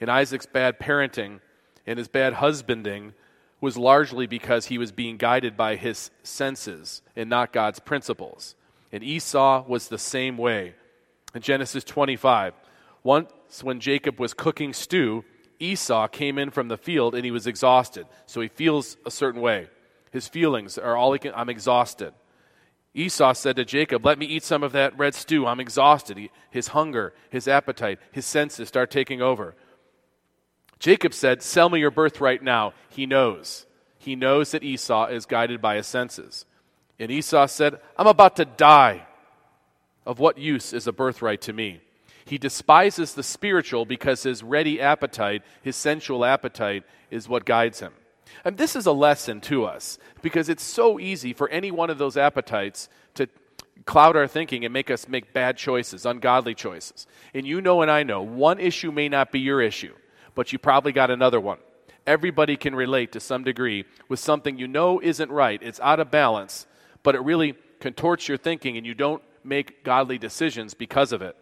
And 0.00 0.10
Isaac's 0.10 0.46
bad 0.46 0.78
parenting 0.78 1.40
and 1.86 1.98
his 1.98 2.08
bad 2.08 2.34
husbanding 2.34 3.14
was 3.60 3.76
largely 3.76 4.26
because 4.26 4.66
he 4.66 4.78
was 4.78 4.92
being 4.92 5.16
guided 5.16 5.56
by 5.56 5.76
his 5.76 6.10
senses 6.22 7.02
and 7.16 7.28
not 7.28 7.52
God's 7.52 7.80
principles. 7.80 8.54
And 8.92 9.02
Esau 9.02 9.64
was 9.66 9.88
the 9.88 9.98
same 9.98 10.36
way. 10.36 10.74
In 11.34 11.40
Genesis 11.40 11.82
25, 11.82 12.54
once 13.02 13.62
when 13.62 13.80
Jacob 13.80 14.20
was 14.20 14.34
cooking 14.34 14.72
stew, 14.72 15.24
Esau 15.58 16.06
came 16.08 16.38
in 16.38 16.50
from 16.50 16.68
the 16.68 16.76
field 16.76 17.14
and 17.14 17.24
he 17.24 17.30
was 17.30 17.46
exhausted. 17.46 18.06
So 18.26 18.40
he 18.40 18.48
feels 18.48 18.96
a 19.04 19.10
certain 19.10 19.40
way. 19.40 19.68
His 20.10 20.28
feelings 20.28 20.78
are 20.78 20.96
all 20.96 21.12
he 21.12 21.18
can, 21.18 21.32
I'm 21.34 21.48
exhausted. 21.50 22.12
Esau 22.98 23.32
said 23.32 23.54
to 23.56 23.64
Jacob, 23.64 24.04
Let 24.04 24.18
me 24.18 24.26
eat 24.26 24.42
some 24.42 24.64
of 24.64 24.72
that 24.72 24.98
red 24.98 25.14
stew. 25.14 25.46
I'm 25.46 25.60
exhausted. 25.60 26.16
He, 26.16 26.30
his 26.50 26.68
hunger, 26.68 27.14
his 27.30 27.46
appetite, 27.46 28.00
his 28.10 28.26
senses 28.26 28.66
start 28.66 28.90
taking 28.90 29.22
over. 29.22 29.54
Jacob 30.80 31.14
said, 31.14 31.42
Sell 31.42 31.68
me 31.68 31.78
your 31.78 31.92
birthright 31.92 32.42
now. 32.42 32.72
He 32.88 33.06
knows. 33.06 33.66
He 33.98 34.16
knows 34.16 34.50
that 34.50 34.64
Esau 34.64 35.06
is 35.06 35.26
guided 35.26 35.62
by 35.62 35.76
his 35.76 35.86
senses. 35.86 36.44
And 36.98 37.10
Esau 37.12 37.46
said, 37.46 37.80
I'm 37.96 38.08
about 38.08 38.36
to 38.36 38.44
die. 38.44 39.06
Of 40.04 40.18
what 40.18 40.38
use 40.38 40.72
is 40.72 40.86
a 40.86 40.92
birthright 40.92 41.42
to 41.42 41.52
me? 41.52 41.80
He 42.24 42.36
despises 42.36 43.14
the 43.14 43.22
spiritual 43.22 43.84
because 43.84 44.22
his 44.24 44.42
ready 44.42 44.80
appetite, 44.80 45.42
his 45.62 45.76
sensual 45.76 46.24
appetite, 46.24 46.84
is 47.10 47.28
what 47.28 47.44
guides 47.44 47.80
him. 47.80 47.92
And 48.44 48.56
this 48.56 48.76
is 48.76 48.86
a 48.86 48.92
lesson 48.92 49.40
to 49.42 49.64
us 49.64 49.98
because 50.22 50.48
it's 50.48 50.62
so 50.62 50.98
easy 50.98 51.32
for 51.32 51.48
any 51.48 51.70
one 51.70 51.90
of 51.90 51.98
those 51.98 52.16
appetites 52.16 52.88
to 53.14 53.28
cloud 53.84 54.16
our 54.16 54.26
thinking 54.26 54.64
and 54.64 54.72
make 54.72 54.90
us 54.90 55.08
make 55.08 55.32
bad 55.32 55.56
choices, 55.56 56.06
ungodly 56.06 56.54
choices. 56.54 57.06
And 57.34 57.46
you 57.46 57.60
know, 57.60 57.82
and 57.82 57.90
I 57.90 58.02
know, 58.02 58.22
one 58.22 58.58
issue 58.58 58.92
may 58.92 59.08
not 59.08 59.32
be 59.32 59.40
your 59.40 59.60
issue, 59.60 59.94
but 60.34 60.52
you 60.52 60.58
probably 60.58 60.92
got 60.92 61.10
another 61.10 61.40
one. 61.40 61.58
Everybody 62.06 62.56
can 62.56 62.74
relate 62.74 63.12
to 63.12 63.20
some 63.20 63.44
degree 63.44 63.84
with 64.08 64.18
something 64.18 64.58
you 64.58 64.68
know 64.68 65.00
isn't 65.00 65.30
right, 65.30 65.62
it's 65.62 65.80
out 65.80 66.00
of 66.00 66.10
balance, 66.10 66.66
but 67.02 67.14
it 67.14 67.20
really 67.20 67.54
contorts 67.80 68.28
your 68.28 68.38
thinking 68.38 68.76
and 68.76 68.86
you 68.86 68.94
don't 68.94 69.22
make 69.44 69.84
godly 69.84 70.18
decisions 70.18 70.74
because 70.74 71.12
of 71.12 71.22
it. 71.22 71.36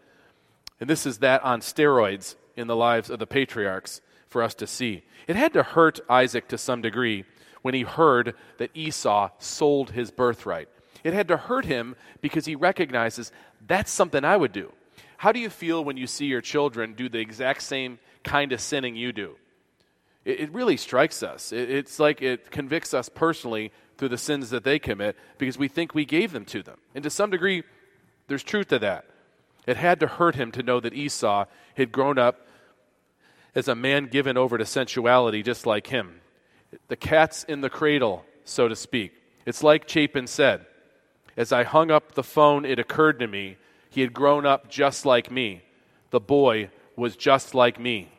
And 0.81 0.91
this 0.91 1.07
is 1.07 1.19
that 1.19 1.43
on 1.43 1.61
steroids 1.61 2.35
in 2.57 2.67
the 2.67 2.77
lives 2.77 3.11
of 3.11 3.19
the 3.19 3.27
patriarchs 3.27 4.01
for 4.37 4.43
us 4.43 4.55
to 4.55 4.67
see. 4.67 5.03
It 5.27 5.35
had 5.35 5.55
to 5.55 5.63
hurt 5.63 5.99
Isaac 6.11 6.47
to 6.49 6.59
some 6.59 6.83
degree 6.83 7.25
when 7.63 7.73
he 7.73 7.85
heard 7.85 8.35
that 8.59 8.71
Esau 8.75 9.31
sold 9.39 9.93
his 9.93 10.11
birthright. 10.11 10.69
It 11.05 11.15
had 11.15 11.29
to 11.29 11.39
hurt 11.39 11.65
him 11.65 11.97
because 12.21 12.45
he 12.45 12.55
recognizes 12.55 13.33
that's 13.67 13.91
something 13.91 14.27
I 14.27 14.37
would 14.37 14.53
do. 14.53 14.73
How 15.17 15.33
do 15.33 15.41
you 15.41 15.49
feel 15.49 15.83
when 15.83 15.97
you 15.97 16.07
see 16.07 16.27
your 16.27 16.43
children 16.43 16.93
do 16.93 17.09
the 17.09 17.19
exact 17.19 17.63
same 17.63 17.99
kind 18.25 18.53
of 18.53 18.61
sinning 18.61 18.95
you 18.95 19.11
do? 19.11 19.37
It, 20.27 20.41
it 20.41 20.53
really 20.53 20.77
strikes 20.77 21.23
us. 21.23 21.51
It, 21.51 21.71
it's 21.71 21.99
like 21.99 22.21
it 22.21 22.51
convicts 22.51 22.93
us 22.93 23.09
personally 23.09 23.73
through 23.97 24.11
the 24.11 24.19
sins 24.19 24.51
that 24.51 24.65
they 24.65 24.79
commit 24.79 25.17
because 25.39 25.57
we 25.57 25.69
think 25.69 25.95
we 25.95 26.05
gave 26.05 26.33
them 26.33 26.45
to 26.45 26.63
them. 26.63 26.77
And 26.95 27.03
to 27.05 27.09
some 27.09 27.31
degree, 27.31 27.63
there's 28.29 28.43
truth 28.43 28.69
to 28.69 28.79
that. 28.81 29.07
It 29.67 29.79
had 29.79 29.99
to 30.01 30.07
hurt 30.07 30.35
him 30.35 30.53
to 30.53 30.63
know 30.63 30.79
that 30.81 30.93
Esau 30.93 31.47
had 31.75 31.91
grown 31.91 32.19
up 32.19 32.46
as 33.57 33.67
a 33.67 33.75
man 33.75 34.07
given 34.07 34.37
over 34.37 34.59
to 34.59 34.67
sensuality 34.67 35.43
just 35.43 35.67
like 35.67 35.89
him. 35.89 36.21
The 36.89 36.97
cat's 36.97 37.43
in 37.43 37.63
the 37.63 37.71
cradle, 37.71 38.25
so 38.45 38.69
to 38.69 38.77
speak. 38.77 39.15
It's 39.47 39.63
like 39.63 39.89
Chapin 39.89 40.27
said 40.29 40.67
As 41.37 41.53
I 41.53 41.65
hung 41.65 41.91
up 41.91 42.13
the 42.13 42.23
phone, 42.23 42.65
it 42.65 42.79
occurred 42.79 43.19
to 43.19 43.27
me 43.27 43.57
he 43.89 44.03
had 44.03 44.13
grown 44.13 44.45
up 44.45 44.69
just 44.69 45.07
like 45.07 45.31
me. 45.31 45.63
The 46.11 46.21
boy 46.21 46.71
was 46.97 47.17
just 47.17 47.55
like 47.55 47.81
me. 47.81 48.13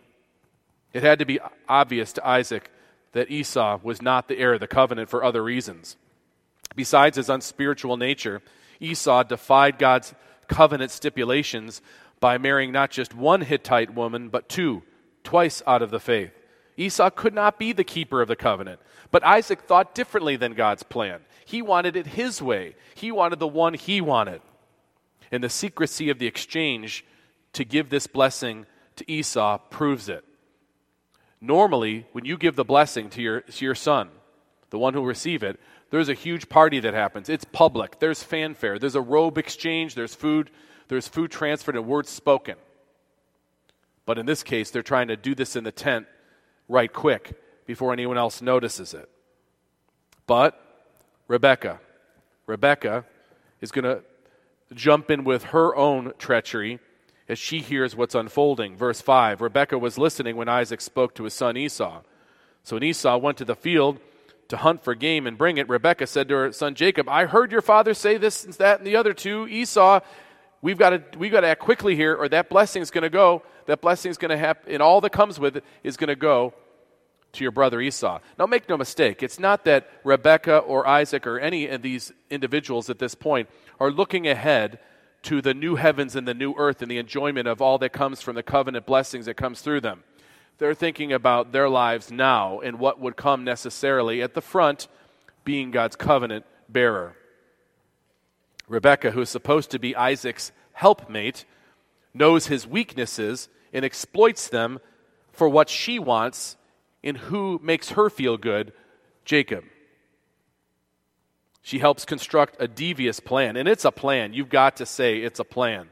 It 0.91 1.03
had 1.03 1.19
to 1.19 1.25
be 1.25 1.39
obvious 1.69 2.13
to 2.13 2.27
Isaac 2.27 2.71
that 3.11 3.29
Esau 3.29 3.79
was 3.83 4.01
not 4.01 4.27
the 4.27 4.39
heir 4.39 4.55
of 4.55 4.59
the 4.59 4.67
covenant 4.67 5.09
for 5.09 5.23
other 5.23 5.43
reasons. 5.43 5.95
Besides 6.75 7.17
his 7.17 7.29
unspiritual 7.29 7.95
nature, 7.97 8.41
Esau 8.79 9.23
defied 9.23 9.77
God's 9.77 10.15
covenant 10.47 10.89
stipulations 10.89 11.81
by 12.19 12.39
marrying 12.39 12.71
not 12.71 12.89
just 12.89 13.13
one 13.13 13.41
Hittite 13.41 13.93
woman, 13.93 14.29
but 14.29 14.49
two, 14.49 14.81
twice 15.27 15.61
out 15.67 15.81
of 15.81 15.91
the 15.91 15.99
faith. 15.99 16.31
Esau 16.77 17.09
could 17.09 17.33
not 17.33 17.59
be 17.59 17.73
the 17.73 17.83
keeper 17.83 18.21
of 18.21 18.29
the 18.29 18.35
covenant, 18.37 18.79
but 19.11 19.25
Isaac 19.25 19.59
thought 19.63 19.93
differently 19.93 20.37
than 20.37 20.53
God's 20.53 20.83
plan. 20.83 21.19
He 21.45 21.61
wanted 21.61 21.97
it 21.97 22.07
his 22.07 22.41
way, 22.41 22.77
he 22.95 23.11
wanted 23.11 23.39
the 23.39 23.47
one 23.47 23.73
he 23.73 23.99
wanted. 23.99 24.41
And 25.29 25.43
the 25.43 25.49
secrecy 25.49 26.09
of 26.09 26.17
the 26.17 26.27
exchange 26.27 27.03
to 27.51 27.65
give 27.65 27.89
this 27.89 28.07
blessing 28.07 28.67
to 28.95 29.11
Esau 29.11 29.57
proves 29.69 30.07
it. 30.07 30.23
Normally, 31.41 32.05
when 32.13 32.23
you 32.23 32.37
give 32.37 32.55
the 32.55 32.63
blessing 32.63 33.09
to 33.09 33.21
your, 33.21 33.41
to 33.41 33.65
your 33.65 33.75
son, 33.75 34.07
the 34.69 34.79
one 34.79 34.93
who 34.93 35.01
will 35.01 35.07
receive 35.07 35.43
it, 35.43 35.59
there's 35.89 36.07
a 36.07 36.13
huge 36.13 36.47
party 36.47 36.79
that 36.79 36.93
happens. 36.93 37.27
It's 37.27 37.43
public. 37.43 37.99
There's 37.99 38.23
fanfare. 38.23 38.79
There's 38.79 38.95
a 38.95 39.01
robe 39.01 39.37
exchange. 39.37 39.93
There's 39.93 40.15
food. 40.15 40.51
There's 40.87 41.09
food 41.09 41.31
transferred 41.31 41.75
and 41.75 41.85
words 41.85 42.09
spoken. 42.09 42.55
But 44.07 44.17
in 44.17 44.25
this 44.25 44.41
case, 44.41 44.71
they're 44.71 44.81
trying 44.81 45.09
to 45.09 45.17
do 45.17 45.35
this 45.35 45.55
in 45.55 45.65
the 45.65 45.71
tent 45.71 46.07
right 46.67 46.91
quick 46.91 47.39
before 47.67 47.93
anyone 47.93 48.17
else 48.17 48.41
notices 48.41 48.95
it. 48.95 49.07
But 50.25 50.59
Rebecca, 51.27 51.79
Rebecca 52.47 53.05
is 53.61 53.69
going 53.71 53.83
to 53.83 54.01
jump 54.73 55.11
in 55.11 55.25
with 55.25 55.43
her 55.43 55.75
own 55.75 56.13
treachery 56.17 56.79
as 57.27 57.37
she 57.37 57.59
hears 57.59 57.97
what's 57.97 58.15
unfolding. 58.15 58.77
Verse 58.77 59.01
5 59.01 59.41
Rebecca 59.41 59.77
was 59.77 59.97
listening 59.97 60.37
when 60.37 60.47
Isaac 60.47 60.79
spoke 60.79 61.13
to 61.15 61.25
his 61.25 61.33
son 61.33 61.57
Esau. 61.57 62.01
So 62.63 62.77
when 62.77 62.83
Esau 62.83 63.17
went 63.17 63.37
to 63.37 63.45
the 63.45 63.55
field, 63.55 63.99
to 64.49 64.57
hunt 64.57 64.83
for 64.83 64.95
game 64.95 65.27
and 65.27 65.37
bring 65.37 65.57
it, 65.57 65.67
Rebecca 65.67 66.07
said 66.07 66.29
to 66.29 66.35
her 66.35 66.51
son 66.51 66.75
Jacob, 66.75 67.09
I 67.09 67.25
heard 67.25 67.51
your 67.51 67.61
father 67.61 67.93
say 67.93 68.17
this 68.17 68.45
and 68.45 68.53
that 68.55 68.79
and 68.79 68.87
the 68.87 68.95
other 68.95 69.13
two. 69.13 69.47
Esau, 69.47 69.99
we've 70.61 70.77
got 70.77 70.89
to, 70.89 71.17
we've 71.17 71.31
got 71.31 71.41
to 71.41 71.47
act 71.47 71.61
quickly 71.61 71.95
here, 71.95 72.15
or 72.15 72.29
that 72.29 72.49
blessing 72.49 72.81
is 72.81 72.91
going 72.91 73.03
to 73.03 73.09
go. 73.09 73.43
That 73.65 73.81
blessing 73.81 74.11
is 74.11 74.17
going 74.17 74.29
to 74.29 74.37
happen, 74.37 74.73
and 74.73 74.81
all 74.81 75.01
that 75.01 75.11
comes 75.11 75.39
with 75.39 75.57
it 75.57 75.63
is 75.83 75.97
going 75.97 76.07
to 76.07 76.15
go 76.15 76.53
to 77.33 77.43
your 77.43 77.51
brother 77.51 77.81
Esau. 77.81 78.19
Now, 78.39 78.45
make 78.45 78.69
no 78.69 78.77
mistake, 78.77 79.21
it's 79.21 79.39
not 79.39 79.65
that 79.65 79.89
Rebekah 80.03 80.59
or 80.59 80.87
Isaac 80.87 81.27
or 81.27 81.39
any 81.39 81.67
of 81.67 81.81
these 81.81 82.11
individuals 82.29 82.89
at 82.89 82.99
this 82.99 83.15
point 83.15 83.49
are 83.79 83.91
looking 83.91 84.27
ahead 84.27 84.79
to 85.23 85.41
the 85.41 85.53
new 85.53 85.75
heavens 85.75 86.15
and 86.15 86.27
the 86.27 86.33
new 86.33 86.53
earth 86.57 86.81
and 86.81 86.89
the 86.89 86.97
enjoyment 86.97 87.47
of 87.47 87.61
all 87.61 87.77
that 87.79 87.89
comes 87.89 88.21
from 88.21 88.35
the 88.35 88.43
covenant 88.43 88.85
blessings 88.85 89.25
that 89.25 89.33
comes 89.33 89.61
through 89.61 89.81
them. 89.81 90.03
They're 90.57 90.73
thinking 90.73 91.11
about 91.11 91.51
their 91.51 91.69
lives 91.69 92.11
now 92.11 92.59
and 92.61 92.79
what 92.79 92.99
would 92.99 93.15
come 93.15 93.43
necessarily 93.43 94.21
at 94.21 94.33
the 94.33 94.41
front 94.41 94.87
being 95.43 95.71
God's 95.71 95.95
covenant 95.95 96.45
bearer. 96.69 97.15
Rebekah, 98.67 99.11
who 99.11 99.21
is 99.21 99.29
supposed 99.29 99.71
to 99.71 99.79
be 99.79 99.95
Isaac's 99.95 100.51
helpmate, 100.73 101.45
knows 102.13 102.47
his 102.47 102.67
weaknesses 102.67 103.49
and 103.73 103.85
exploits 103.85 104.47
them 104.47 104.79
for 105.31 105.47
what 105.47 105.69
she 105.69 105.99
wants 105.99 106.57
in 107.03 107.15
who 107.15 107.59
makes 107.63 107.91
her 107.91 108.09
feel 108.09 108.37
good, 108.37 108.73
Jacob. 109.23 109.63
She 111.61 111.79
helps 111.79 112.05
construct 112.05 112.55
a 112.59 112.67
devious 112.67 113.19
plan, 113.19 113.55
and 113.55 113.67
it's 113.67 113.85
a 113.85 113.91
plan. 113.91 114.33
You've 114.33 114.49
got 114.49 114.77
to 114.77 114.85
say 114.85 115.17
it's 115.19 115.39
a 115.39 115.43
plan. 115.43 115.89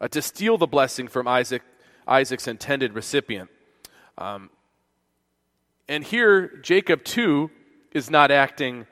Uh, 0.00 0.08
to 0.08 0.22
steal 0.22 0.58
the 0.58 0.66
blessing 0.66 1.08
from 1.08 1.26
Isaac, 1.26 1.62
Isaac's 2.06 2.46
intended 2.46 2.94
recipient. 2.94 3.50
Um, 4.16 4.50
and 5.88 6.04
here, 6.04 6.58
Jacob, 6.62 7.04
too, 7.04 7.50
is 7.92 8.10
not 8.10 8.30
acting 8.30 8.86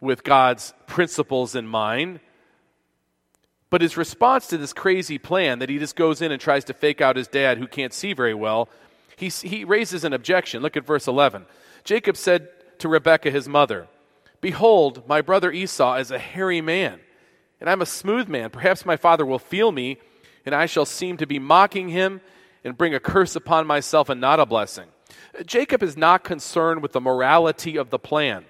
with 0.00 0.24
God's 0.24 0.74
principles 0.86 1.54
in 1.54 1.66
mind. 1.66 2.20
But 3.70 3.80
his 3.80 3.96
response 3.96 4.46
to 4.48 4.58
this 4.58 4.72
crazy 4.72 5.18
plan 5.18 5.58
that 5.58 5.68
he 5.68 5.78
just 5.78 5.96
goes 5.96 6.22
in 6.22 6.30
and 6.30 6.40
tries 6.40 6.64
to 6.66 6.74
fake 6.74 7.00
out 7.00 7.16
his 7.16 7.28
dad 7.28 7.58
who 7.58 7.66
can't 7.66 7.92
see 7.92 8.12
very 8.12 8.34
well, 8.34 8.68
he, 9.16 9.28
he 9.28 9.64
raises 9.64 10.04
an 10.04 10.12
objection. 10.12 10.62
Look 10.62 10.76
at 10.76 10.86
verse 10.86 11.06
11. 11.06 11.46
Jacob 11.82 12.16
said 12.16 12.48
to 12.78 12.88
Rebekah, 12.88 13.30
his 13.30 13.48
mother, 13.48 13.88
Behold, 14.40 15.08
my 15.08 15.22
brother 15.22 15.50
Esau 15.50 15.96
is 15.96 16.10
a 16.10 16.18
hairy 16.18 16.60
man, 16.60 17.00
and 17.60 17.70
I'm 17.70 17.80
a 17.80 17.86
smooth 17.86 18.28
man. 18.28 18.50
Perhaps 18.50 18.84
my 18.84 18.96
father 18.96 19.24
will 19.24 19.38
feel 19.38 19.72
me, 19.72 19.98
and 20.44 20.54
I 20.54 20.66
shall 20.66 20.84
seem 20.84 21.16
to 21.16 21.26
be 21.26 21.38
mocking 21.38 21.88
him 21.88 22.20
and 22.62 22.76
bring 22.76 22.94
a 22.94 23.00
curse 23.00 23.36
upon 23.36 23.66
myself 23.66 24.08
and 24.08 24.20
not 24.20 24.40
a 24.40 24.46
blessing. 24.46 24.86
Jacob 25.46 25.82
is 25.82 25.96
not 25.96 26.24
concerned 26.24 26.82
with 26.82 26.92
the 26.92 27.00
morality 27.00 27.76
of 27.76 27.90
the 27.90 27.98
plan, 27.98 28.44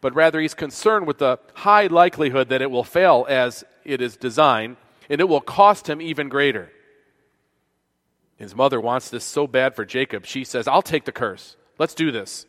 but 0.00 0.14
rather 0.14 0.40
he's 0.40 0.54
concerned 0.54 1.06
with 1.06 1.18
the 1.18 1.38
high 1.54 1.86
likelihood 1.86 2.48
that 2.48 2.62
it 2.62 2.70
will 2.70 2.84
fail 2.84 3.26
as 3.28 3.64
it 3.84 4.00
is 4.00 4.16
designed, 4.16 4.76
and 5.08 5.20
it 5.20 5.28
will 5.28 5.40
cost 5.40 5.88
him 5.88 6.00
even 6.00 6.28
greater. 6.28 6.70
His 8.36 8.54
mother 8.54 8.80
wants 8.80 9.10
this 9.10 9.24
so 9.24 9.46
bad 9.46 9.74
for 9.74 9.84
Jacob, 9.84 10.24
she 10.24 10.44
says, 10.44 10.68
I'll 10.68 10.82
take 10.82 11.04
the 11.04 11.12
curse. 11.12 11.56
Let's 11.78 11.94
do 11.94 12.12
this. 12.12 12.46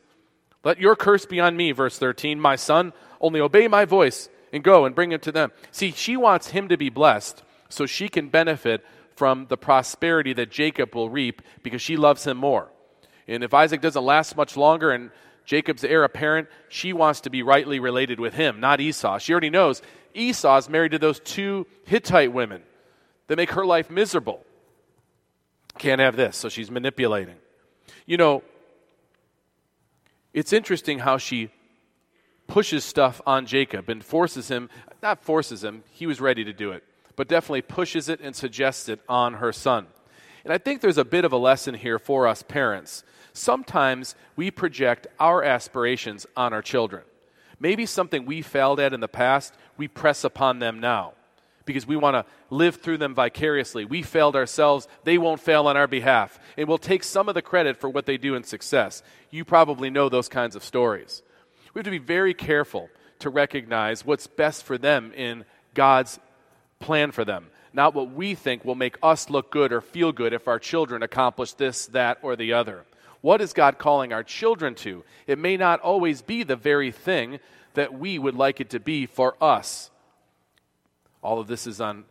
Let 0.64 0.80
your 0.80 0.96
curse 0.96 1.26
be 1.26 1.40
on 1.40 1.56
me, 1.56 1.72
verse 1.72 1.98
13. 1.98 2.40
My 2.40 2.56
son, 2.56 2.94
only 3.22 3.40
obey 3.40 3.68
my 3.68 3.86
voice 3.86 4.30
and 4.52 4.64
go 4.64 4.86
and 4.86 4.96
bring 4.96 5.12
him 5.12 5.20
to 5.22 5.32
them. 5.32 5.52
See, 5.72 5.92
she 5.92 6.18
wants 6.18 6.50
him 6.50 6.68
to 6.70 6.78
be 6.78 6.90
blessed 6.90 7.44
so 7.70 7.86
she 7.86 8.10
can 8.10 8.30
benefit 8.30 8.84
from 9.16 9.48
the 9.50 9.58
prosperity 9.58 10.34
that 10.34 10.52
Jacob 10.52 10.96
will 10.96 11.10
reap 11.10 11.42
because 11.64 11.82
she 11.82 11.98
loves 11.98 12.26
him 12.26 12.38
more. 12.38 12.72
And 13.28 13.44
if 13.44 13.54
Isaac 13.54 13.82
doesn't 13.82 14.04
last 14.04 14.36
much 14.36 14.58
longer 14.58 14.92
and 14.92 15.12
Jacob's 15.50 15.84
heir 15.84 16.04
apparent, 16.04 16.48
she 16.68 16.94
wants 16.94 17.22
to 17.22 17.32
be 17.32 17.42
rightly 17.42 17.80
related 17.80 18.20
with 18.20 18.36
him, 18.36 18.60
not 18.60 18.80
Esau. 18.80 19.18
She 19.18 19.32
already 19.32 19.50
knows 19.50 19.82
Esau's 20.14 20.70
married 20.70 20.92
to 20.92 21.00
those 21.00 21.20
two 21.20 21.66
Hittite 21.86 22.32
women 22.32 22.62
that 23.26 23.36
make 23.36 23.50
her 23.54 23.66
life 23.66 23.90
miserable. 23.90 24.46
Can't 25.80 26.02
have 26.02 26.16
this, 26.16 26.38
so 26.38 26.50
she's 26.50 26.70
manipulating. 26.70 27.38
You 28.06 28.18
know, 28.18 28.44
it's 30.36 30.54
interesting 30.54 31.00
how 31.00 31.18
she 31.18 31.50
pushes 32.46 32.84
stuff 32.84 33.20
on 33.26 33.48
Jacob 33.48 33.90
and 33.90 34.06
forces 34.06 34.50
him, 34.50 34.70
not 35.02 35.24
forces 35.24 35.64
him, 35.64 35.84
he 35.90 36.06
was 36.06 36.22
ready 36.22 36.44
to 36.44 36.54
do 36.54 36.74
it, 36.74 36.84
but 37.16 37.28
definitely 37.28 37.64
pushes 37.64 38.08
it 38.08 38.22
and 38.22 38.36
suggests 38.36 38.88
it 38.88 39.00
on 39.10 39.34
her 39.34 39.52
son. 39.52 39.88
And 40.44 40.54
I 40.54 40.60
think 40.60 40.82
there's 40.82 41.00
a 41.00 41.06
bit 41.06 41.26
of 41.26 41.34
a 41.34 41.38
lesson 41.38 41.74
here 41.74 41.98
for 41.98 42.28
us 42.28 42.44
parents. 42.44 43.04
Sometimes 43.34 44.16
we 44.36 44.52
project 44.52 45.08
our 45.20 45.44
aspirations 45.44 46.26
on 46.36 46.54
our 46.54 46.62
children. 46.62 47.04
Maybe 47.60 47.86
something 47.86 48.26
we 48.26 48.42
failed 48.42 48.80
at 48.80 48.94
in 48.94 49.00
the 49.00 49.08
past, 49.08 49.54
we 49.78 49.88
press 49.88 50.24
upon 50.24 50.60
them 50.60 50.80
now 50.80 51.14
because 51.70 51.86
we 51.86 51.96
want 51.96 52.16
to 52.16 52.26
live 52.50 52.78
through 52.78 52.98
them 52.98 53.14
vicariously. 53.14 53.86
We 53.86 54.02
failed 54.02 54.36
ourselves, 54.36 54.88
they 55.04 55.20
won't 55.20 55.40
fail 55.40 55.68
on 55.68 55.78
our 55.78 55.88
behalf. 55.88 56.40
And 56.58 56.68
we'll 56.68 56.80
take 56.80 57.04
some 57.04 57.30
of 57.30 57.36
the 57.36 57.44
credit 57.44 57.78
for 57.78 57.90
what 57.90 58.08
they 58.08 58.18
do 58.18 58.34
in 58.34 58.44
success. 58.44 59.04
You 59.30 59.46
probably 59.46 59.92
know 59.92 60.10
those 60.10 60.30
kinds 60.30 60.56
of 60.56 60.64
stories. 60.64 61.22
We 61.74 61.80
have 61.80 61.86
to 61.86 61.92
be 61.92 62.00
very 62.00 62.34
careful 62.34 62.90
to 63.20 63.30
recognize 63.30 64.04
what's 64.04 64.26
best 64.26 64.64
for 64.64 64.80
them 64.80 65.14
in 65.16 65.46
God's 65.76 66.20
plan 66.80 67.12
for 67.12 67.24
them, 67.24 67.52
not 67.72 67.94
what 67.94 68.12
we 68.12 68.34
think 68.34 68.66
will 68.66 68.74
make 68.74 68.98
us 69.04 69.30
look 69.30 69.52
good 69.52 69.72
or 69.72 69.82
feel 69.82 70.12
good 70.12 70.34
if 70.34 70.48
our 70.48 70.58
children 70.58 71.04
accomplish 71.04 71.54
this, 71.54 71.86
that, 71.88 72.18
or 72.24 72.36
the 72.36 72.54
other. 72.54 72.84
What 73.22 73.42
is 73.42 73.54
God 73.54 73.78
calling 73.78 74.14
our 74.14 74.24
children 74.24 74.76
to? 74.76 75.04
It 75.28 75.38
may 75.38 75.58
not 75.58 75.82
always 75.82 76.22
be 76.22 76.44
the 76.44 76.56
very 76.56 76.92
thing 76.92 77.40
that 77.74 77.94
we 77.94 78.18
would 78.18 78.36
like 78.36 78.60
it 78.60 78.70
to 78.72 78.80
be 78.80 79.06
for 79.06 79.36
us. 79.42 79.92
All 81.22 81.40
of 81.40 81.48
this 81.48 81.68
is 81.68 81.82
on 81.82 82.06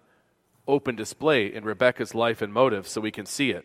open 0.67 0.97
display 0.97 1.53
in 1.53 1.65
Rebekah's 1.65 2.15
life 2.15 2.43
and 2.43 2.53
motive 2.53 2.87
so 2.87 3.01
we 3.01 3.11
can 3.11 3.27
see 3.27 3.51
it. 3.51 3.65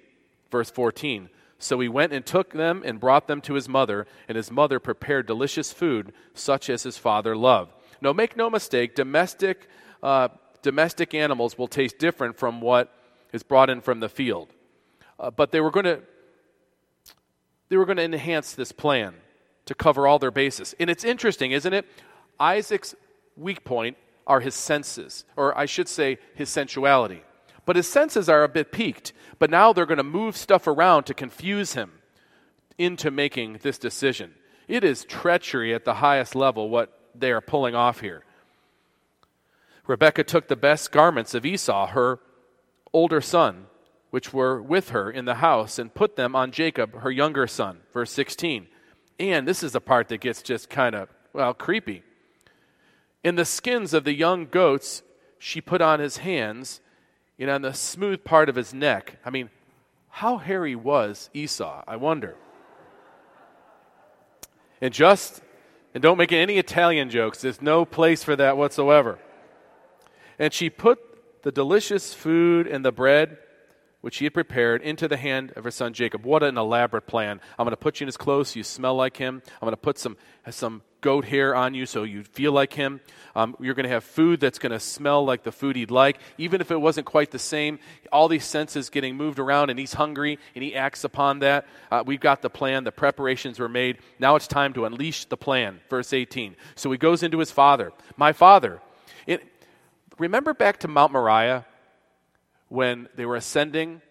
Verse 0.50 0.72
14 0.72 1.30
So 1.60 1.80
he 1.80 1.90
went 1.90 2.14
and 2.14 2.26
took 2.26 2.54
them 2.54 2.82
and 2.86 3.00
brought 3.00 3.28
them 3.28 3.42
to 3.42 3.56
his 3.56 3.68
mother, 3.68 4.08
and 4.28 4.38
his 4.38 4.50
mother 4.50 4.80
prepared 4.80 5.28
delicious 5.28 5.74
food, 5.74 6.14
such 6.34 6.70
as 6.70 6.84
his 6.84 6.98
father 6.98 7.36
loved. 7.36 7.74
No, 8.02 8.14
make 8.14 8.38
no 8.38 8.50
mistake, 8.50 8.96
domestic, 8.96 9.68
uh, 10.02 10.30
domestic 10.62 11.14
animals 11.14 11.58
will 11.58 11.68
taste 11.68 12.00
different 12.00 12.38
from 12.38 12.62
what 12.62 12.94
is 13.34 13.44
brought 13.44 13.70
in 13.70 13.82
from 13.82 14.00
the 14.00 14.10
field. 14.10 14.50
Uh, 15.20 15.30
but 15.30 15.52
they 15.52 15.62
were 15.62 15.72
going 15.72 15.86
to 15.86 16.02
they 17.70 17.78
were 17.78 17.86
going 17.86 17.98
to 17.98 18.04
enhance 18.04 18.54
this 18.54 18.72
plan 18.72 19.16
to 19.66 19.76
cover 19.76 20.08
all 20.08 20.20
their 20.20 20.32
bases. 20.32 20.76
And 20.80 20.90
it's 20.90 21.04
interesting, 21.04 21.52
isn't 21.52 21.74
it? 21.74 21.86
Isaac's 22.40 22.96
weak 23.36 23.64
point 23.64 23.98
are 24.28 24.40
his 24.40 24.56
senses, 24.56 25.26
or 25.36 25.58
I 25.58 25.66
should 25.66 25.88
say, 25.88 26.18
his 26.36 26.50
sensuality. 26.50 27.24
But 27.66 27.76
his 27.76 27.88
senses 27.88 28.28
are 28.28 28.44
a 28.44 28.50
bit 28.50 28.72
peaked, 28.72 29.14
but 29.40 29.50
now 29.50 29.72
they're 29.72 29.86
going 29.86 29.98
to 29.98 30.04
move 30.04 30.36
stuff 30.36 30.68
around 30.68 31.04
to 31.06 31.14
confuse 31.14 31.74
him 31.74 31.92
into 32.78 33.12
making 33.12 33.60
this 33.62 33.78
decision. 33.78 34.34
It 34.68 34.84
is 34.84 35.06
treachery 35.06 35.74
at 35.74 35.86
the 35.86 35.96
highest 35.96 36.36
level 36.36 36.70
what 36.70 36.98
they 37.16 37.32
are 37.32 37.42
pulling 37.42 37.76
off 37.76 38.02
here. 38.02 38.24
Rebekah 39.88 40.24
took 40.24 40.48
the 40.48 40.56
best 40.56 40.92
garments 40.92 41.34
of 41.34 41.46
Esau, 41.46 41.88
her 41.88 42.20
older 42.94 43.22
son, 43.22 43.68
which 44.14 44.32
were 44.32 44.62
with 44.62 44.90
her 44.90 45.10
in 45.10 45.26
the 45.26 45.34
house, 45.34 45.80
and 45.80 45.92
put 45.92 46.16
them 46.16 46.36
on 46.36 46.52
Jacob, 46.52 47.00
her 47.00 47.10
younger 47.10 47.48
son. 47.48 47.80
Verse 47.94 48.12
16. 48.12 48.68
And 49.20 49.48
this 49.48 49.64
is 49.64 49.72
the 49.72 49.82
part 49.82 50.10
that 50.10 50.22
gets 50.22 50.44
just 50.44 50.70
kind 50.70 50.94
of, 50.94 51.10
well, 51.34 51.56
creepy. 51.56 52.04
In 53.24 53.34
the 53.38 53.44
skins 53.44 53.92
of 53.92 54.04
the 54.04 54.14
young 54.14 54.46
goats, 54.46 55.02
she 55.40 55.62
put 55.62 55.82
on 55.82 56.00
his 56.00 56.18
hands 56.18 56.80
and 57.40 57.50
on 57.50 57.64
the 57.64 57.74
smooth 57.74 58.24
part 58.24 58.50
of 58.50 58.56
his 58.56 58.72
neck. 58.72 59.18
I 59.26 59.32
mean, 59.32 59.50
how 60.10 60.38
hairy 60.38 60.76
was 60.76 61.32
Esau? 61.34 61.84
I 61.88 61.96
wonder. 61.96 62.36
And 64.80 64.94
just, 64.94 65.42
and 65.96 66.04
don't 66.04 66.20
make 66.20 66.32
any 66.32 66.60
Italian 66.60 67.10
jokes, 67.10 67.42
there's 67.42 67.64
no 67.64 67.84
place 67.84 68.24
for 68.24 68.36
that 68.36 68.58
whatsoever. 68.58 69.18
And 70.38 70.54
she 70.54 70.70
put 70.70 71.00
the 71.42 71.52
delicious 71.52 72.14
food 72.14 72.68
and 72.68 72.86
the 72.86 72.92
bread 72.92 73.40
which 74.04 74.16
she 74.16 74.26
had 74.26 74.34
prepared 74.34 74.82
into 74.82 75.08
the 75.08 75.16
hand 75.16 75.54
of 75.56 75.64
her 75.64 75.72
son 75.72 75.94
Jacob. 75.94 76.26
What 76.26 76.44
an 76.44 76.58
elaborate 76.58 77.08
plan. 77.08 77.40
I'm 77.58 77.64
going 77.64 77.72
to 77.72 77.78
put 77.78 78.02
you 78.02 78.04
in 78.04 78.10
his 78.10 78.18
clothes 78.18 78.50
so 78.50 78.58
you 78.58 78.64
smell 78.64 78.96
like 78.96 79.16
him. 79.16 79.42
I'm 79.62 79.66
going 79.66 79.72
to 79.72 79.78
put 79.78 79.98
some, 79.98 80.18
some 80.50 80.82
goat 81.00 81.24
hair 81.24 81.56
on 81.56 81.74
you 81.74 81.86
so 81.86 82.04
you 82.04 82.24
feel 82.24 82.52
like 82.52 82.74
him. 82.74 83.00
Um, 83.34 83.56
you're 83.62 83.76
going 83.76 83.86
to 83.86 83.90
have 83.90 84.04
food 84.04 84.42
that's 84.42 84.60
going 84.60 84.74
to 84.74 84.80
smell 84.82 85.24
like 85.24 85.44
the 85.44 85.54
food 85.54 85.78
he'd 85.78 85.90
like, 85.90 86.20
even 86.38 86.60
if 86.60 86.70
it 86.70 86.76
wasn't 86.76 87.08
quite 87.08 87.32
the 87.32 87.40
same. 87.40 87.80
All 88.12 88.28
these 88.28 88.44
senses 88.44 88.90
getting 88.90 89.16
moved 89.16 89.40
around, 89.40 89.70
and 89.70 89.80
he's 89.80 89.94
hungry, 89.94 90.38
and 90.54 90.66
he 90.66 90.76
acts 90.76 91.06
upon 91.06 91.40
that. 91.40 91.66
Uh, 91.90 92.04
we've 92.06 92.20
got 92.20 92.42
the 92.42 92.50
plan, 92.50 92.84
the 92.84 92.92
preparations 92.92 93.58
were 93.58 93.70
made. 93.70 94.00
Now 94.20 94.36
it's 94.36 94.48
time 94.48 94.74
to 94.74 94.84
unleash 94.84 95.24
the 95.26 95.38
plan. 95.38 95.80
Verse 95.90 96.12
18. 96.12 96.58
So 96.76 96.92
he 96.92 96.98
goes 96.98 97.24
into 97.24 97.40
his 97.40 97.52
father. 97.52 97.94
My 98.18 98.34
father. 98.34 98.82
It, 99.26 99.44
remember 100.20 100.54
back 100.54 100.80
to 100.80 100.90
Mount 100.90 101.14
Moriah? 101.14 101.66
When 102.74 103.08
they 103.16 103.24
were 103.24 103.36
ascending 103.36 104.02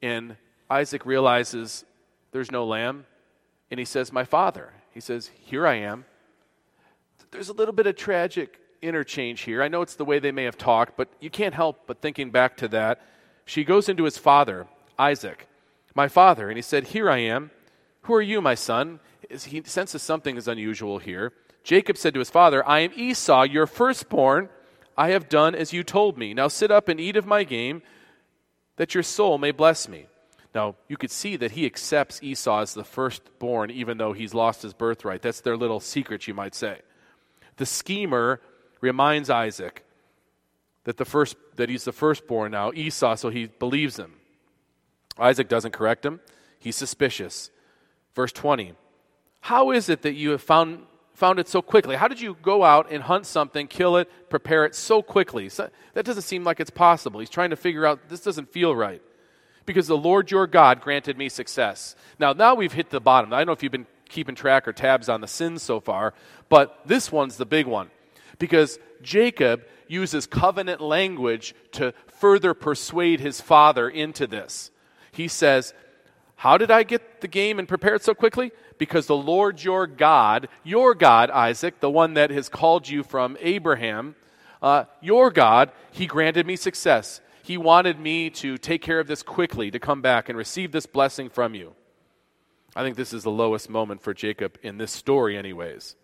and 0.00 0.36
Isaac 0.70 1.04
realizes 1.04 1.84
there's 2.30 2.52
no 2.52 2.64
lamb 2.64 3.04
and 3.68 3.80
he 3.80 3.84
says, 3.84 4.12
My 4.12 4.22
father. 4.22 4.72
He 4.92 5.00
says, 5.00 5.28
Here 5.40 5.66
I 5.66 5.74
am. 5.74 6.04
There's 7.32 7.48
a 7.48 7.52
little 7.52 7.74
bit 7.74 7.88
of 7.88 7.96
tragic 7.96 8.60
interchange 8.80 9.40
here. 9.40 9.60
I 9.60 9.66
know 9.66 9.82
it's 9.82 9.96
the 9.96 10.04
way 10.04 10.20
they 10.20 10.30
may 10.30 10.44
have 10.44 10.56
talked, 10.56 10.96
but 10.96 11.08
you 11.18 11.30
can't 11.30 11.54
help 11.54 11.88
but 11.88 12.00
thinking 12.00 12.30
back 12.30 12.56
to 12.58 12.68
that. 12.68 13.00
She 13.44 13.64
goes 13.64 13.88
into 13.88 14.04
his 14.04 14.16
father, 14.16 14.68
Isaac, 14.96 15.48
my 15.96 16.06
father, 16.06 16.48
and 16.48 16.56
he 16.56 16.62
said, 16.62 16.84
Here 16.84 17.10
I 17.10 17.18
am. 17.18 17.50
Who 18.02 18.14
are 18.14 18.22
you, 18.22 18.40
my 18.40 18.54
son? 18.54 19.00
He 19.28 19.62
senses 19.64 20.00
something 20.00 20.36
is 20.36 20.46
unusual 20.46 20.98
here. 20.98 21.32
Jacob 21.64 21.96
said 21.96 22.14
to 22.14 22.20
his 22.20 22.30
father, 22.30 22.66
I 22.68 22.80
am 22.80 22.92
Esau, 22.94 23.42
your 23.42 23.66
firstborn. 23.66 24.48
I 25.00 25.12
have 25.12 25.30
done 25.30 25.54
as 25.54 25.72
you 25.72 25.82
told 25.82 26.18
me. 26.18 26.34
Now 26.34 26.48
sit 26.48 26.70
up 26.70 26.86
and 26.90 27.00
eat 27.00 27.16
of 27.16 27.24
my 27.24 27.42
game, 27.42 27.80
that 28.76 28.92
your 28.92 29.02
soul 29.02 29.38
may 29.38 29.50
bless 29.50 29.88
me. 29.88 30.08
Now, 30.54 30.74
you 30.88 30.98
could 30.98 31.10
see 31.10 31.36
that 31.36 31.52
he 31.52 31.64
accepts 31.64 32.22
Esau 32.22 32.60
as 32.60 32.74
the 32.74 32.84
firstborn, 32.84 33.70
even 33.70 33.96
though 33.96 34.12
he's 34.12 34.34
lost 34.34 34.60
his 34.60 34.74
birthright. 34.74 35.22
That's 35.22 35.40
their 35.40 35.56
little 35.56 35.80
secret, 35.80 36.28
you 36.28 36.34
might 36.34 36.54
say. 36.54 36.80
The 37.56 37.64
schemer 37.64 38.42
reminds 38.82 39.30
Isaac 39.30 39.86
that, 40.84 40.98
the 40.98 41.06
first, 41.06 41.34
that 41.56 41.70
he's 41.70 41.84
the 41.84 41.92
firstborn 41.92 42.52
now, 42.52 42.70
Esau, 42.74 43.14
so 43.14 43.30
he 43.30 43.46
believes 43.46 43.98
him. 43.98 44.16
Isaac 45.18 45.48
doesn't 45.48 45.72
correct 45.72 46.04
him, 46.04 46.20
he's 46.58 46.76
suspicious. 46.76 47.50
Verse 48.14 48.32
20 48.32 48.74
How 49.40 49.70
is 49.70 49.88
it 49.88 50.02
that 50.02 50.14
you 50.14 50.32
have 50.32 50.42
found, 50.42 50.82
found 51.20 51.38
it 51.38 51.46
so 51.46 51.60
quickly? 51.60 51.96
How 51.96 52.08
did 52.08 52.18
you 52.18 52.34
go 52.40 52.64
out 52.64 52.90
and 52.90 53.02
hunt 53.02 53.26
something, 53.26 53.68
kill 53.68 53.98
it, 53.98 54.10
prepare 54.30 54.64
it 54.64 54.74
so 54.74 55.02
quickly? 55.02 55.50
So, 55.50 55.68
that 55.92 56.06
doesn't 56.06 56.22
seem 56.22 56.44
like 56.44 56.60
it's 56.60 56.70
possible. 56.70 57.20
He's 57.20 57.28
trying 57.28 57.50
to 57.50 57.56
figure 57.56 57.84
out 57.84 58.08
this 58.08 58.22
doesn't 58.22 58.50
feel 58.50 58.74
right. 58.74 59.02
Because 59.66 59.86
the 59.86 59.98
Lord 59.98 60.30
your 60.30 60.46
God 60.46 60.80
granted 60.80 61.18
me 61.18 61.28
success. 61.28 61.94
Now, 62.18 62.32
now 62.32 62.54
we've 62.54 62.72
hit 62.72 62.88
the 62.88 63.00
bottom. 63.00 63.32
I 63.34 63.38
don't 63.38 63.48
know 63.48 63.52
if 63.52 63.62
you've 63.62 63.70
been 63.70 63.86
keeping 64.08 64.34
track 64.34 64.66
or 64.66 64.72
tabs 64.72 65.10
on 65.10 65.20
the 65.20 65.28
sins 65.28 65.62
so 65.62 65.78
far, 65.78 66.14
but 66.48 66.80
this 66.86 67.12
one's 67.12 67.36
the 67.36 67.46
big 67.46 67.66
one. 67.66 67.90
Because 68.38 68.78
Jacob 69.02 69.62
uses 69.88 70.26
covenant 70.26 70.80
language 70.80 71.54
to 71.72 71.92
further 72.06 72.54
persuade 72.54 73.20
his 73.20 73.42
father 73.42 73.90
into 73.90 74.26
this. 74.26 74.70
He 75.12 75.28
says, 75.28 75.74
How 76.40 76.56
did 76.56 76.70
I 76.70 76.84
get 76.84 77.20
the 77.20 77.28
game 77.28 77.58
and 77.58 77.68
prepare 77.68 77.94
it 77.94 78.02
so 78.02 78.14
quickly? 78.14 78.50
Because 78.78 79.06
the 79.06 79.14
Lord 79.14 79.62
your 79.62 79.86
God, 79.86 80.48
your 80.64 80.94
God, 80.94 81.28
Isaac, 81.28 81.80
the 81.80 81.90
one 81.90 82.14
that 82.14 82.30
has 82.30 82.48
called 82.48 82.88
you 82.88 83.02
from 83.02 83.36
Abraham, 83.42 84.14
uh, 84.62 84.84
your 85.02 85.30
God, 85.30 85.70
he 85.90 86.06
granted 86.06 86.46
me 86.46 86.56
success. 86.56 87.20
He 87.42 87.58
wanted 87.58 88.00
me 88.00 88.30
to 88.30 88.56
take 88.56 88.80
care 88.80 89.00
of 89.00 89.06
this 89.06 89.22
quickly, 89.22 89.70
to 89.70 89.78
come 89.78 90.00
back 90.00 90.30
and 90.30 90.38
receive 90.38 90.72
this 90.72 90.86
blessing 90.86 91.28
from 91.28 91.54
you. 91.54 91.74
I 92.74 92.82
think 92.84 92.96
this 92.96 93.12
is 93.12 93.22
the 93.22 93.30
lowest 93.30 93.68
moment 93.68 94.00
for 94.00 94.14
Jacob 94.14 94.56
in 94.62 94.78
this 94.78 94.92
story, 94.92 95.36
anyways. 95.36 95.94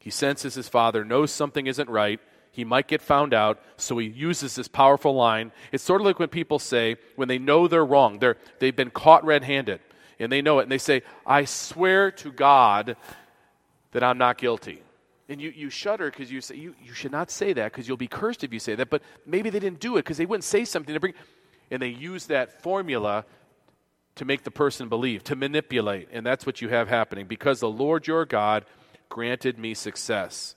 He 0.00 0.10
senses 0.10 0.54
his 0.54 0.68
father 0.68 1.04
knows 1.04 1.30
something 1.30 1.68
isn't 1.68 1.88
right. 1.88 2.18
He 2.52 2.64
might 2.64 2.86
get 2.86 3.00
found 3.00 3.32
out, 3.32 3.60
so 3.76 3.96
he 3.98 4.06
uses 4.06 4.54
this 4.54 4.68
powerful 4.68 5.14
line. 5.14 5.52
It's 5.72 5.82
sort 5.82 6.02
of 6.02 6.06
like 6.06 6.18
when 6.18 6.28
people 6.28 6.58
say, 6.58 6.96
when 7.16 7.26
they 7.26 7.38
know 7.38 7.66
they're 7.66 7.84
wrong, 7.84 8.18
they're, 8.18 8.36
they've 8.58 8.76
been 8.76 8.90
caught 8.90 9.24
red 9.24 9.42
handed, 9.42 9.80
and 10.18 10.30
they 10.30 10.42
know 10.42 10.58
it, 10.58 10.64
and 10.64 10.70
they 10.70 10.78
say, 10.78 11.02
I 11.26 11.46
swear 11.46 12.10
to 12.10 12.30
God 12.30 12.96
that 13.92 14.02
I'm 14.02 14.18
not 14.18 14.36
guilty. 14.36 14.82
And 15.30 15.40
you, 15.40 15.50
you 15.50 15.70
shudder 15.70 16.10
because 16.10 16.30
you 16.30 16.42
say, 16.42 16.56
you, 16.56 16.74
you 16.84 16.92
should 16.92 17.10
not 17.10 17.30
say 17.30 17.54
that 17.54 17.72
because 17.72 17.88
you'll 17.88 17.96
be 17.96 18.06
cursed 18.06 18.44
if 18.44 18.52
you 18.52 18.58
say 18.58 18.74
that. 18.74 18.90
But 18.90 19.02
maybe 19.24 19.48
they 19.48 19.60
didn't 19.60 19.80
do 19.80 19.96
it 19.96 20.00
because 20.00 20.18
they 20.18 20.26
wouldn't 20.26 20.44
say 20.44 20.66
something 20.66 20.92
to 20.92 21.00
bring. 21.00 21.14
And 21.70 21.80
they 21.80 21.88
use 21.88 22.26
that 22.26 22.62
formula 22.62 23.24
to 24.16 24.24
make 24.26 24.42
the 24.42 24.50
person 24.50 24.90
believe, 24.90 25.24
to 25.24 25.36
manipulate. 25.36 26.08
And 26.12 26.26
that's 26.26 26.44
what 26.44 26.60
you 26.60 26.68
have 26.68 26.88
happening. 26.88 27.26
Because 27.26 27.60
the 27.60 27.70
Lord 27.70 28.06
your 28.06 28.26
God 28.26 28.66
granted 29.08 29.58
me 29.58 29.72
success. 29.72 30.54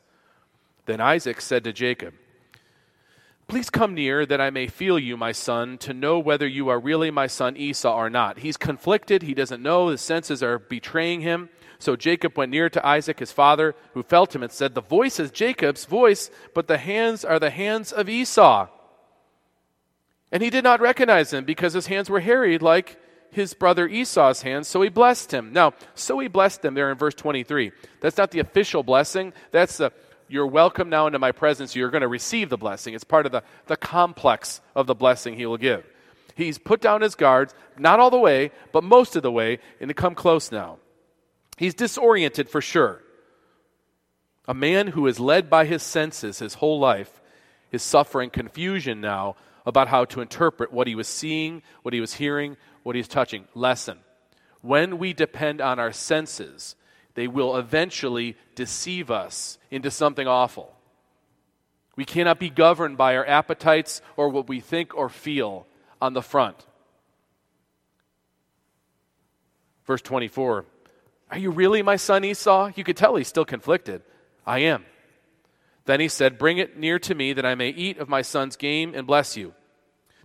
Then 0.85 1.01
Isaac 1.01 1.41
said 1.41 1.63
to 1.63 1.73
Jacob, 1.73 2.13
Please 3.47 3.69
come 3.69 3.93
near 3.93 4.25
that 4.25 4.41
I 4.41 4.49
may 4.49 4.65
feel 4.65 4.97
you, 4.97 5.17
my 5.17 5.31
son, 5.31 5.77
to 5.79 5.93
know 5.93 6.17
whether 6.17 6.47
you 6.47 6.69
are 6.69 6.79
really 6.79 7.11
my 7.11 7.27
son 7.27 7.55
Esau 7.55 7.95
or 7.95 8.09
not. 8.09 8.39
He's 8.39 8.57
conflicted. 8.57 9.21
He 9.21 9.35
doesn't 9.35 9.61
know. 9.61 9.89
His 9.89 10.01
senses 10.01 10.41
are 10.41 10.57
betraying 10.57 11.21
him. 11.21 11.49
So 11.77 11.95
Jacob 11.95 12.37
went 12.37 12.51
near 12.51 12.69
to 12.69 12.85
Isaac, 12.85 13.19
his 13.19 13.31
father, 13.31 13.75
who 13.93 14.01
felt 14.01 14.33
him 14.33 14.41
and 14.41 14.51
said, 14.51 14.73
The 14.73 14.81
voice 14.81 15.19
is 15.19 15.29
Jacob's 15.29 15.85
voice, 15.85 16.31
but 16.55 16.67
the 16.67 16.79
hands 16.79 17.23
are 17.23 17.37
the 17.37 17.51
hands 17.51 17.91
of 17.91 18.09
Esau. 18.09 18.67
And 20.31 20.41
he 20.41 20.49
did 20.49 20.63
not 20.63 20.81
recognize 20.81 21.31
him 21.31 21.45
because 21.45 21.73
his 21.73 21.87
hands 21.87 22.09
were 22.09 22.21
hairy 22.21 22.57
like 22.57 22.97
his 23.31 23.53
brother 23.53 23.87
Esau's 23.87 24.41
hands, 24.41 24.67
so 24.67 24.81
he 24.81 24.89
blessed 24.89 25.31
him. 25.31 25.51
Now, 25.53 25.73
so 25.93 26.17
he 26.19 26.27
blessed 26.27 26.63
him 26.63 26.73
there 26.73 26.89
in 26.89 26.97
verse 26.97 27.13
23. 27.13 27.71
That's 27.99 28.17
not 28.17 28.31
the 28.31 28.39
official 28.39 28.81
blessing. 28.81 29.33
That's 29.51 29.77
the 29.77 29.91
you're 30.27 30.47
welcome 30.47 30.89
now 30.89 31.07
into 31.07 31.19
my 31.19 31.31
presence. 31.31 31.75
You're 31.75 31.91
going 31.91 32.01
to 32.01 32.07
receive 32.07 32.49
the 32.49 32.57
blessing. 32.57 32.93
It's 32.93 33.03
part 33.03 33.25
of 33.25 33.31
the, 33.31 33.43
the 33.67 33.77
complex 33.77 34.61
of 34.75 34.87
the 34.87 34.95
blessing 34.95 35.35
he 35.35 35.45
will 35.45 35.57
give. 35.57 35.85
He's 36.35 36.57
put 36.57 36.81
down 36.81 37.01
his 37.01 37.15
guards, 37.15 37.53
not 37.77 37.99
all 37.99 38.09
the 38.09 38.19
way, 38.19 38.51
but 38.71 38.83
most 38.83 39.15
of 39.15 39.23
the 39.23 39.31
way, 39.31 39.59
and 39.79 39.87
to 39.87 39.93
come 39.93 40.15
close 40.15 40.51
now. 40.51 40.77
He's 41.57 41.73
disoriented 41.73 42.49
for 42.49 42.61
sure. 42.61 43.01
A 44.47 44.53
man 44.53 44.87
who 44.87 45.07
is 45.07 45.19
led 45.19 45.49
by 45.49 45.65
his 45.65 45.81
senses 45.81 46.39
his 46.39 46.55
whole 46.55 46.79
life 46.79 47.21
is 47.71 47.81
suffering 47.81 48.29
confusion 48.29 49.01
now 49.01 49.35
about 49.65 49.87
how 49.87 50.05
to 50.05 50.21
interpret 50.21 50.71
what 50.71 50.87
he 50.87 50.95
was 50.95 51.07
seeing, 51.07 51.63
what 51.81 51.93
he 51.93 52.01
was 52.01 52.13
hearing, 52.13 52.57
what 52.83 52.95
he's 52.95 53.07
touching. 53.07 53.45
Lesson. 53.55 53.99
When 54.61 54.97
we 54.97 55.13
depend 55.13 55.61
on 55.61 55.79
our 55.79 55.91
senses, 55.91 56.75
they 57.15 57.27
will 57.27 57.57
eventually 57.57 58.37
deceive 58.53 59.09
us 59.09 59.57
into 59.71 59.89
something 59.89 60.27
awful. 60.27 60.75
We 61.95 62.05
cannot 62.05 62.39
be 62.39 62.49
governed 62.49 62.97
by 62.97 63.15
our 63.15 63.25
appetites 63.25 64.01
or 64.17 64.29
what 64.29 64.47
we 64.47 64.59
think 64.59 64.95
or 64.95 65.09
feel 65.09 65.65
on 66.01 66.13
the 66.13 66.21
front. 66.21 66.65
Verse 69.85 70.01
24 70.01 70.65
Are 71.31 71.37
you 71.37 71.51
really 71.51 71.81
my 71.81 71.95
son 71.95 72.23
Esau? 72.23 72.71
You 72.75 72.83
could 72.83 72.97
tell 72.97 73.15
he's 73.15 73.27
still 73.27 73.45
conflicted. 73.45 74.01
I 74.45 74.59
am. 74.59 74.85
Then 75.85 75.99
he 75.99 76.07
said, 76.07 76.37
Bring 76.37 76.57
it 76.57 76.77
near 76.77 76.99
to 76.99 77.15
me 77.15 77.33
that 77.33 77.45
I 77.45 77.55
may 77.55 77.69
eat 77.69 77.97
of 77.97 78.09
my 78.09 78.21
son's 78.21 78.55
game 78.55 78.93
and 78.93 79.07
bless 79.07 79.37
you. 79.37 79.53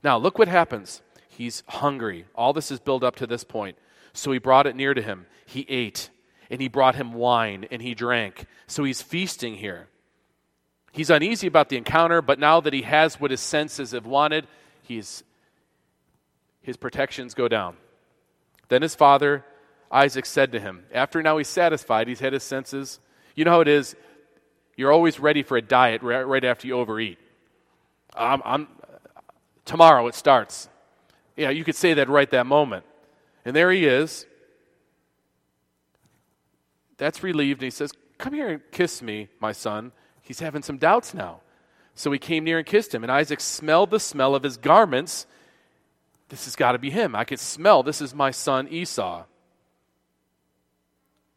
Now, 0.03 0.19
look 0.19 0.39
what 0.39 0.49
happens. 0.49 1.03
He's 1.29 1.63
hungry. 1.69 2.25
All 2.35 2.53
this 2.53 2.71
is 2.71 2.81
built 2.81 3.05
up 3.05 3.17
to 3.17 3.27
this 3.27 3.45
point. 3.45 3.79
So 4.13 4.33
he 4.33 4.39
brought 4.39 4.67
it 4.67 4.75
near 4.75 4.95
to 4.95 5.03
him. 5.03 5.27
He 5.47 5.67
ate, 5.69 6.11
and 6.51 6.61
he 6.61 6.69
brought 6.69 6.97
him 6.97 7.13
wine, 7.13 7.67
and 7.71 7.81
he 7.81 7.95
drank. 7.95 8.45
So 8.67 8.85
he's 8.85 9.01
feasting 9.01 9.55
here. 9.55 9.87
He's 10.93 11.09
uneasy 11.09 11.47
about 11.47 11.69
the 11.69 11.77
encounter, 11.77 12.21
but 12.21 12.41
now 12.41 12.61
that 12.61 12.73
he 12.73 12.83
has 12.83 13.21
what 13.21 13.31
his 13.31 13.41
senses 13.41 13.93
have 13.93 14.07
wanted, 14.07 14.49
he's, 14.83 15.23
his 16.63 16.77
protections 16.77 17.35
go 17.35 17.47
down. 17.47 17.77
Then 18.69 18.83
his 18.83 18.97
father, 18.97 19.45
Isaac, 19.93 20.27
said 20.27 20.51
to 20.53 20.61
him, 20.61 20.85
after 20.93 21.23
now 21.23 21.39
he's 21.39 21.49
satisfied, 21.49 22.09
he's 22.09 22.21
had 22.21 22.33
his 22.33 22.43
senses. 22.43 22.99
You 23.37 23.45
know 23.45 23.53
how 23.53 23.61
it 23.61 23.69
is? 23.69 23.95
You're 24.77 24.93
always 24.93 25.21
ready 25.21 25.45
for 25.45 25.57
a 25.57 25.63
diet 25.63 26.03
right, 26.03 26.45
after 26.45 26.67
you 26.67 26.75
overeat. 26.75 27.19
I'm, 28.15 28.43
I'm, 28.45 28.69
tomorrow 29.65 30.09
it 30.09 30.17
starts. 30.17 30.69
Yeah, 31.37 31.51
you 31.51 31.63
could 31.63 31.77
say 31.77 31.95
that 31.95 32.09
right 32.09 32.31
that 32.31 32.47
moment. 32.47 32.85
And 33.45 33.55
there 33.55 33.71
he 33.71 33.87
is. 33.87 34.27
That's 37.01 37.23
relieved. 37.23 37.63
And 37.63 37.65
he 37.65 37.71
says, 37.71 37.93
Come 38.19 38.35
here 38.35 38.51
and 38.51 38.61
kiss 38.71 39.01
me, 39.01 39.29
my 39.41 39.53
son. 39.53 39.93
He's 40.21 40.41
having 40.41 40.63
some 40.63 40.77
doubts 40.77 41.15
now. 41.15 41.41
So 41.95 42.13
he 42.13 42.19
came 42.19 42.45
near 42.45 42.59
and 42.59 42.67
kissed 42.67 42.95
him. 42.95 43.03
And 43.03 43.11
Isaac 43.11 43.41
smelled 43.41 43.91
the 43.91 43.99
smell 43.99 44.35
of 44.35 44.43
his 44.43 44.59
garments. 44.59 45.27
This 46.29 46.45
has 46.45 46.55
got 46.55 46.73
to 46.73 46.79
be 46.79 46.91
him. 46.91 47.17
I 47.17 47.25
could 47.25 47.41
smell 47.41 47.83
this 47.83 48.03
is 48.03 48.15
my 48.15 48.31
son 48.31 48.69
Esau. 48.69 49.25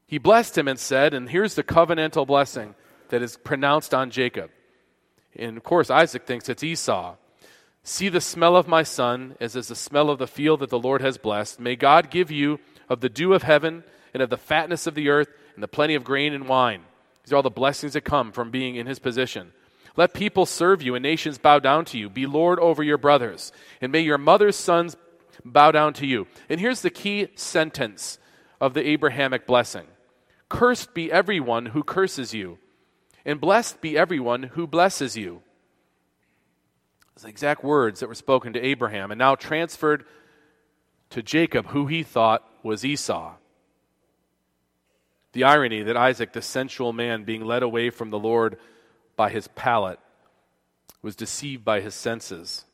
He 0.05 0.17
blessed 0.17 0.57
him 0.57 0.67
and 0.67 0.77
said, 0.77 1.13
and 1.13 1.29
here's 1.29 1.55
the 1.55 1.63
covenantal 1.63 2.27
blessing 2.27 2.75
that 3.07 3.21
is 3.21 3.37
pronounced 3.37 3.93
on 3.93 4.11
Jacob. 4.11 4.51
And 5.37 5.55
of 5.55 5.63
course, 5.63 5.89
Isaac 5.89 6.25
thinks 6.25 6.49
it's 6.49 6.63
Esau. 6.63 7.15
See 7.83 8.09
the 8.09 8.21
smell 8.21 8.57
of 8.57 8.67
my 8.67 8.83
son 8.83 9.37
as 9.39 9.55
is 9.55 9.69
the 9.69 9.75
smell 9.75 10.09
of 10.09 10.19
the 10.19 10.27
field 10.27 10.59
that 10.59 10.69
the 10.69 10.77
Lord 10.77 11.01
has 11.01 11.17
blessed. 11.17 11.61
May 11.61 11.77
God 11.77 12.11
give 12.11 12.29
you 12.29 12.59
of 12.89 12.99
the 12.99 13.09
dew 13.09 13.33
of 13.33 13.43
heaven 13.43 13.85
and 14.13 14.21
of 14.21 14.29
the 14.29 14.37
fatness 14.37 14.85
of 14.85 14.93
the 14.93 15.07
earth 15.07 15.29
and 15.55 15.63
the 15.63 15.67
plenty 15.67 15.95
of 15.95 16.03
grain 16.03 16.33
and 16.33 16.47
wine. 16.47 16.81
These 17.23 17.33
are 17.33 17.37
all 17.37 17.43
the 17.43 17.49
blessings 17.49 17.93
that 17.93 18.01
come 18.01 18.31
from 18.31 18.51
being 18.51 18.75
in 18.75 18.87
his 18.87 18.99
position. 18.99 19.53
Let 19.95 20.13
people 20.13 20.45
serve 20.45 20.81
you 20.81 20.95
and 20.95 21.03
nations 21.03 21.37
bow 21.37 21.59
down 21.59 21.85
to 21.85 21.97
you. 21.97 22.09
Be 22.09 22.25
Lord 22.25 22.59
over 22.59 22.83
your 22.83 22.97
brothers. 22.97 23.51
And 23.79 23.91
may 23.91 24.01
your 24.01 24.17
mother's 24.17 24.55
sons 24.55 24.97
bow 25.45 25.71
down 25.71 25.93
to 25.93 26.05
you. 26.05 26.27
And 26.49 26.59
here's 26.59 26.81
the 26.81 26.89
key 26.89 27.27
sentence 27.35 28.17
of 28.59 28.73
the 28.73 28.87
Abrahamic 28.87 29.45
blessing 29.45 29.85
Cursed 30.49 30.93
be 30.93 31.11
everyone 31.11 31.67
who 31.67 31.83
curses 31.83 32.33
you, 32.33 32.57
and 33.25 33.41
blessed 33.41 33.81
be 33.81 33.97
everyone 33.97 34.43
who 34.43 34.67
blesses 34.67 35.17
you 35.17 35.41
It's 37.13 37.23
the 37.23 37.29
exact 37.29 37.63
words 37.63 37.99
that 37.99 38.07
were 38.07 38.15
spoken 38.15 38.53
to 38.53 38.61
Abraham 38.61 39.11
and 39.11 39.19
now 39.19 39.35
transferred 39.35 40.05
to 41.11 41.21
Jacob, 41.21 41.67
who 41.67 41.87
he 41.87 42.03
thought 42.03 42.47
was 42.63 42.83
Esau. 42.83 43.35
The 45.33 45.43
irony 45.43 45.83
that 45.83 45.97
Isaac, 45.97 46.33
the 46.33 46.41
sensual 46.41 46.93
man, 46.93 47.23
being 47.23 47.43
led 47.43 47.63
away 47.63 47.89
from 47.89 48.09
the 48.09 48.19
Lord 48.19 48.57
by 49.15 49.29
his 49.29 49.47
palate, 49.49 49.99
was 51.01 51.15
deceived 51.15 51.65
by 51.65 51.81
his 51.81 51.93
senses. 51.93 52.65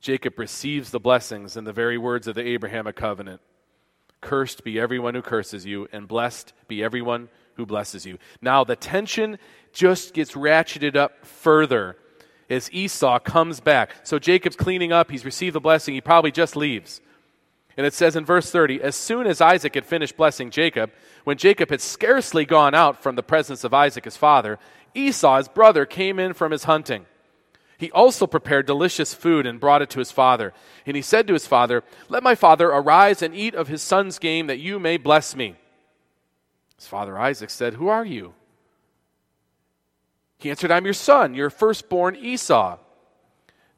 Jacob 0.00 0.38
receives 0.38 0.90
the 0.90 1.00
blessings 1.00 1.56
and 1.56 1.66
the 1.66 1.72
very 1.72 1.98
words 1.98 2.26
of 2.26 2.34
the 2.34 2.46
Abrahamic 2.46 2.96
covenant. 2.96 3.40
Cursed 4.20 4.62
be 4.62 4.78
everyone 4.78 5.14
who 5.14 5.22
curses 5.22 5.64
you, 5.64 5.88
and 5.92 6.06
blessed 6.06 6.52
be 6.68 6.82
everyone 6.82 7.28
who 7.54 7.66
blesses 7.66 8.04
you. 8.04 8.18
Now, 8.40 8.64
the 8.64 8.76
tension 8.76 9.38
just 9.72 10.14
gets 10.14 10.32
ratcheted 10.32 10.96
up 10.96 11.26
further 11.26 11.96
as 12.48 12.72
Esau 12.72 13.18
comes 13.18 13.60
back. 13.60 13.94
So 14.04 14.18
Jacob's 14.18 14.56
cleaning 14.56 14.92
up, 14.92 15.10
he's 15.10 15.24
received 15.24 15.54
the 15.54 15.60
blessing, 15.60 15.94
he 15.94 16.00
probably 16.00 16.30
just 16.30 16.56
leaves. 16.56 17.00
And 17.76 17.86
it 17.86 17.92
says 17.92 18.16
in 18.16 18.24
verse 18.24 18.50
30 18.50 18.82
As 18.82 18.96
soon 18.96 19.26
as 19.26 19.40
Isaac 19.40 19.74
had 19.74 19.86
finished 19.86 20.16
blessing 20.16 20.50
Jacob, 20.50 20.90
when 21.24 21.36
Jacob 21.36 21.70
had 21.70 21.80
scarcely 21.80 22.44
gone 22.44 22.74
out 22.74 23.02
from 23.02 23.16
the 23.16 23.22
presence 23.22 23.64
of 23.64 23.74
Isaac 23.74 24.04
his 24.04 24.16
father, 24.16 24.58
Esau, 24.94 25.36
his 25.36 25.48
brother, 25.48 25.84
came 25.84 26.18
in 26.18 26.32
from 26.32 26.52
his 26.52 26.64
hunting. 26.64 27.06
He 27.78 27.90
also 27.90 28.26
prepared 28.26 28.64
delicious 28.64 29.12
food 29.12 29.44
and 29.44 29.60
brought 29.60 29.82
it 29.82 29.90
to 29.90 29.98
his 29.98 30.10
father. 30.10 30.54
And 30.86 30.96
he 30.96 31.02
said 31.02 31.26
to 31.26 31.34
his 31.34 31.46
father, 31.46 31.84
Let 32.08 32.22
my 32.22 32.34
father 32.34 32.68
arise 32.68 33.20
and 33.20 33.34
eat 33.34 33.54
of 33.54 33.68
his 33.68 33.82
son's 33.82 34.18
game, 34.18 34.46
that 34.46 34.58
you 34.58 34.78
may 34.78 34.96
bless 34.96 35.36
me. 35.36 35.56
His 36.76 36.86
father 36.86 37.18
Isaac 37.18 37.50
said, 37.50 37.74
Who 37.74 37.88
are 37.88 38.04
you? 38.04 38.32
He 40.38 40.50
answered, 40.50 40.70
I'm 40.70 40.84
your 40.84 40.94
son, 40.94 41.34
your 41.34 41.50
firstborn 41.50 42.16
Esau. 42.16 42.78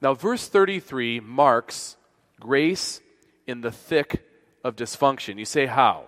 Now, 0.01 0.15
verse 0.15 0.47
33 0.47 1.19
marks 1.21 1.97
grace 2.39 3.01
in 3.49 3.63
the 3.63 3.73
thick 3.73 4.25
of 4.63 4.77
dysfunction. 4.77 5.39
You 5.39 5.45
say, 5.45 5.67
How? 5.67 6.05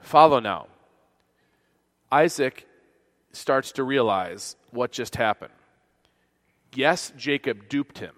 Follow 0.00 0.40
now. 0.40 0.66
Isaac 2.12 2.66
starts 3.32 3.72
to 3.72 3.84
realize 3.84 4.56
what 4.72 4.90
just 4.90 5.16
happened. 5.16 5.52
Yes, 6.74 7.12
Jacob 7.16 7.68
duped 7.68 7.98
him, 7.98 8.14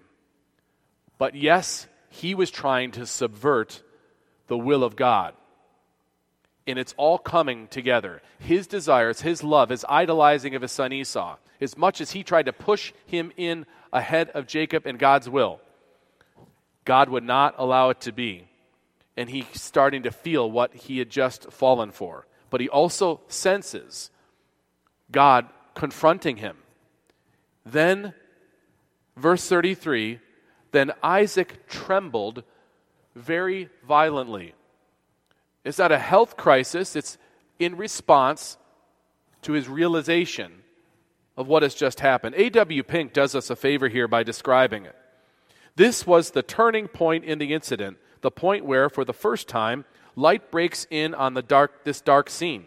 but 1.17 1.35
yes, 1.35 1.87
he 2.09 2.35
was 2.35 2.51
trying 2.51 2.91
to 2.91 3.05
subvert 3.05 3.81
the 4.47 4.57
will 4.57 4.83
of 4.83 4.95
God. 4.95 5.33
And 6.65 6.79
it's 6.79 6.93
all 6.97 7.17
coming 7.17 7.67
together. 7.67 8.21
His 8.39 8.67
desires, 8.67 9.21
his 9.21 9.43
love, 9.43 9.69
his 9.69 9.85
idolizing 9.89 10.55
of 10.55 10.61
his 10.61 10.71
son 10.71 10.93
Esau, 10.93 11.37
as 11.59 11.77
much 11.77 11.99
as 11.99 12.11
he 12.11 12.23
tried 12.23 12.45
to 12.45 12.53
push 12.53 12.93
him 13.05 13.31
in 13.35 13.65
ahead 13.91 14.29
of 14.29 14.47
Jacob 14.47 14.85
and 14.85 14.97
God's 14.97 15.29
will, 15.29 15.59
God 16.85 17.09
would 17.09 17.23
not 17.23 17.55
allow 17.57 17.89
it 17.89 18.01
to 18.01 18.11
be. 18.11 18.47
And 19.15 19.29
he's 19.29 19.45
starting 19.53 20.03
to 20.03 20.11
feel 20.11 20.49
what 20.49 20.73
he 20.73 20.97
had 20.97 21.09
just 21.09 21.51
fallen 21.51 21.91
for. 21.91 22.25
But 22.49 22.61
he 22.61 22.69
also 22.69 23.21
senses 23.27 24.09
God 25.11 25.47
confronting 25.75 26.37
him. 26.37 26.57
Then, 27.65 28.13
verse 29.15 29.47
33 29.47 30.19
then 30.73 30.91
Isaac 31.01 31.67
trembled 31.67 32.43
very 33.15 33.69
violently. 33.87 34.53
It's 35.63 35.77
not 35.77 35.91
a 35.93 35.99
health 35.99 36.35
crisis, 36.35 36.95
it's 36.95 37.17
in 37.59 37.77
response 37.77 38.57
to 39.43 39.53
his 39.53 39.69
realization 39.69 40.51
of 41.37 41.47
what 41.47 41.63
has 41.63 41.75
just 41.75 41.99
happened. 41.99 42.35
A.W. 42.35 42.83
Pink 42.83 43.13
does 43.13 43.35
us 43.35 43.49
a 43.49 43.55
favor 43.55 43.87
here 43.87 44.07
by 44.07 44.23
describing 44.23 44.85
it. 44.85 44.95
This 45.75 46.05
was 46.05 46.31
the 46.31 46.43
turning 46.43 46.87
point 46.87 47.23
in 47.23 47.39
the 47.39 47.53
incident, 47.53 47.97
the 48.21 48.31
point 48.31 48.65
where, 48.65 48.89
for 48.89 49.03
the 49.03 49.13
first 49.13 49.47
time, 49.47 49.85
light 50.15 50.51
breaks 50.51 50.85
in 50.89 51.13
on 51.13 51.33
the 51.33 51.41
dark, 51.41 51.83
this 51.83 52.01
dark 52.01 52.29
scene. 52.29 52.65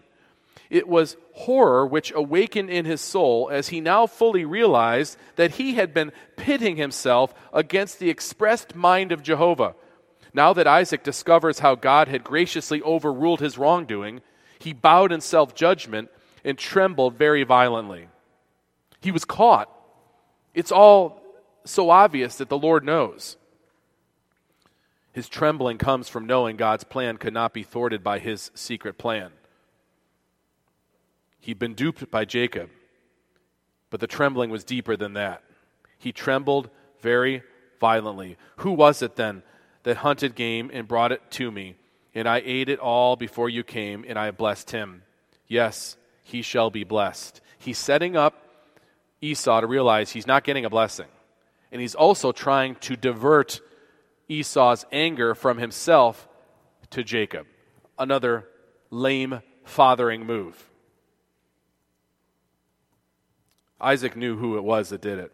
It 0.69 0.89
was 0.89 1.17
horror 1.33 1.87
which 1.87 2.13
awakened 2.13 2.71
in 2.71 2.85
his 2.85 3.01
soul 3.01 3.49
as 3.53 3.69
he 3.69 3.81
now 3.81 4.07
fully 4.07 4.45
realized 4.45 5.17
that 5.37 5.53
he 5.53 5.75
had 5.75 5.95
been 5.95 6.11
pitting 6.37 6.77
himself 6.77 7.33
against 7.53 7.99
the 7.99 8.11
expressed 8.11 8.75
mind 8.75 9.13
of 9.13 9.23
Jehovah. 9.23 9.77
Now 10.35 10.53
that 10.55 10.67
Isaac 10.67 11.05
discovers 11.05 11.61
how 11.61 11.77
God 11.77 12.09
had 12.09 12.25
graciously 12.25 12.83
overruled 12.83 13.41
his 13.41 13.57
wrongdoing, 13.57 14.23
he 14.59 14.73
bowed 14.73 15.13
in 15.13 15.21
self 15.21 15.55
judgment 15.55 16.11
and 16.45 16.59
trembled 16.59 17.15
very 17.15 17.45
violently. 17.45 18.09
He 19.01 19.13
was 19.13 19.25
caught. 19.25 19.71
It's 20.53 20.73
all 20.73 21.23
so 21.67 21.91
obvious 21.91 22.37
that 22.37 22.49
the 22.49 22.59
Lord 22.59 22.85
knows. 22.85 23.37
His 25.13 25.29
trembling 25.29 25.79
comes 25.79 26.09
from 26.09 26.27
knowing 26.27 26.57
God's 26.57 26.85
plan 26.85 27.17
could 27.17 27.33
not 27.33 27.55
be 27.55 27.63
thwarted 27.63 28.05
by 28.05 28.19
his 28.19 28.51
secret 28.55 28.99
plan. 28.99 29.31
He'd 31.41 31.59
been 31.59 31.75
duped 31.75 32.11
by 32.11 32.25
Jacob, 32.25 32.71
but 33.89 34.01
the 34.01 34.07
trembling 34.07 34.51
was 34.51 34.65
deeper 34.65 34.97
than 34.97 35.15
that. 35.15 35.43
He 35.99 36.13
trembled 36.13 36.69
very 37.01 37.43
violently. 37.81 38.37
Who 38.57 38.73
was 38.73 39.01
it 39.01 39.17
then 39.17 39.43
that 39.85 39.99
hunted 39.99 40.35
game 40.35 40.71
and 40.73 40.89
brought 40.89 41.13
it 41.13 41.23
to 41.33 41.51
me? 41.51 41.77
And 42.15 42.29
I 42.29 42.43
ate 42.45 42.69
it 42.69 42.79
all 42.79 43.17
before 43.17 43.49
you 43.49 43.63
came, 43.63 44.05
and 44.07 44.19
I 44.19 44.31
blessed 44.31 44.71
him. 44.71 45.03
Yes, 45.47 45.97
he 46.23 46.43
shall 46.43 46.71
be 46.71 46.85
blessed. 46.85 47.41
He's 47.59 47.79
setting 47.79 48.17
up 48.17 48.35
Esau 49.21 49.61
to 49.61 49.67
realize 49.67 50.11
he's 50.11 50.27
not 50.27 50.45
getting 50.45 50.65
a 50.65 50.71
blessing. 50.71 51.07
And 51.73 51.81
he's 51.81 51.95
also 51.95 52.33
trying 52.33 52.77
to 52.77 52.97
divert 52.97 53.61
Esau's 54.29 54.85
anger 54.93 55.35
from 55.35 55.59
himself 55.59 56.29
to 56.91 57.03
Jacob. 57.05 57.47
Another 57.99 58.49
lame 58.91 59.43
fathering 59.65 60.27
move. 60.27 60.71
Isaac 63.81 64.17
knew 64.17 64.37
who 64.37 64.57
it 64.57 64.65
was 64.65 64.89
that 64.89 65.03
did 65.03 65.19
it, 65.19 65.33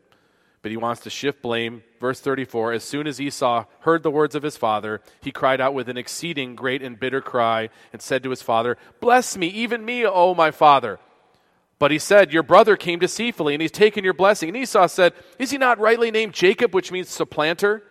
but 0.63 0.71
he 0.71 0.77
wants 0.77 1.03
to 1.03 1.11
shift 1.11 1.43
blame. 1.43 1.83
Verse 2.01 2.21
34 2.21 2.73
As 2.73 2.85
soon 2.85 3.07
as 3.07 3.21
Esau 3.21 3.67
heard 3.81 4.03
the 4.03 4.11
words 4.11 4.35
of 4.35 4.43
his 4.43 4.57
father, 4.57 5.01
he 5.21 5.31
cried 5.31 5.61
out 5.61 5.75
with 5.75 5.89
an 5.89 5.97
exceeding 5.97 6.57
great 6.57 6.83
and 6.83 6.99
bitter 6.99 7.21
cry 7.21 7.69
and 7.93 8.03
said 8.03 8.23
to 8.25 8.31
his 8.31 8.43
father, 8.43 8.77
Bless 9.01 9.37
me, 9.37 9.47
even 9.49 9.85
me, 9.85 10.05
O 10.05 10.35
my 10.35 10.51
father. 10.51 10.99
But 11.83 11.91
he 11.91 11.99
said, 11.99 12.33
Your 12.33 12.45
brother 12.45 12.77
came 12.77 13.01
deceitfully, 13.01 13.57
and 13.57 13.61
he's 13.61 13.73
taken 13.73 14.05
your 14.05 14.13
blessing. 14.13 14.49
And 14.49 14.57
Esau 14.57 14.87
said, 14.87 15.15
Is 15.41 15.51
he 15.51 15.59
not 15.59 15.81
rightly 15.81 16.13
named 16.13 16.33
Jacob, 16.33 16.77
which 16.77 16.93
means 16.93 17.09
supplanter? 17.09 17.83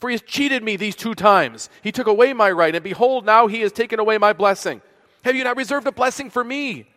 For 0.00 0.08
he 0.08 0.14
has 0.14 0.22
cheated 0.22 0.62
me 0.62 0.76
these 0.76 0.96
two 0.96 1.14
times. 1.14 1.68
He 1.82 1.92
took 1.92 2.06
away 2.06 2.32
my 2.32 2.50
right, 2.50 2.74
and 2.74 2.82
behold, 2.82 3.26
now 3.26 3.46
he 3.46 3.60
has 3.60 3.70
taken 3.70 4.00
away 4.00 4.16
my 4.16 4.32
blessing. 4.32 4.80
Have 5.24 5.36
you 5.36 5.44
not 5.44 5.58
reserved 5.58 5.86
a 5.86 5.92
blessing 5.92 6.30
for 6.30 6.42
me? 6.42 6.88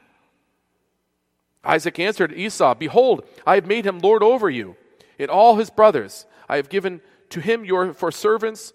Isaac 1.66 2.00
answered 2.00 2.32
Esau, 2.32 2.76
Behold, 2.76 3.26
I 3.46 3.56
have 3.56 3.68
made 3.68 3.86
him 3.86 4.00
lord 4.00 4.24
over 4.24 4.50
you, 4.50 4.78
and 5.20 5.30
all 5.30 5.58
his 5.58 5.70
brothers. 5.70 6.26
I 6.48 6.56
have 6.56 6.70
given 6.70 7.02
to 7.32 7.42
him 7.42 7.66
your 7.66 7.94
for 7.94 8.10
servants, 8.10 8.72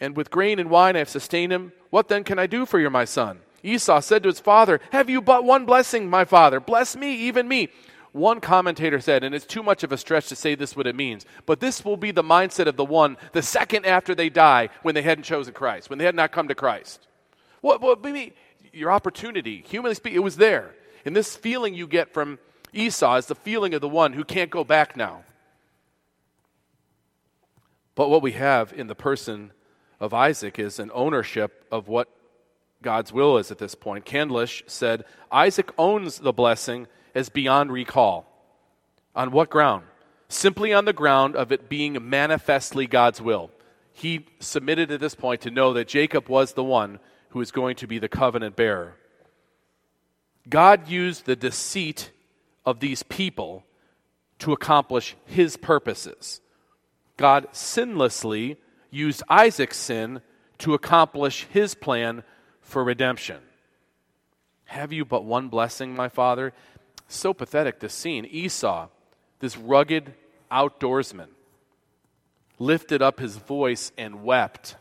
and 0.00 0.16
with 0.16 0.32
grain 0.32 0.58
and 0.58 0.68
wine 0.68 0.96
I 0.96 0.98
have 0.98 1.08
sustained 1.08 1.52
him. 1.52 1.70
What 1.90 2.08
then 2.08 2.24
can 2.24 2.40
I 2.40 2.48
do 2.48 2.66
for 2.66 2.80
you, 2.80 2.90
my 2.90 3.04
son? 3.04 3.38
Esau 3.66 4.00
said 4.00 4.22
to 4.22 4.28
his 4.28 4.40
father, 4.40 4.80
Have 4.92 5.10
you 5.10 5.20
but 5.20 5.44
one 5.44 5.66
blessing, 5.66 6.08
my 6.08 6.24
father? 6.24 6.60
Bless 6.60 6.96
me, 6.96 7.14
even 7.14 7.48
me. 7.48 7.68
One 8.12 8.40
commentator 8.40 8.98
said, 9.00 9.24
and 9.24 9.34
it's 9.34 9.44
too 9.44 9.62
much 9.62 9.82
of 9.82 9.92
a 9.92 9.98
stretch 9.98 10.28
to 10.28 10.36
say 10.36 10.54
this 10.54 10.74
what 10.74 10.86
it 10.86 10.96
means, 10.96 11.26
but 11.44 11.60
this 11.60 11.84
will 11.84 11.98
be 11.98 12.12
the 12.12 12.22
mindset 12.22 12.66
of 12.66 12.76
the 12.76 12.84
one 12.84 13.18
the 13.32 13.42
second 13.42 13.84
after 13.84 14.14
they 14.14 14.30
die 14.30 14.70
when 14.80 14.94
they 14.94 15.02
hadn't 15.02 15.24
chosen 15.24 15.52
Christ, 15.52 15.90
when 15.90 15.98
they 15.98 16.06
had 16.06 16.14
not 16.14 16.32
come 16.32 16.48
to 16.48 16.54
Christ. 16.54 17.06
What, 17.60 17.82
what, 17.82 17.98
I 18.04 18.12
mean, 18.12 18.32
your 18.72 18.90
opportunity, 18.90 19.62
humanly 19.66 19.94
speaking, 19.94 20.16
it 20.16 20.24
was 20.24 20.36
there. 20.36 20.74
And 21.04 21.14
this 21.14 21.36
feeling 21.36 21.74
you 21.74 21.86
get 21.86 22.14
from 22.14 22.38
Esau 22.72 23.16
is 23.16 23.26
the 23.26 23.34
feeling 23.34 23.74
of 23.74 23.82
the 23.82 23.88
one 23.88 24.14
who 24.14 24.24
can't 24.24 24.50
go 24.50 24.64
back 24.64 24.96
now. 24.96 25.24
But 27.94 28.08
what 28.08 28.22
we 28.22 28.32
have 28.32 28.72
in 28.72 28.86
the 28.86 28.94
person 28.94 29.52
of 30.00 30.14
Isaac 30.14 30.58
is 30.58 30.78
an 30.78 30.90
ownership 30.94 31.66
of 31.70 31.88
what 31.88 32.08
God's 32.82 33.12
will 33.12 33.38
is 33.38 33.50
at 33.50 33.58
this 33.58 33.74
point. 33.74 34.04
Candlish 34.04 34.62
said 34.66 35.04
Isaac 35.30 35.72
owns 35.78 36.18
the 36.18 36.32
blessing 36.32 36.86
as 37.14 37.28
beyond 37.28 37.72
recall. 37.72 38.26
On 39.14 39.30
what 39.30 39.50
ground? 39.50 39.84
Simply 40.28 40.72
on 40.72 40.84
the 40.84 40.92
ground 40.92 41.36
of 41.36 41.52
it 41.52 41.68
being 41.68 42.08
manifestly 42.08 42.86
God's 42.86 43.20
will. 43.20 43.50
He 43.92 44.26
submitted 44.40 44.90
at 44.90 45.00
this 45.00 45.14
point 45.14 45.40
to 45.42 45.50
know 45.50 45.72
that 45.72 45.88
Jacob 45.88 46.28
was 46.28 46.52
the 46.52 46.64
one 46.64 46.98
who 47.30 47.40
is 47.40 47.50
going 47.50 47.76
to 47.76 47.86
be 47.86 47.98
the 47.98 48.08
covenant 48.08 48.56
bearer. 48.56 48.96
God 50.48 50.88
used 50.88 51.24
the 51.24 51.36
deceit 51.36 52.10
of 52.64 52.80
these 52.80 53.02
people 53.02 53.64
to 54.40 54.52
accomplish 54.52 55.16
his 55.24 55.56
purposes. 55.56 56.40
God 57.16 57.46
sinlessly 57.52 58.58
used 58.90 59.22
Isaac's 59.28 59.78
sin 59.78 60.20
to 60.58 60.74
accomplish 60.74 61.46
his 61.50 61.74
plan 61.74 62.22
for 62.66 62.84
redemption. 62.84 63.38
Have 64.66 64.92
you 64.92 65.04
but 65.04 65.24
one 65.24 65.48
blessing, 65.48 65.94
my 65.94 66.08
father? 66.08 66.52
So 67.08 67.32
pathetic, 67.32 67.78
this 67.80 67.94
scene. 67.94 68.26
Esau, 68.26 68.88
this 69.38 69.56
rugged 69.56 70.12
outdoorsman, 70.50 71.28
lifted 72.58 73.00
up 73.00 73.20
his 73.20 73.36
voice 73.36 73.92
and 73.96 74.24
wept. 74.24 74.76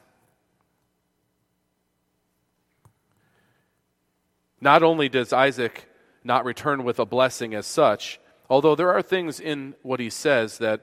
Not 4.60 4.82
only 4.82 5.08
does 5.08 5.32
Isaac 5.32 5.88
not 6.24 6.44
return 6.44 6.84
with 6.84 7.00
a 7.00 7.06
blessing 7.06 7.54
as 7.54 7.68
such, 7.68 8.20
although 8.50 8.76
there 8.76 8.92
are 8.92 9.04
things 9.04 9.40
in 9.40 9.76
what 9.84 10.00
he 10.00 10.10
says 10.10 10.58
that 10.58 10.82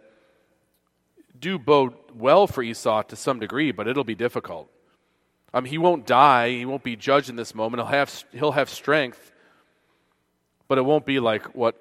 do 1.37 1.59
bode 1.59 1.95
well 2.15 2.47
for 2.47 2.63
Esau 2.63 3.03
to 3.03 3.17
some 3.17 3.41
degree, 3.41 3.73
but 3.73 3.89
it'll 3.89 4.05
be 4.05 4.15
difficult. 4.15 4.71
Um, 5.55 5.65
he 5.65 5.79
won't 5.79 6.07
die. 6.07 6.51
He 6.51 6.65
won't 6.65 6.83
be 6.83 6.97
judged 6.97 7.29
in 7.29 7.37
this 7.37 7.55
moment. 7.55 7.83
He'll 7.83 7.91
have, 7.91 8.25
he'll 8.33 8.53
have 8.53 8.71
strength, 8.71 9.33
but 10.69 10.79
it 10.79 10.83
won't 10.83 11.05
be 11.05 11.21
like 11.21 11.55
what 11.55 11.77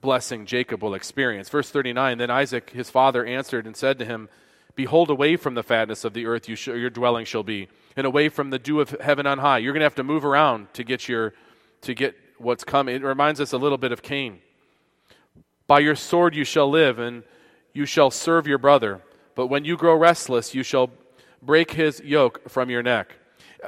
blessing 0.00 0.46
Jacob 0.46 0.82
will 0.82 0.94
experience. 0.94 1.48
Verse 1.48 1.70
39 1.70 2.18
Then 2.18 2.30
Isaac, 2.30 2.70
his 2.70 2.90
father, 2.90 3.24
answered 3.24 3.66
and 3.66 3.76
said 3.76 3.98
to 3.98 4.04
him, 4.04 4.28
Behold, 4.74 5.10
away 5.10 5.36
from 5.36 5.54
the 5.54 5.62
fatness 5.62 6.04
of 6.04 6.12
the 6.12 6.26
earth 6.26 6.48
you 6.48 6.54
sh- 6.54 6.68
your 6.68 6.90
dwelling 6.90 7.24
shall 7.24 7.42
be, 7.42 7.68
and 7.96 8.06
away 8.06 8.28
from 8.28 8.50
the 8.50 8.58
dew 8.58 8.80
of 8.80 8.90
heaven 9.00 9.26
on 9.26 9.38
high. 9.38 9.58
You're 9.58 9.72
going 9.72 9.80
to 9.80 9.86
have 9.86 9.94
to 9.96 10.04
move 10.04 10.24
around 10.24 10.72
to 10.74 10.84
get, 10.84 11.08
your, 11.08 11.32
to 11.82 11.94
get 11.94 12.14
what's 12.38 12.62
coming. 12.62 12.94
It 12.96 13.02
reminds 13.02 13.40
us 13.40 13.52
a 13.52 13.58
little 13.58 13.78
bit 13.78 13.92
of 13.92 14.02
Cain. 14.02 14.40
By 15.66 15.80
your 15.80 15.96
sword 15.96 16.34
you 16.36 16.44
shall 16.44 16.70
live, 16.70 16.98
and 16.98 17.24
you 17.72 17.86
shall 17.86 18.10
serve 18.10 18.46
your 18.46 18.58
brother. 18.58 19.02
But 19.34 19.48
when 19.48 19.64
you 19.64 19.76
grow 19.76 19.94
restless, 19.96 20.54
you 20.54 20.62
shall 20.62 20.90
break 21.46 21.72
his 21.72 22.00
yoke 22.00 22.48
from 22.48 22.68
your 22.68 22.82
neck. 22.82 23.16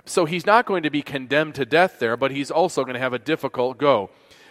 So 0.04 0.24
he's 0.24 0.46
not 0.46 0.66
going 0.66 0.82
to 0.82 0.90
be 0.90 1.02
condemned 1.02 1.54
to 1.54 1.64
death 1.64 1.98
there, 1.98 2.16
but 2.16 2.30
he's 2.30 2.50
also 2.50 2.82
going 2.84 2.94
to 2.94 3.00
have 3.00 3.12
a 3.12 3.18
difficult 3.18 3.78
go. 3.78 4.10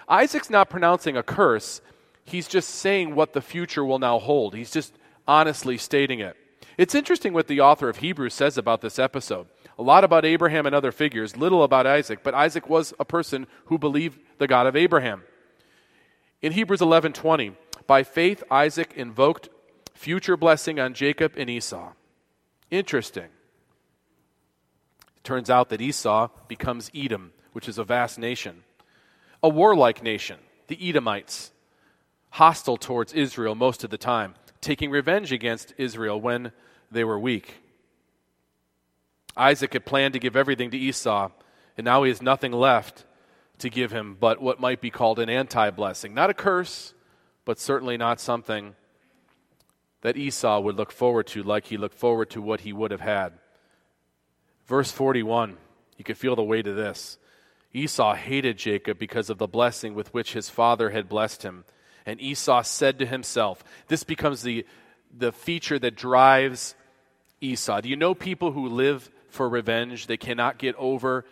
Isaac's 0.10 0.50
not 0.50 0.70
pronouncing 0.70 1.18
a 1.18 1.24
curse, 1.24 1.82
he's 2.24 2.48
just 2.48 2.70
saying 2.70 3.14
what 3.14 3.34
the 3.34 3.42
future 3.42 3.84
will 3.84 4.00
now 4.00 4.20
hold. 4.20 4.56
He's 4.56 4.72
just 4.72 4.94
honestly 5.28 5.78
stating 5.78 6.20
it. 6.20 6.36
It's 6.78 6.96
interesting 6.96 7.34
what 7.34 7.48
the 7.48 7.62
author 7.62 7.90
of 7.90 7.98
Hebrews 7.98 8.34
says 8.34 8.58
about 8.58 8.82
this 8.82 9.00
episode. 9.00 9.48
A 9.80 9.84
lot 9.84 10.04
about 10.04 10.26
Abraham 10.26 10.66
and 10.66 10.74
other 10.74 10.92
figures, 10.92 11.38
little 11.38 11.64
about 11.64 11.86
Isaac, 11.86 12.20
but 12.24 12.34
Isaac 12.34 12.70
was 12.70 12.94
a 13.00 13.06
person 13.06 13.48
who 13.66 13.78
believed 13.78 14.20
the 14.38 14.48
God 14.48 14.66
of 14.66 14.76
Abraham. 14.76 15.24
In 16.42 16.52
Hebrews 16.54 16.82
11:20, 16.82 17.56
by 17.86 18.04
faith 18.04 18.44
Isaac 18.50 18.94
invoked 18.96 19.50
future 19.94 20.38
blessing 20.38 20.80
on 20.80 20.94
Jacob 20.94 21.34
and 21.36 21.50
Esau. 21.50 21.94
Interesting. 22.70 23.30
It 25.16 25.24
turns 25.24 25.50
out 25.50 25.70
that 25.70 25.82
Esau 25.82 26.30
becomes 26.48 26.92
Edom, 26.94 27.32
which 27.54 27.70
is 27.70 27.78
a 27.78 27.84
vast 27.84 28.20
nation, 28.20 28.64
a 29.42 29.50
warlike 29.50 30.04
nation, 30.04 30.40
the 30.68 30.78
Edomites, 30.90 31.52
hostile 32.32 32.78
towards 32.78 33.14
Israel 33.14 33.56
most 33.56 33.84
of 33.84 33.90
the 33.90 33.98
time, 33.98 34.36
taking 34.62 34.92
revenge 34.92 35.32
against 35.32 35.74
Israel 35.78 36.20
when 36.20 36.52
they 36.92 37.04
were 37.04 37.20
weak. 37.20 37.56
Isaac 39.36 39.74
had 39.74 39.86
planned 39.86 40.14
to 40.14 40.20
give 40.20 40.36
everything 40.36 40.72
to 40.72 40.78
Esau, 40.78 41.30
and 41.78 41.86
now 41.86 42.04
he 42.04 42.10
has 42.10 42.22
nothing 42.22 42.52
left 42.52 43.06
to 43.60 43.70
give 43.70 43.92
him 43.92 44.18
but 44.20 44.42
what 44.42 44.60
might 44.60 44.82
be 44.82 44.90
called 44.90 45.20
an 45.20 45.30
anti 45.30 45.70
blessing. 45.70 46.14
Not 46.14 46.30
a 46.30 46.34
curse, 46.34 46.94
but 47.46 47.60
certainly 47.60 47.98
not 47.98 48.20
something 48.20 48.76
that 50.08 50.16
Esau 50.16 50.62
would 50.62 50.78
look 50.78 50.94
forward 50.94 51.28
to 51.28 51.44
like 51.44 51.66
he 51.66 51.76
looked 51.76 51.98
forward 51.98 52.30
to 52.30 52.42
what 52.42 52.62
he 52.62 52.72
would 52.72 52.92
have 52.92 53.02
had. 53.02 53.34
Verse 54.66 54.90
41, 54.90 55.58
you 55.98 56.06
could 56.06 56.18
feel 56.18 56.34
the 56.34 56.42
weight 56.42 56.66
of 56.66 56.78
this. 56.78 57.18
Esau 57.74 58.16
hated 58.16 58.58
Jacob 58.58 58.98
because 58.98 59.30
of 59.30 59.38
the 59.38 59.48
blessing 59.48 59.94
with 59.96 60.14
which 60.14 60.32
his 60.32 60.50
father 60.50 60.92
had 60.92 61.10
blessed 61.10 61.44
him. 61.44 61.66
And 62.06 62.22
Esau 62.22 62.62
said 62.62 63.00
to 63.00 63.06
himself, 63.06 63.66
This 63.90 64.06
becomes 64.06 64.44
the, 64.44 64.66
the 65.14 65.34
feature 65.34 65.78
that 65.78 65.98
drives 65.98 66.74
Esau. 67.42 67.82
Do 67.82 67.90
you 67.90 67.98
know 67.98 68.16
people 68.16 68.54
who 68.54 68.70
live 68.70 69.12
for 69.28 69.50
revenge? 69.50 70.08
They 70.08 70.16
cannot 70.16 70.58
get 70.58 70.76
over 70.78 71.26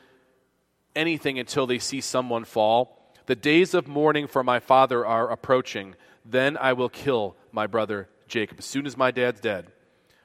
anything 0.97 1.39
until 1.39 1.65
they 1.65 1.79
see 1.79 2.01
someone 2.01 2.43
fall. 2.43 3.13
The 3.27 3.35
days 3.35 3.73
of 3.73 3.87
mourning 3.87 4.27
for 4.27 4.43
my 4.43 4.59
father 4.59 5.05
are 5.05 5.31
approaching. 5.31 5.95
Then 6.25 6.57
I 6.57 6.73
will 6.73 6.89
kill 6.89 7.37
my 7.53 7.67
brother 7.67 8.09
Jacob. 8.27 8.59
As 8.59 8.65
soon 8.65 8.85
as 8.85 8.97
my 8.97 9.11
dad's 9.11 9.39
dead, 9.39 9.71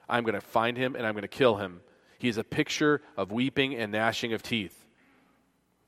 I'm 0.09 0.23
going 0.23 0.35
to 0.35 0.41
find 0.41 0.77
him 0.77 0.95
and 0.95 1.05
I'm 1.05 1.13
going 1.13 1.21
to 1.23 1.27
kill 1.27 1.55
him. 1.55 1.81
He 2.19 2.27
is 2.27 2.37
a 2.37 2.43
picture 2.43 3.01
of 3.17 3.31
weeping 3.31 3.75
and 3.75 3.91
gnashing 3.91 4.33
of 4.33 4.43
teeth. 4.43 4.85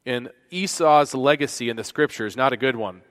And 0.05 0.29
Esau's 0.49 1.13
legacy 1.13 1.69
in 1.69 1.75
the 1.75 1.83
scripture 1.83 2.25
is 2.25 2.35
not 2.35 2.53
a 2.53 2.57
good 2.57 2.75
one. 2.75 3.01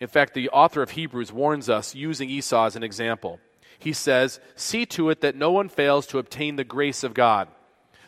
In 0.00 0.08
fact, 0.08 0.34
the 0.34 0.50
author 0.50 0.82
of 0.82 0.90
Hebrews 0.90 1.32
warns 1.32 1.68
us 1.68 1.94
using 1.94 2.30
Esau 2.30 2.66
as 2.66 2.76
an 2.76 2.82
example. 2.82 3.40
He 3.78 3.92
says, 3.92 4.40
See 4.54 4.86
to 4.86 5.10
it 5.10 5.20
that 5.20 5.36
no 5.36 5.50
one 5.50 5.68
fails 5.68 6.06
to 6.08 6.18
obtain 6.18 6.56
the 6.56 6.64
grace 6.64 7.04
of 7.04 7.14
God, 7.14 7.48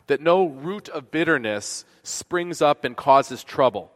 that 0.07 0.20
no 0.20 0.47
root 0.47 0.89
of 0.89 1.11
bitterness 1.11 1.85
springs 2.03 2.62
up 2.62 2.85
and 2.85 2.97
causes 2.97 3.43
trouble, 3.43 3.91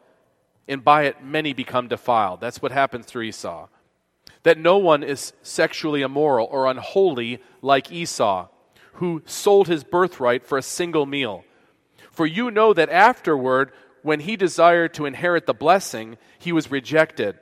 and 0.68 0.84
by 0.84 1.04
it 1.04 1.24
many 1.24 1.52
become 1.52 1.88
defiled. 1.88 2.40
That's 2.40 2.60
what 2.60 2.72
happens 2.72 3.06
through 3.06 3.22
Esau 3.22 3.68
that 4.42 4.58
no 4.58 4.78
one 4.78 5.02
is 5.02 5.32
sexually 5.42 6.02
immoral 6.02 6.48
or 6.50 6.66
unholy 6.66 7.42
like 7.62 7.92
Esau, 7.92 8.48
who 8.94 9.22
sold 9.26 9.68
his 9.68 9.84
birthright 9.84 10.46
for 10.46 10.58
a 10.58 10.62
single 10.62 11.06
meal. 11.06 11.44
For 12.10 12.26
you 12.26 12.50
know 12.50 12.72
that 12.74 12.90
afterward, 12.90 13.72
when 14.02 14.20
he 14.20 14.36
desired 14.36 14.94
to 14.94 15.06
inherit 15.06 15.46
the 15.46 15.54
blessing, 15.54 16.16
he 16.38 16.52
was 16.52 16.70
rejected, 16.70 17.38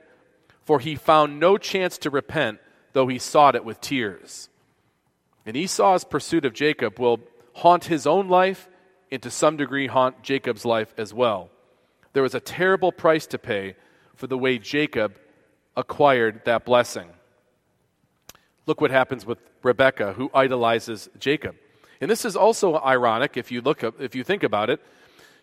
for 0.63 0.79
he 0.79 0.95
found 0.95 1.39
no 1.39 1.57
chance 1.57 1.97
to 1.99 2.09
repent, 2.09 2.59
though 2.93 3.07
he 3.07 3.17
sought 3.17 3.55
it 3.55 3.65
with 3.65 3.81
tears. 3.81 4.49
And 5.45 5.55
Esau's 5.55 6.03
pursuit 6.03 6.45
of 6.45 6.53
Jacob 6.53 6.99
will 6.99 7.21
haunt 7.53 7.85
his 7.85 8.05
own 8.05 8.27
life 8.27 8.69
and 9.11 9.21
to 9.21 9.31
some 9.31 9.57
degree 9.57 9.87
haunt 9.87 10.21
Jacob's 10.21 10.65
life 10.65 10.93
as 10.97 11.13
well. 11.13 11.49
There 12.13 12.23
was 12.23 12.35
a 12.35 12.39
terrible 12.39 12.91
price 12.91 13.25
to 13.27 13.37
pay 13.37 13.75
for 14.15 14.27
the 14.27 14.37
way 14.37 14.57
Jacob 14.59 15.17
acquired 15.79 16.43
that 16.45 16.65
blessing. 16.65 17.07
Look 18.65 18.81
what 18.81 18.91
happens 18.91 19.25
with 19.25 19.39
Rebekah, 19.63 20.13
who 20.13 20.29
idolizes 20.33 21.09
Jacob. 21.17 21.55
And 22.01 22.11
this 22.11 22.25
is 22.25 22.35
also 22.35 22.77
ironic 22.77 23.37
if 23.37 23.51
you 23.51 23.61
look 23.61 23.83
up, 23.83 23.99
if 23.99 24.13
you 24.13 24.23
think 24.23 24.43
about 24.43 24.69
it. 24.69 24.81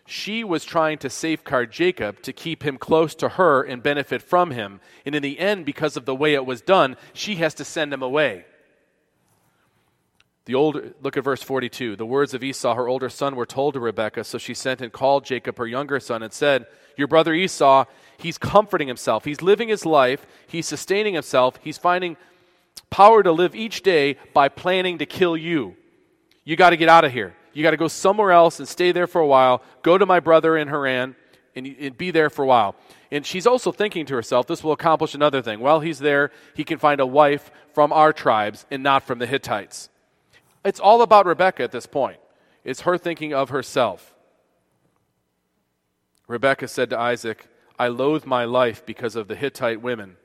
She 0.05 0.43
was 0.45 0.63
trying 0.63 0.99
to 0.99 1.09
safeguard 1.09 1.71
Jacob 1.71 2.21
to 2.21 2.31
keep 2.31 2.63
him 2.63 2.77
close 2.77 3.13
to 3.15 3.29
her 3.29 3.61
and 3.61 3.83
benefit 3.83 4.21
from 4.21 4.51
him. 4.51 4.79
And 5.05 5.13
in 5.13 5.21
the 5.21 5.37
end, 5.37 5.65
because 5.65 5.97
of 5.97 6.05
the 6.05 6.15
way 6.15 6.33
it 6.33 6.45
was 6.45 6.61
done, 6.61 6.95
she 7.13 7.35
has 7.35 7.53
to 7.55 7.65
send 7.65 7.93
him 7.93 8.01
away. 8.01 8.45
The 10.47 10.55
look 10.55 11.17
at 11.17 11.25
verse 11.25 11.43
42. 11.43 11.97
The 11.97 12.05
words 12.05 12.33
of 12.33 12.41
Esau, 12.41 12.73
her 12.73 12.87
older 12.87 13.09
son, 13.09 13.35
were 13.35 13.45
told 13.45 13.73
to 13.73 13.81
Rebekah, 13.81 14.23
so 14.23 14.37
she 14.37 14.53
sent 14.53 14.79
and 14.79 14.93
called 14.93 15.25
Jacob, 15.25 15.57
her 15.57 15.67
younger 15.67 15.99
son, 15.99 16.23
and 16.23 16.31
said, 16.31 16.67
Your 16.95 17.09
brother 17.09 17.33
Esau, 17.33 17.83
he's 18.17 18.37
comforting 18.37 18.87
himself. 18.87 19.25
He's 19.25 19.41
living 19.41 19.67
his 19.67 19.85
life. 19.85 20.25
He's 20.47 20.65
sustaining 20.65 21.15
himself. 21.15 21.59
He's 21.61 21.77
finding 21.77 22.15
power 22.89 23.23
to 23.23 23.31
live 23.33 23.55
each 23.55 23.83
day 23.83 24.15
by 24.33 24.47
planning 24.47 24.99
to 24.99 25.05
kill 25.05 25.35
you. 25.35 25.75
You 26.45 26.55
got 26.55 26.69
to 26.69 26.77
get 26.77 26.87
out 26.87 27.03
of 27.03 27.11
here. 27.11 27.35
You 27.51 27.61
got 27.61 27.71
to 27.71 27.77
go 27.77 27.89
somewhere 27.89 28.31
else 28.31 28.59
and 28.59 28.69
stay 28.69 28.93
there 28.93 29.07
for 29.07 29.19
a 29.19 29.27
while. 29.27 29.61
Go 29.81 29.97
to 29.97 30.05
my 30.05 30.21
brother 30.21 30.55
in 30.55 30.69
Haran 30.69 31.17
and, 31.57 31.67
and 31.77 31.97
be 31.97 32.09
there 32.09 32.29
for 32.29 32.43
a 32.43 32.47
while. 32.47 32.77
And 33.11 33.25
she's 33.25 33.45
also 33.45 33.73
thinking 33.73 34.05
to 34.05 34.15
herself, 34.15 34.47
this 34.47 34.63
will 34.63 34.71
accomplish 34.71 35.13
another 35.13 35.41
thing. 35.41 35.59
While 35.59 35.81
he's 35.81 35.99
there, 35.99 36.31
he 36.55 36.63
can 36.63 36.77
find 36.77 37.01
a 37.01 37.05
wife 37.05 37.51
from 37.73 37.91
our 37.91 38.13
tribes 38.13 38.65
and 38.71 38.81
not 38.81 39.03
from 39.03 39.19
the 39.19 39.27
Hittites. 39.27 39.89
It's 40.67 40.81
all 40.81 41.01
about 41.01 41.25
Rebecca 41.25 41.63
at 41.63 41.71
this 41.71 41.85
point. 41.85 42.17
It's 42.65 42.81
her 42.81 42.97
thinking 42.97 43.33
of 43.33 43.51
herself. 43.51 44.13
Rebecca 46.27 46.67
said 46.67 46.89
to 46.89 46.99
Isaac, 46.99 47.47
I 47.79 47.87
loathe 47.87 48.25
my 48.25 48.43
life 48.43 48.85
because 48.85 49.15
of 49.15 49.29
the 49.29 49.35
Hittite 49.37 49.81
women. 49.81 50.17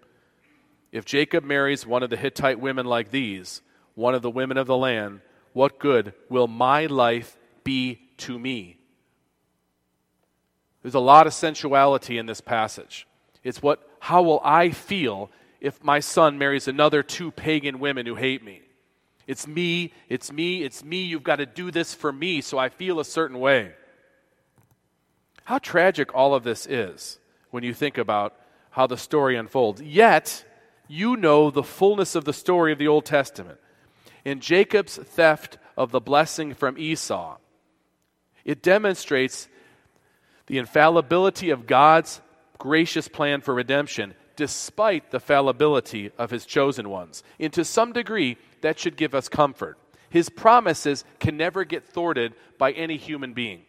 If 0.90 1.04
Jacob 1.04 1.44
marries 1.44 1.86
one 1.86 2.02
of 2.02 2.10
the 2.10 2.16
Hittite 2.16 2.58
women 2.58 2.86
like 2.86 3.12
these, 3.12 3.62
one 3.94 4.16
of 4.16 4.22
the 4.22 4.32
women 4.32 4.56
of 4.56 4.66
the 4.66 4.76
land, 4.76 5.20
what 5.52 5.78
good 5.78 6.12
will 6.28 6.48
my 6.48 6.86
life 6.86 7.36
be 7.62 8.00
to 8.16 8.36
me? 8.36 8.78
There's 10.82 10.96
a 10.96 10.98
lot 10.98 11.28
of 11.28 11.34
sensuality 11.34 12.18
in 12.18 12.26
this 12.26 12.40
passage. 12.40 13.06
It's 13.44 13.62
what 13.62 13.88
how 14.00 14.22
will 14.22 14.40
I 14.42 14.70
feel 14.70 15.30
if 15.60 15.84
my 15.84 16.00
son 16.00 16.36
marries 16.36 16.66
another 16.66 17.04
two 17.04 17.30
pagan 17.30 17.78
women 17.78 18.06
who 18.06 18.16
hate 18.16 18.42
me? 18.42 18.62
It's 19.32 19.46
me, 19.46 19.94
it's 20.10 20.30
me, 20.30 20.62
it's 20.62 20.84
me. 20.84 21.04
You've 21.04 21.22
got 21.22 21.36
to 21.36 21.46
do 21.46 21.70
this 21.70 21.94
for 21.94 22.12
me 22.12 22.42
so 22.42 22.58
I 22.58 22.68
feel 22.68 23.00
a 23.00 23.04
certain 23.04 23.40
way. 23.40 23.72
How 25.44 25.56
tragic 25.56 26.14
all 26.14 26.34
of 26.34 26.44
this 26.44 26.66
is 26.66 27.18
when 27.50 27.64
you 27.64 27.72
think 27.72 27.96
about 27.96 28.34
how 28.72 28.86
the 28.86 28.98
story 28.98 29.38
unfolds. 29.38 29.80
Yet, 29.80 30.44
you 30.86 31.16
know 31.16 31.50
the 31.50 31.62
fullness 31.62 32.14
of 32.14 32.26
the 32.26 32.34
story 32.34 32.72
of 32.72 32.78
the 32.78 32.88
Old 32.88 33.06
Testament. 33.06 33.58
In 34.22 34.40
Jacob's 34.40 34.98
theft 34.98 35.56
of 35.78 35.92
the 35.92 36.00
blessing 36.00 36.52
from 36.52 36.76
Esau, 36.76 37.38
it 38.44 38.62
demonstrates 38.62 39.48
the 40.46 40.58
infallibility 40.58 41.48
of 41.48 41.66
God's 41.66 42.20
gracious 42.58 43.08
plan 43.08 43.40
for 43.40 43.54
redemption 43.54 44.12
despite 44.36 45.10
the 45.10 45.20
fallibility 45.20 46.10
of 46.18 46.30
his 46.30 46.44
chosen 46.44 46.90
ones. 46.90 47.22
And 47.40 47.50
to 47.54 47.64
some 47.64 47.92
degree, 47.92 48.36
that 48.62 48.78
should 48.78 48.96
give 48.96 49.14
us 49.14 49.28
comfort. 49.28 49.78
His 50.10 50.28
promises 50.28 51.04
can 51.20 51.36
never 51.36 51.64
get 51.64 51.88
thwarted 51.88 52.34
by 52.58 52.72
any 52.72 52.96
human 52.96 53.32
being. 53.32 53.62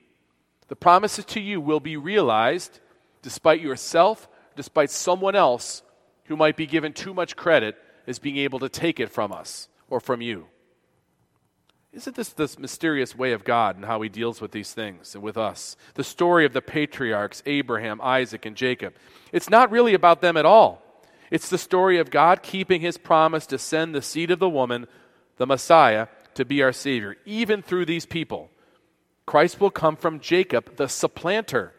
The 0.67 0.75
promises 0.75 1.25
to 1.25 1.39
you 1.39 1.61
will 1.61 1.79
be 1.79 1.97
realized 1.97 2.79
despite 3.21 3.61
yourself, 3.61 4.27
despite 4.55 4.89
someone 4.89 5.35
else 5.35 5.83
who 6.25 6.35
might 6.35 6.57
be 6.57 6.67
given 6.67 6.93
too 6.93 7.13
much 7.13 7.35
credit 7.35 7.75
as 8.07 8.19
being 8.19 8.37
able 8.37 8.59
to 8.59 8.69
take 8.69 8.99
it 8.99 9.09
from 9.09 9.31
us 9.31 9.67
or 9.89 9.99
from 9.99 10.21
you. 10.21 10.47
Isn't 11.93 12.15
this 12.15 12.29
this 12.29 12.57
mysterious 12.59 13.15
way 13.15 13.33
of 13.33 13.43
God 13.43 13.75
and 13.75 13.85
how 13.85 14.01
he 14.01 14.09
deals 14.09 14.41
with 14.41 14.51
these 14.51 14.73
things 14.73 15.13
and 15.13 15.23
with 15.23 15.37
us? 15.37 15.77
The 15.93 16.03
story 16.03 16.43
of 16.45 16.51
the 16.51 16.61
patriarchs, 16.61 17.43
Abraham, 17.45 18.01
Isaac, 18.01 18.45
and 18.45 18.55
Jacob. 18.55 18.95
It's 19.31 19.49
not 19.49 19.71
really 19.71 19.93
about 19.93 20.19
them 20.19 20.35
at 20.35 20.45
all. 20.45 20.82
It's 21.33 21.49
the 21.49 21.57
story 21.57 21.97
of 21.97 22.11
God 22.11 22.43
keeping 22.43 22.81
his 22.81 22.99
promise 22.99 23.47
to 23.47 23.57
send 23.57 23.95
the 23.95 24.03
seed 24.03 24.29
of 24.29 24.37
the 24.37 24.47
woman, 24.47 24.85
the 25.37 25.47
Messiah, 25.47 26.05
to 26.35 26.45
be 26.45 26.61
our 26.61 26.71
Savior, 26.71 27.15
even 27.25 27.63
through 27.63 27.85
these 27.85 28.05
people. 28.05 28.51
Christ 29.25 29.59
will 29.59 29.71
come 29.71 29.95
from 29.95 30.19
Jacob, 30.19 30.75
the 30.75 30.87
supplanter. 30.87 31.73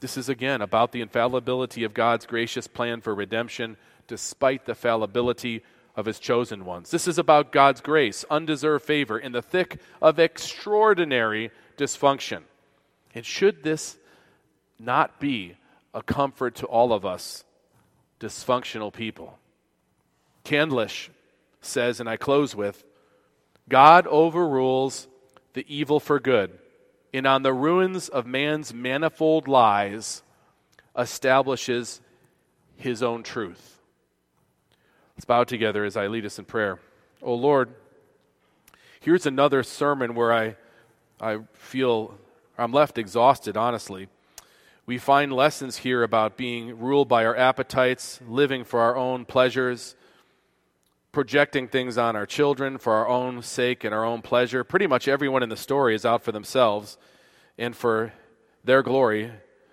This 0.00 0.18
is 0.18 0.28
again 0.28 0.60
about 0.60 0.92
the 0.92 1.00
infallibility 1.00 1.84
of 1.84 1.94
God's 1.94 2.26
gracious 2.26 2.66
plan 2.66 3.00
for 3.00 3.14
redemption, 3.14 3.78
despite 4.08 4.66
the 4.66 4.74
fallibility 4.74 5.62
of 5.96 6.04
his 6.04 6.18
chosen 6.18 6.66
ones. 6.66 6.90
This 6.90 7.08
is 7.08 7.16
about 7.16 7.50
God's 7.50 7.80
grace, 7.80 8.26
undeserved 8.30 8.84
favor 8.84 9.18
in 9.18 9.32
the 9.32 9.40
thick 9.40 9.80
of 10.02 10.18
extraordinary 10.18 11.50
dysfunction. 11.78 12.42
And 13.14 13.24
should 13.24 13.62
this 13.62 13.96
not 14.78 15.18
be 15.18 15.56
a 15.94 16.02
comfort 16.02 16.56
to 16.56 16.66
all 16.66 16.92
of 16.92 17.06
us, 17.06 17.44
dysfunctional 18.22 18.92
people? 18.92 19.38
Candlish 20.44 21.10
says, 21.60 22.00
and 22.00 22.08
I 22.08 22.16
close 22.16 22.54
with 22.54 22.84
God 23.68 24.06
overrules 24.06 25.08
the 25.54 25.64
evil 25.68 26.00
for 26.00 26.18
good, 26.18 26.58
and 27.12 27.26
on 27.26 27.42
the 27.42 27.52
ruins 27.52 28.08
of 28.08 28.26
man's 28.26 28.72
manifold 28.72 29.48
lies 29.48 30.22
establishes 30.96 32.00
his 32.76 33.02
own 33.02 33.22
truth. 33.22 33.78
Let's 35.16 35.24
bow 35.24 35.44
together 35.44 35.84
as 35.84 35.96
I 35.96 36.06
lead 36.06 36.26
us 36.26 36.38
in 36.38 36.44
prayer. 36.44 36.80
Oh 37.22 37.34
Lord, 37.34 37.74
here's 39.00 39.26
another 39.26 39.62
sermon 39.62 40.14
where 40.14 40.32
I, 40.32 40.56
I 41.20 41.40
feel 41.52 42.18
I'm 42.58 42.72
left 42.72 42.98
exhausted, 42.98 43.56
honestly. 43.56 44.08
We 44.84 44.98
find 44.98 45.32
lessons 45.32 45.78
here 45.78 46.02
about 46.02 46.36
being 46.36 46.76
ruled 46.78 47.08
by 47.08 47.24
our 47.24 47.36
appetites, 47.36 48.20
living 48.26 48.64
for 48.64 48.80
our 48.80 48.96
own 48.96 49.24
pleasures, 49.24 49.94
projecting 51.12 51.68
things 51.68 51.96
on 51.96 52.16
our 52.16 52.26
children 52.26 52.78
for 52.78 52.94
our 52.94 53.06
own 53.06 53.42
sake 53.42 53.84
and 53.84 53.94
our 53.94 54.04
own 54.04 54.22
pleasure. 54.22 54.64
Pretty 54.64 54.88
much 54.88 55.06
everyone 55.06 55.44
in 55.44 55.50
the 55.50 55.56
story 55.56 55.94
is 55.94 56.04
out 56.04 56.24
for 56.24 56.32
themselves 56.32 56.98
and 57.56 57.76
for 57.76 58.12
their 58.64 58.82
glory. 58.82 59.30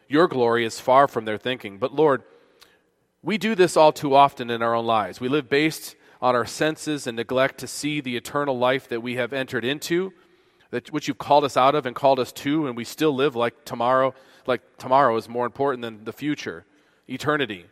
Your 0.08 0.28
glory 0.28 0.64
is 0.64 0.80
far 0.80 1.08
from 1.08 1.26
their 1.26 1.38
thinking. 1.40 1.80
But 1.80 1.94
Lord, 1.94 2.22
we 3.24 3.40
do 3.40 3.56
this 3.56 3.76
all 3.76 3.92
too 3.92 4.14
often 4.14 4.52
in 4.52 4.62
our 4.62 4.76
own 4.76 4.86
lives. 4.86 5.20
We 5.20 5.28
live 5.28 5.50
based 5.50 5.96
on 6.22 6.36
our 6.36 6.46
senses 6.46 7.08
and 7.08 7.16
neglect 7.16 7.58
to 7.60 7.68
see 7.68 8.00
the 8.00 8.16
eternal 8.16 8.60
life 8.60 8.88
that 8.90 9.02
we 9.02 9.16
have 9.16 9.34
entered 9.34 9.66
into, 9.66 10.14
that 10.70 10.92
which 10.92 11.08
you've 11.08 11.18
called 11.18 11.46
us 11.46 11.58
out 11.58 11.74
of 11.74 11.88
and 11.88 11.96
called 11.96 12.20
us 12.20 12.32
to, 12.32 12.68
and 12.68 12.78
we 12.78 12.84
still 12.84 13.16
live 13.16 13.36
like 13.36 13.66
tomorrow, 13.66 14.14
like 14.46 14.62
tomorrow 14.78 15.16
is 15.18 15.30
more 15.30 15.46
important 15.46 15.82
than 15.82 16.04
the 16.04 16.14
future, 16.14 16.66
eternity. 17.08 17.66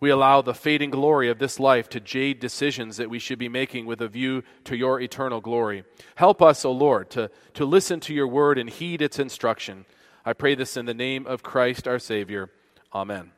We 0.00 0.10
allow 0.10 0.42
the 0.42 0.54
fading 0.54 0.90
glory 0.90 1.28
of 1.28 1.38
this 1.38 1.60
life 1.60 1.88
to 1.90 2.00
jade 2.00 2.40
decisions 2.40 2.96
that 2.96 3.08
we 3.08 3.20
should 3.20 3.38
be 3.38 3.48
making 3.48 3.86
with 3.86 4.00
a 4.00 4.08
view 4.08 4.42
to 4.64 4.76
your 4.76 5.00
eternal 5.00 5.40
glory. 5.40 5.84
Help 6.16 6.42
us, 6.42 6.64
O 6.64 6.72
Lord, 6.72 7.08
to, 7.10 7.30
to 7.54 7.64
listen 7.64 8.00
to 8.00 8.14
your 8.14 8.26
word 8.26 8.58
and 8.58 8.68
heed 8.68 9.00
its 9.00 9.20
instruction. 9.20 9.84
I 10.24 10.32
pray 10.32 10.56
this 10.56 10.76
in 10.76 10.86
the 10.86 10.94
name 10.94 11.26
of 11.26 11.44
Christ 11.44 11.86
our 11.86 12.00
Savior. 12.00 12.50
Amen. 12.92 13.30